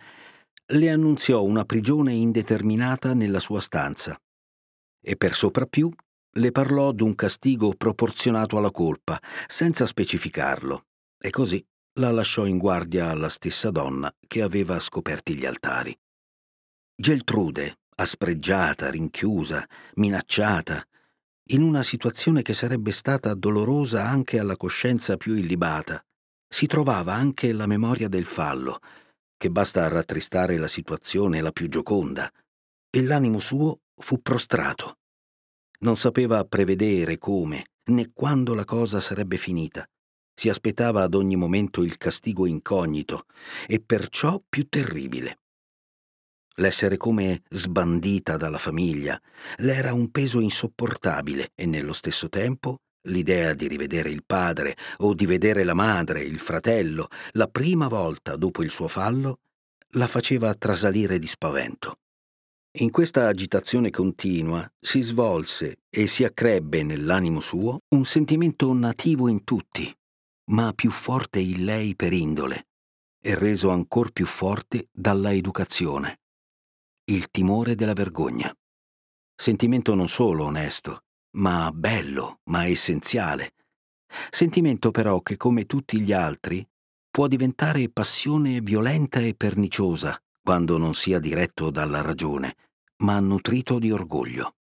le 0.67 0.91
annunziò 0.91 1.43
una 1.43 1.65
prigione 1.65 2.13
indeterminata 2.13 3.15
nella 3.15 3.41
sua 3.41 3.61
stanza 3.61 4.21
e 5.01 5.17
per 5.17 5.35
soprappiù 5.35 5.91
le 6.35 6.53
parlò 6.53 6.93
d'un 6.93 7.15
castigo 7.15 7.75
proporzionato 7.75 8.57
alla 8.57 8.71
colpa, 8.71 9.21
senza 9.47 9.87
specificarlo, 9.87 10.87
e 11.19 11.31
così 11.31 11.65
la 11.95 12.11
lasciò 12.11 12.47
in 12.47 12.59
guardia 12.59 13.11
alla 13.11 13.29
stessa 13.29 13.71
donna 13.71 14.15
che 14.27 14.43
aveva 14.43 14.79
scoperti 14.79 15.35
gli 15.35 15.45
altari. 15.45 15.97
Geltrude, 16.95 17.79
aspreggiata, 17.97 18.91
rinchiusa, 18.91 19.67
minacciata, 19.95 20.85
in 21.51 21.63
una 21.63 21.83
situazione 21.83 22.43
che 22.43 22.55
sarebbe 22.55 22.93
stata 22.93 23.35
dolorosa 23.35 24.07
anche 24.07 24.39
alla 24.39 24.57
coscienza 24.57 25.17
più 25.17 25.35
illibata, 25.35 26.05
si 26.49 26.67
trovava 26.67 27.15
anche 27.15 27.53
la 27.53 27.67
memoria 27.67 28.09
del 28.09 28.25
fallo, 28.25 28.79
che 29.37 29.51
basta 29.51 29.85
a 29.85 29.89
rattristare 29.89 30.59
la 30.59 30.69
situazione 30.69 31.41
la 31.41 31.51
più 31.51 31.69
gioconda, 31.69 32.31
e 32.89 33.03
l'animo 33.03 33.41
suo 33.41 33.81
fu 34.01 34.21
prostrato. 34.21 34.99
Non 35.81 35.97
sapeva 35.97 36.45
prevedere 36.45 37.19
come 37.19 37.65
né 37.85 38.11
quando 38.13 38.55
la 38.55 38.65
cosa 38.65 39.01
sarebbe 39.01 39.37
finita. 39.37 39.87
Si 40.35 40.49
aspettava 40.49 41.03
ad 41.03 41.15
ogni 41.15 41.37
momento 41.37 41.83
il 41.83 41.97
castigo 41.97 42.47
incognito 42.47 43.25
e 43.67 43.81
perciò 43.81 44.43
più 44.49 44.69
terribile. 44.69 45.39
L'essere 46.57 46.97
come 46.97 47.43
sbandita 47.49 48.37
dalla 48.37 48.59
famiglia 48.59 49.21
le 49.59 49.75
era 49.75 49.93
un 49.93 50.11
peso 50.11 50.41
insopportabile 50.41 51.53
e 51.55 51.67
nello 51.67 51.93
stesso 51.93 52.29
tempo 52.29 52.81
l'idea 53.05 53.55
di 53.55 53.67
rivedere 53.67 54.11
il 54.11 54.25
padre 54.27 54.77
o 54.99 55.15
di 55.15 55.25
vedere 55.25 55.65
la 55.65 55.75
madre, 55.75 56.23
il 56.23 56.39
fratello, 56.39 57.09
la 57.33 57.47
prima 57.47 57.89
volta 57.89 58.37
dopo 58.37 58.63
il 58.63 58.71
suo 58.71 58.89
fallo, 58.89 59.39
la 59.95 60.07
faceva 60.07 60.55
trasalire 60.55 61.19
di 61.19 61.27
spavento. 61.27 61.99
In 62.79 62.93
questa 62.93 63.27
agitazione 63.27 63.91
continua 63.91 64.71
si 64.79 65.01
svolse 65.01 65.81
e 65.91 66.07
si 66.07 66.23
accrebbe 66.23 66.85
nell'animo 66.85 67.41
suo 67.41 67.81
un 67.89 68.05
sentimento 68.05 68.73
nativo 68.73 69.27
in 69.27 69.43
tutti, 69.43 69.93
ma 70.51 70.73
più 70.73 70.93
forte 70.93 71.41
in 71.41 71.65
lei 71.65 71.97
per 71.97 72.13
indole, 72.13 72.69
e 73.21 73.35
reso 73.35 73.71
ancor 73.71 74.13
più 74.13 74.25
forte 74.25 74.89
dalla 74.93 75.33
educazione 75.33 76.21
il 77.11 77.29
timore 77.33 77.75
della 77.75 77.93
vergogna. 77.93 78.55
Sentimento 79.35 79.95
non 79.95 80.09
solo 80.09 80.45
onesto, 80.45 81.07
ma 81.39 81.73
bello, 81.73 82.39
ma 82.45 82.67
essenziale. 82.67 83.55
Sentimento 84.31 84.93
però 84.93 85.21
che, 85.21 85.37
come 85.37 85.67
tutti 85.67 86.01
gli 86.01 86.13
altri, 86.13 86.65
può 87.11 87.27
diventare 87.27 87.89
passione 87.89 88.61
violenta 88.61 89.19
e 89.19 89.35
perniciosa 89.35 90.23
quando 90.51 90.79
non 90.79 90.95
sia 90.95 91.21
diretto 91.21 91.71
dalla 91.71 92.01
ragione, 92.01 92.57
ma 93.05 93.21
nutrito 93.21 93.79
di 93.79 93.93
orgoglio. 93.93 94.57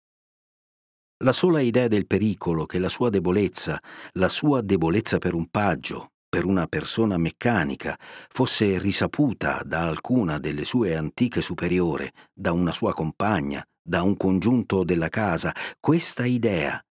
La 1.24 1.32
sola 1.32 1.62
idea 1.62 1.88
del 1.88 2.06
pericolo 2.06 2.66
che 2.66 2.78
la 2.78 2.90
sua 2.90 3.10
debolezza, 3.10 3.82
la 4.16 4.28
sua 4.28 4.60
debolezza 4.60 5.18
per 5.18 5.34
un 5.34 5.48
paggio, 5.48 6.10
per 6.28 6.44
una 6.44 6.68
persona 6.68 7.18
meccanica 7.18 7.98
fosse 8.28 8.78
risaputa 8.80 9.64
da 9.64 9.88
alcuna 9.88 10.40
delle 10.40 10.66
sue 10.66 10.94
antiche 10.94 11.40
superiore, 11.40 12.12
da 12.34 12.52
una 12.52 12.74
sua 12.74 12.94
compagna, 12.94 13.66
da 13.82 14.02
un 14.02 14.18
congiunto 14.18 14.84
della 14.84 15.08
casa, 15.08 15.56
questa 15.80 16.26
idea 16.26 16.84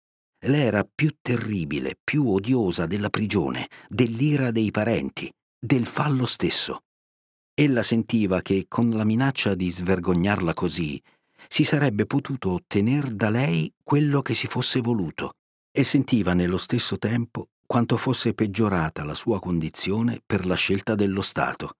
le 0.45 0.57
era 0.63 0.87
più 0.89 1.17
terribile, 1.21 1.97
più 2.01 2.29
odiosa 2.29 2.85
della 2.85 3.09
prigione, 3.09 3.67
dell'ira 3.89 4.51
dei 4.51 4.71
parenti, 4.71 5.29
del 5.59 5.85
fallo 5.85 6.25
stesso. 6.25 6.79
Ella 7.57 7.83
sentiva 7.83 8.41
che 8.41 8.65
con 8.67 8.89
la 8.89 9.05
minaccia 9.05 9.55
di 9.55 9.71
svergognarla 9.71 10.53
così 10.53 11.01
si 11.47 11.63
sarebbe 11.63 12.05
potuto 12.05 12.51
ottener 12.51 13.13
da 13.13 13.29
lei 13.29 13.73
quello 13.81 14.21
che 14.21 14.33
si 14.33 14.47
fosse 14.47 14.81
voluto 14.81 15.35
e 15.71 15.85
sentiva 15.85 16.33
nello 16.33 16.57
stesso 16.57 16.97
tempo 16.97 17.51
quanto 17.65 17.95
fosse 17.95 18.33
peggiorata 18.33 19.05
la 19.05 19.13
sua 19.13 19.39
condizione 19.39 20.21
per 20.25 20.45
la 20.45 20.55
scelta 20.55 20.95
dello 20.95 21.21
Stato, 21.21 21.77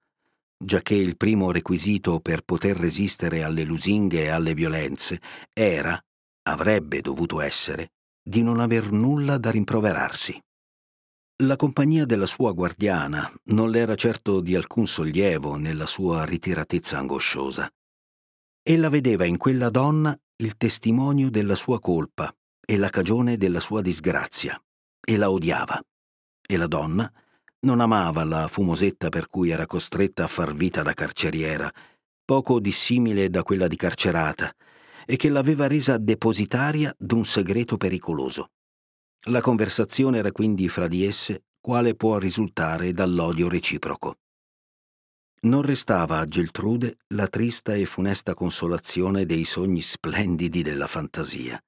giacché 0.57 0.95
il 0.95 1.17
primo 1.17 1.51
requisito 1.51 2.21
per 2.21 2.43
poter 2.43 2.77
resistere 2.77 3.43
alle 3.43 3.65
lusinghe 3.65 4.23
e 4.23 4.27
alle 4.29 4.53
violenze 4.53 5.19
era, 5.51 6.01
avrebbe 6.43 7.01
dovuto 7.01 7.41
essere, 7.41 7.91
di 8.23 8.41
non 8.41 8.61
aver 8.61 8.91
nulla 8.91 9.37
da 9.37 9.51
rimproverarsi. 9.51 10.41
La 11.43 11.57
compagnia 11.57 12.05
della 12.05 12.27
sua 12.27 12.53
guardiana 12.53 13.29
non 13.47 13.69
le 13.69 13.79
era 13.79 13.95
certo 13.95 14.39
di 14.39 14.55
alcun 14.55 14.87
sollievo 14.87 15.57
nella 15.57 15.85
sua 15.85 16.23
ritiratezza 16.23 16.97
angosciosa. 16.97 17.69
Ella 18.63 18.87
vedeva 18.87 19.25
in 19.25 19.35
quella 19.35 19.69
donna 19.69 20.17
il 20.37 20.55
testimonio 20.55 21.29
della 21.29 21.55
sua 21.55 21.81
colpa 21.81 22.33
e 22.65 22.77
la 22.77 22.87
cagione 22.87 23.35
della 23.35 23.59
sua 23.59 23.81
disgrazia 23.81 24.57
e 25.05 25.17
la 25.17 25.29
odiava. 25.29 25.77
E 26.47 26.55
la 26.55 26.67
donna 26.67 27.11
non 27.65 27.81
amava 27.81 28.23
la 28.23 28.47
fumosetta 28.47 29.09
per 29.09 29.27
cui 29.27 29.49
era 29.49 29.65
costretta 29.65 30.23
a 30.23 30.27
far 30.27 30.53
vita 30.53 30.83
da 30.83 30.93
carceriera, 30.93 31.69
poco 32.23 32.61
dissimile 32.61 33.29
da 33.29 33.43
quella 33.43 33.67
di 33.67 33.75
carcerata, 33.75 34.55
e 35.05 35.17
che 35.17 35.27
l'aveva 35.27 35.67
resa 35.67 35.97
depositaria 35.97 36.95
d'un 36.97 37.25
segreto 37.25 37.75
pericoloso. 37.75 38.51
La 39.29 39.41
conversazione 39.41 40.19
era 40.19 40.31
quindi 40.31 40.69
fra 40.69 40.87
di 40.87 41.05
esse 41.05 41.43
quale 41.59 41.95
può 41.95 42.17
risultare 42.17 42.93
dall'odio 42.93 43.47
reciproco. 43.49 44.17
Non 45.41 45.61
restava 45.61 46.19
a 46.19 46.25
Geltrude 46.25 46.97
la 47.09 47.27
trista 47.27 47.73
e 47.73 47.85
funesta 47.85 48.33
consolazione 48.33 49.25
dei 49.25 49.45
sogni 49.45 49.81
splendidi 49.81 50.61
della 50.61 50.87
fantasia 50.87 51.59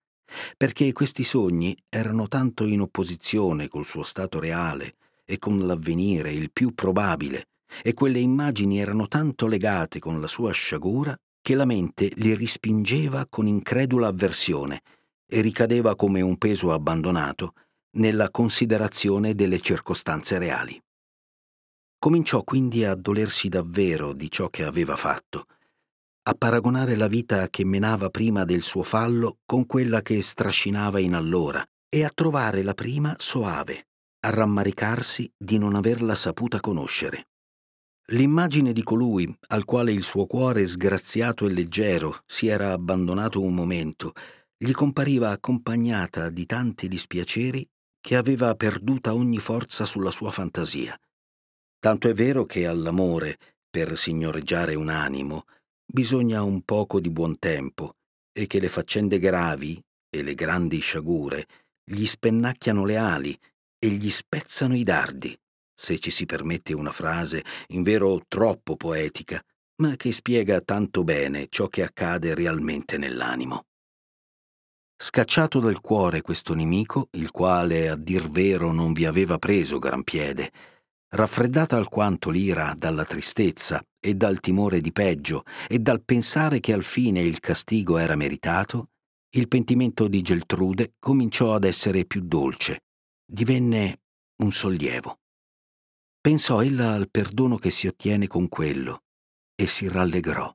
perché 0.56 0.92
questi 0.94 1.24
sogni 1.24 1.76
erano 1.90 2.28
tanto 2.28 2.66
in 2.66 2.82
opposizione 2.82 3.68
col 3.68 3.86
suo 3.86 4.04
stato 4.04 4.40
reale 4.40 4.96
e 5.26 5.40
con 5.40 5.66
l'avvenire, 5.66 6.32
il 6.32 6.52
più 6.52 6.74
probabile, 6.74 7.48
e 7.82 7.94
quelle 7.94 8.20
immagini 8.20 8.80
erano 8.80 9.08
tanto 9.08 9.48
legate 9.48 10.00
con 10.00 10.22
la 10.22 10.28
sua 10.28 10.52
sciagura 10.52 11.18
che 11.42 11.56
la 11.56 11.66
mente 11.66 12.12
li 12.16 12.36
rispingeva 12.36 13.26
con 13.30 13.48
incredula 13.48 14.08
avversione 14.08 14.82
e 15.28 15.42
ricadeva 15.42 15.96
come 15.96 16.22
un 16.22 16.38
peso 16.38 16.72
abbandonato 16.72 17.54
nella 17.98 18.30
considerazione 18.30 19.36
delle 19.36 19.60
circostanze 19.60 20.38
reali. 20.38 20.82
Cominciò 22.00 22.44
quindi 22.44 22.86
a 22.86 22.96
dolersi 22.96 23.50
davvero 23.50 24.14
di 24.14 24.30
ciò 24.32 24.50
che 24.50 24.64
aveva 24.64 24.96
fatto 24.96 25.46
a 26.28 26.34
paragonare 26.34 26.98
la 26.98 27.08
vita 27.08 27.48
che 27.48 27.64
menava 27.64 28.10
prima 28.10 28.44
del 28.44 28.62
suo 28.62 28.84
fallo 28.84 29.38
con 29.46 29.66
quella 29.66 30.02
che 30.02 30.22
strascinava 30.22 31.00
in 31.00 31.14
allora 31.14 31.66
e 31.88 32.04
a 32.04 32.12
trovare 32.14 32.64
la 32.64 32.74
prima 32.74 33.16
soave, 33.18 33.88
a 34.20 34.30
rammaricarsi 34.30 35.32
di 35.38 35.58
non 35.58 35.76
averla 35.76 36.16
saputa 36.16 36.60
conoscere. 36.60 37.30
L'immagine 38.08 38.74
di 38.74 38.84
colui 38.84 39.34
al 39.48 39.64
quale 39.64 39.94
il 39.94 40.04
suo 40.04 40.26
cuore 40.26 40.68
sgraziato 40.68 41.46
e 41.46 41.50
leggero 41.50 42.22
si 42.26 42.48
era 42.48 42.74
abbandonato 42.74 43.42
un 43.42 43.54
momento 43.54 44.12
gli 44.60 44.72
compariva 44.72 45.30
accompagnata 45.30 46.30
di 46.30 46.48
tanti 46.48 46.88
dispiaceri 46.88 47.68
che 48.00 48.16
aveva 48.16 48.56
perduta 48.56 49.14
ogni 49.14 49.38
forza 49.38 49.86
sulla 49.86 50.10
sua 50.10 50.32
fantasia. 50.32 51.00
Tanto 51.80 52.10
è 52.10 52.14
vero 52.14 52.46
che 52.46 52.66
all'amore, 52.66 53.38
per 53.70 53.98
signoreggiare 53.98 54.74
un 54.74 54.90
animo, 54.90 55.46
bisogna 55.86 56.42
un 56.42 56.64
poco 56.64 57.00
di 57.00 57.12
buon 57.12 57.38
tempo 57.38 57.98
e 58.32 58.48
che 58.48 58.60
le 58.60 58.70
faccende 58.70 59.20
gravi 59.20 59.80
e 60.10 60.24
le 60.24 60.34
grandi 60.34 60.80
sciagure 60.80 61.46
gli 61.84 62.06
spennacchiano 62.06 62.84
le 62.84 62.98
ali 62.98 63.40
e 63.78 63.90
gli 63.90 64.10
spezzano 64.10 64.76
i 64.76 64.84
dardi, 64.84 65.38
se 65.74 66.00
ci 66.00 66.10
si 66.10 66.26
permette 66.26 66.74
una 66.74 66.92
frase 66.92 67.44
in 67.68 67.84
vero 67.84 68.24
troppo 68.28 68.76
poetica, 68.76 69.42
ma 69.82 69.96
che 69.96 70.12
spiega 70.12 70.60
tanto 70.62 71.04
bene 71.04 71.46
ciò 71.50 71.68
che 71.68 71.84
accade 71.84 72.34
realmente 72.34 72.98
nell'animo. 72.98 73.67
Scacciato 75.00 75.60
dal 75.60 75.80
cuore 75.80 76.22
questo 76.22 76.56
nemico, 76.56 77.10
il 77.12 77.30
quale 77.30 77.88
a 77.88 77.96
dir 77.96 78.32
vero 78.32 78.72
non 78.72 78.94
vi 78.94 79.06
aveva 79.06 79.38
preso 79.38 79.78
gran 79.78 80.04
piede, 80.04 80.52
raffreddata 81.10 81.78
alquanto 81.78 82.32
l'ira 82.32 82.74
dalla 82.76 83.06
tristezza 83.06 83.80
e 84.00 84.16
dal 84.16 84.40
timore 84.40 84.82
di 84.82 84.92
peggio 84.92 85.44
e 85.68 85.78
dal 85.78 86.02
pensare 86.04 86.60
che 86.60 86.74
al 86.74 86.84
fine 86.84 87.22
il 87.22 87.40
castigo 87.40 87.98
era 87.98 88.16
meritato, 88.16 88.90
il 89.36 89.48
pentimento 89.48 90.08
di 90.08 90.24
Geltrude 90.24 90.96
cominciò 90.98 91.54
ad 91.54 91.66
essere 91.66 92.06
più 92.06 92.22
dolce, 92.22 92.86
divenne 93.24 94.00
un 94.38 94.52
sollievo. 94.52 95.20
Pensò 96.20 96.64
ella 96.64 96.94
al 96.94 97.12
perdono 97.12 97.58
che 97.58 97.70
si 97.70 97.86
ottiene 97.86 98.26
con 98.26 98.50
quello 98.50 99.04
e 99.54 99.68
si 99.68 99.88
rallegrò. 99.88 100.52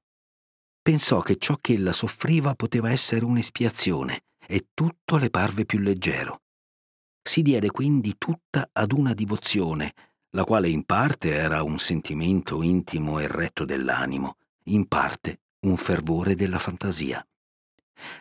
Pensò 0.82 1.20
che 1.20 1.36
ciò 1.36 1.58
che 1.60 1.74
ella 1.74 1.92
soffriva 1.92 2.56
poteva 2.56 2.90
essere 2.90 3.24
un'espiazione 3.24 4.24
e 4.46 4.68
tutto 4.74 5.16
le 5.16 5.30
parve 5.30 5.64
più 5.64 5.78
leggero. 5.78 6.42
Si 7.22 7.42
diede 7.42 7.70
quindi 7.70 8.16
tutta 8.18 8.68
ad 8.72 8.92
una 8.92 9.14
divozione, 9.14 9.94
la 10.30 10.44
quale 10.44 10.68
in 10.68 10.84
parte 10.84 11.32
era 11.32 11.62
un 11.62 11.78
sentimento 11.78 12.62
intimo 12.62 13.18
e 13.18 13.26
retto 13.28 13.64
dell'animo, 13.64 14.36
in 14.64 14.86
parte 14.88 15.40
un 15.60 15.76
fervore 15.76 16.34
della 16.34 16.58
fantasia. 16.58 17.24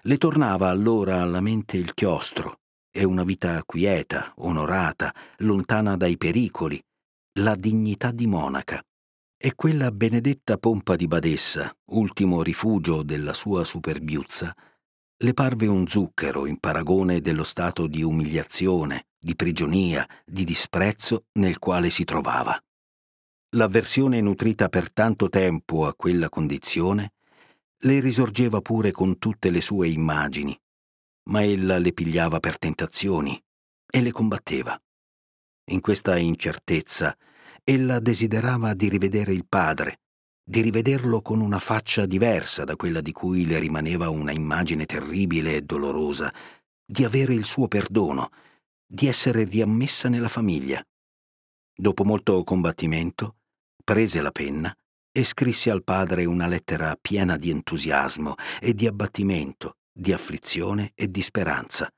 Le 0.04 0.18
tornava 0.18 0.70
allora 0.70 1.22
alla 1.22 1.42
mente 1.42 1.78
il 1.78 1.94
chiostro 1.94 2.60
e 2.92 3.04
una 3.04 3.24
vita 3.24 3.64
quieta, 3.64 4.34
onorata, 4.38 5.14
lontana 5.38 5.96
dai 5.98 6.18
pericoli, 6.18 6.82
la 7.40 7.56
dignità 7.56 8.12
di 8.12 8.28
monaca 8.28 8.84
e 9.44 9.56
quella 9.56 9.92
benedetta 9.92 10.58
pompa 10.58 10.96
di 10.96 11.08
badessa, 11.08 11.76
ultimo 11.86 12.44
rifugio 12.44 13.02
della 13.02 13.34
sua 13.34 13.64
superbiuzza, 13.64 14.56
le 15.22 15.34
parve 15.36 15.68
un 15.68 15.88
zucchero 15.88 16.48
in 16.48 16.58
paragone 16.58 17.22
dello 17.22 17.44
stato 17.44 17.86
di 17.86 18.02
umiliazione, 18.02 19.10
di 19.20 19.36
prigionia, 19.36 20.08
di 20.26 20.44
disprezzo 20.44 21.26
nel 21.34 21.60
quale 21.60 21.92
si 21.92 22.04
trovava. 22.06 22.60
L'avversione 23.56 24.20
nutrita 24.20 24.68
per 24.68 24.92
tanto 24.92 25.30
tempo 25.30 25.86
a 25.86 25.94
quella 25.94 26.28
condizione 26.28 27.14
le 27.84 28.00
risorgeva 28.00 28.62
pure 28.62 28.92
con 28.92 29.20
tutte 29.20 29.52
le 29.52 29.62
sue 29.62 29.90
immagini, 29.90 30.60
ma 31.30 31.44
ella 31.44 31.78
le 31.78 31.94
pigliava 31.94 32.40
per 32.40 32.58
tentazioni 32.58 33.40
e 33.92 34.02
le 34.02 34.12
combatteva. 34.12 34.80
In 35.72 35.82
questa 35.82 36.18
incertezza 36.18 37.16
ella 37.64 38.00
desiderava 38.00 38.74
di 38.74 38.90
rivedere 38.90 39.34
il 39.34 39.46
padre, 39.48 40.00
di 40.44 40.62
rivederlo 40.62 41.22
con 41.22 41.40
una 41.40 41.60
faccia 41.60 42.06
diversa 42.06 42.64
da 42.64 42.76
quella 42.76 43.02
di 43.02 43.12
cui 43.12 43.46
le 43.46 43.60
rimaneva 43.60 44.10
una 44.10 44.32
immagine 44.32 44.86
terribile 44.86 45.56
e 45.56 45.62
dolorosa, 45.62 46.34
di 46.86 47.04
avere 47.04 47.34
il 47.34 47.46
suo 47.46 47.68
perdono, 47.68 48.30
di 48.86 49.08
essere 49.08 49.44
riammessa 49.46 50.10
nella 50.10 50.28
famiglia. 50.28 50.84
Dopo 51.74 52.04
molto 52.04 52.44
combattimento, 52.44 53.36
prese 53.84 54.22
la 54.22 54.32
penna 54.32 54.76
e 55.12 55.24
scrisse 55.24 55.70
al 55.70 55.84
padre 55.84 56.26
una 56.26 56.48
lettera 56.48 56.98
piena 57.00 57.38
di 57.38 57.50
entusiasmo 57.50 58.36
e 58.60 58.74
di 58.74 58.88
abbattimento, 58.88 59.78
di 59.92 60.12
afflizione 60.14 60.92
e 60.96 61.10
di 61.10 61.22
speranza, 61.22 61.90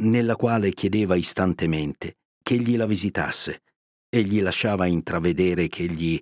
nella 0.00 0.36
quale 0.36 0.72
chiedeva 0.72 1.16
istantemente 1.16 2.16
che 2.42 2.54
egli 2.54 2.76
la 2.76 2.86
visitasse 2.86 3.62
e 4.08 4.22
gli 4.22 4.40
lasciava 4.40 4.86
intravedere 4.86 5.68
che 5.68 5.84
egli 5.84 6.20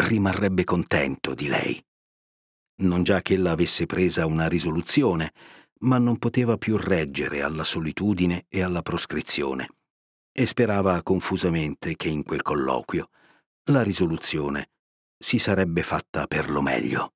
rimarrebbe 0.00 0.64
contento 0.64 1.34
di 1.34 1.46
lei. 1.48 1.82
Non 2.82 3.02
già 3.02 3.22
che 3.22 3.34
ella 3.34 3.52
avesse 3.52 3.86
presa 3.86 4.26
una 4.26 4.48
risoluzione, 4.48 5.32
ma 5.80 5.98
non 5.98 6.18
poteva 6.18 6.56
più 6.56 6.76
reggere 6.76 7.42
alla 7.42 7.64
solitudine 7.64 8.46
e 8.48 8.62
alla 8.62 8.82
proscrizione, 8.82 9.68
e 10.32 10.46
sperava 10.46 11.02
confusamente 11.02 11.96
che 11.96 12.08
in 12.08 12.22
quel 12.22 12.42
colloquio 12.42 13.10
la 13.70 13.82
risoluzione 13.82 14.70
si 15.18 15.38
sarebbe 15.38 15.82
fatta 15.82 16.26
per 16.26 16.50
lo 16.50 16.62
meglio. 16.62 17.14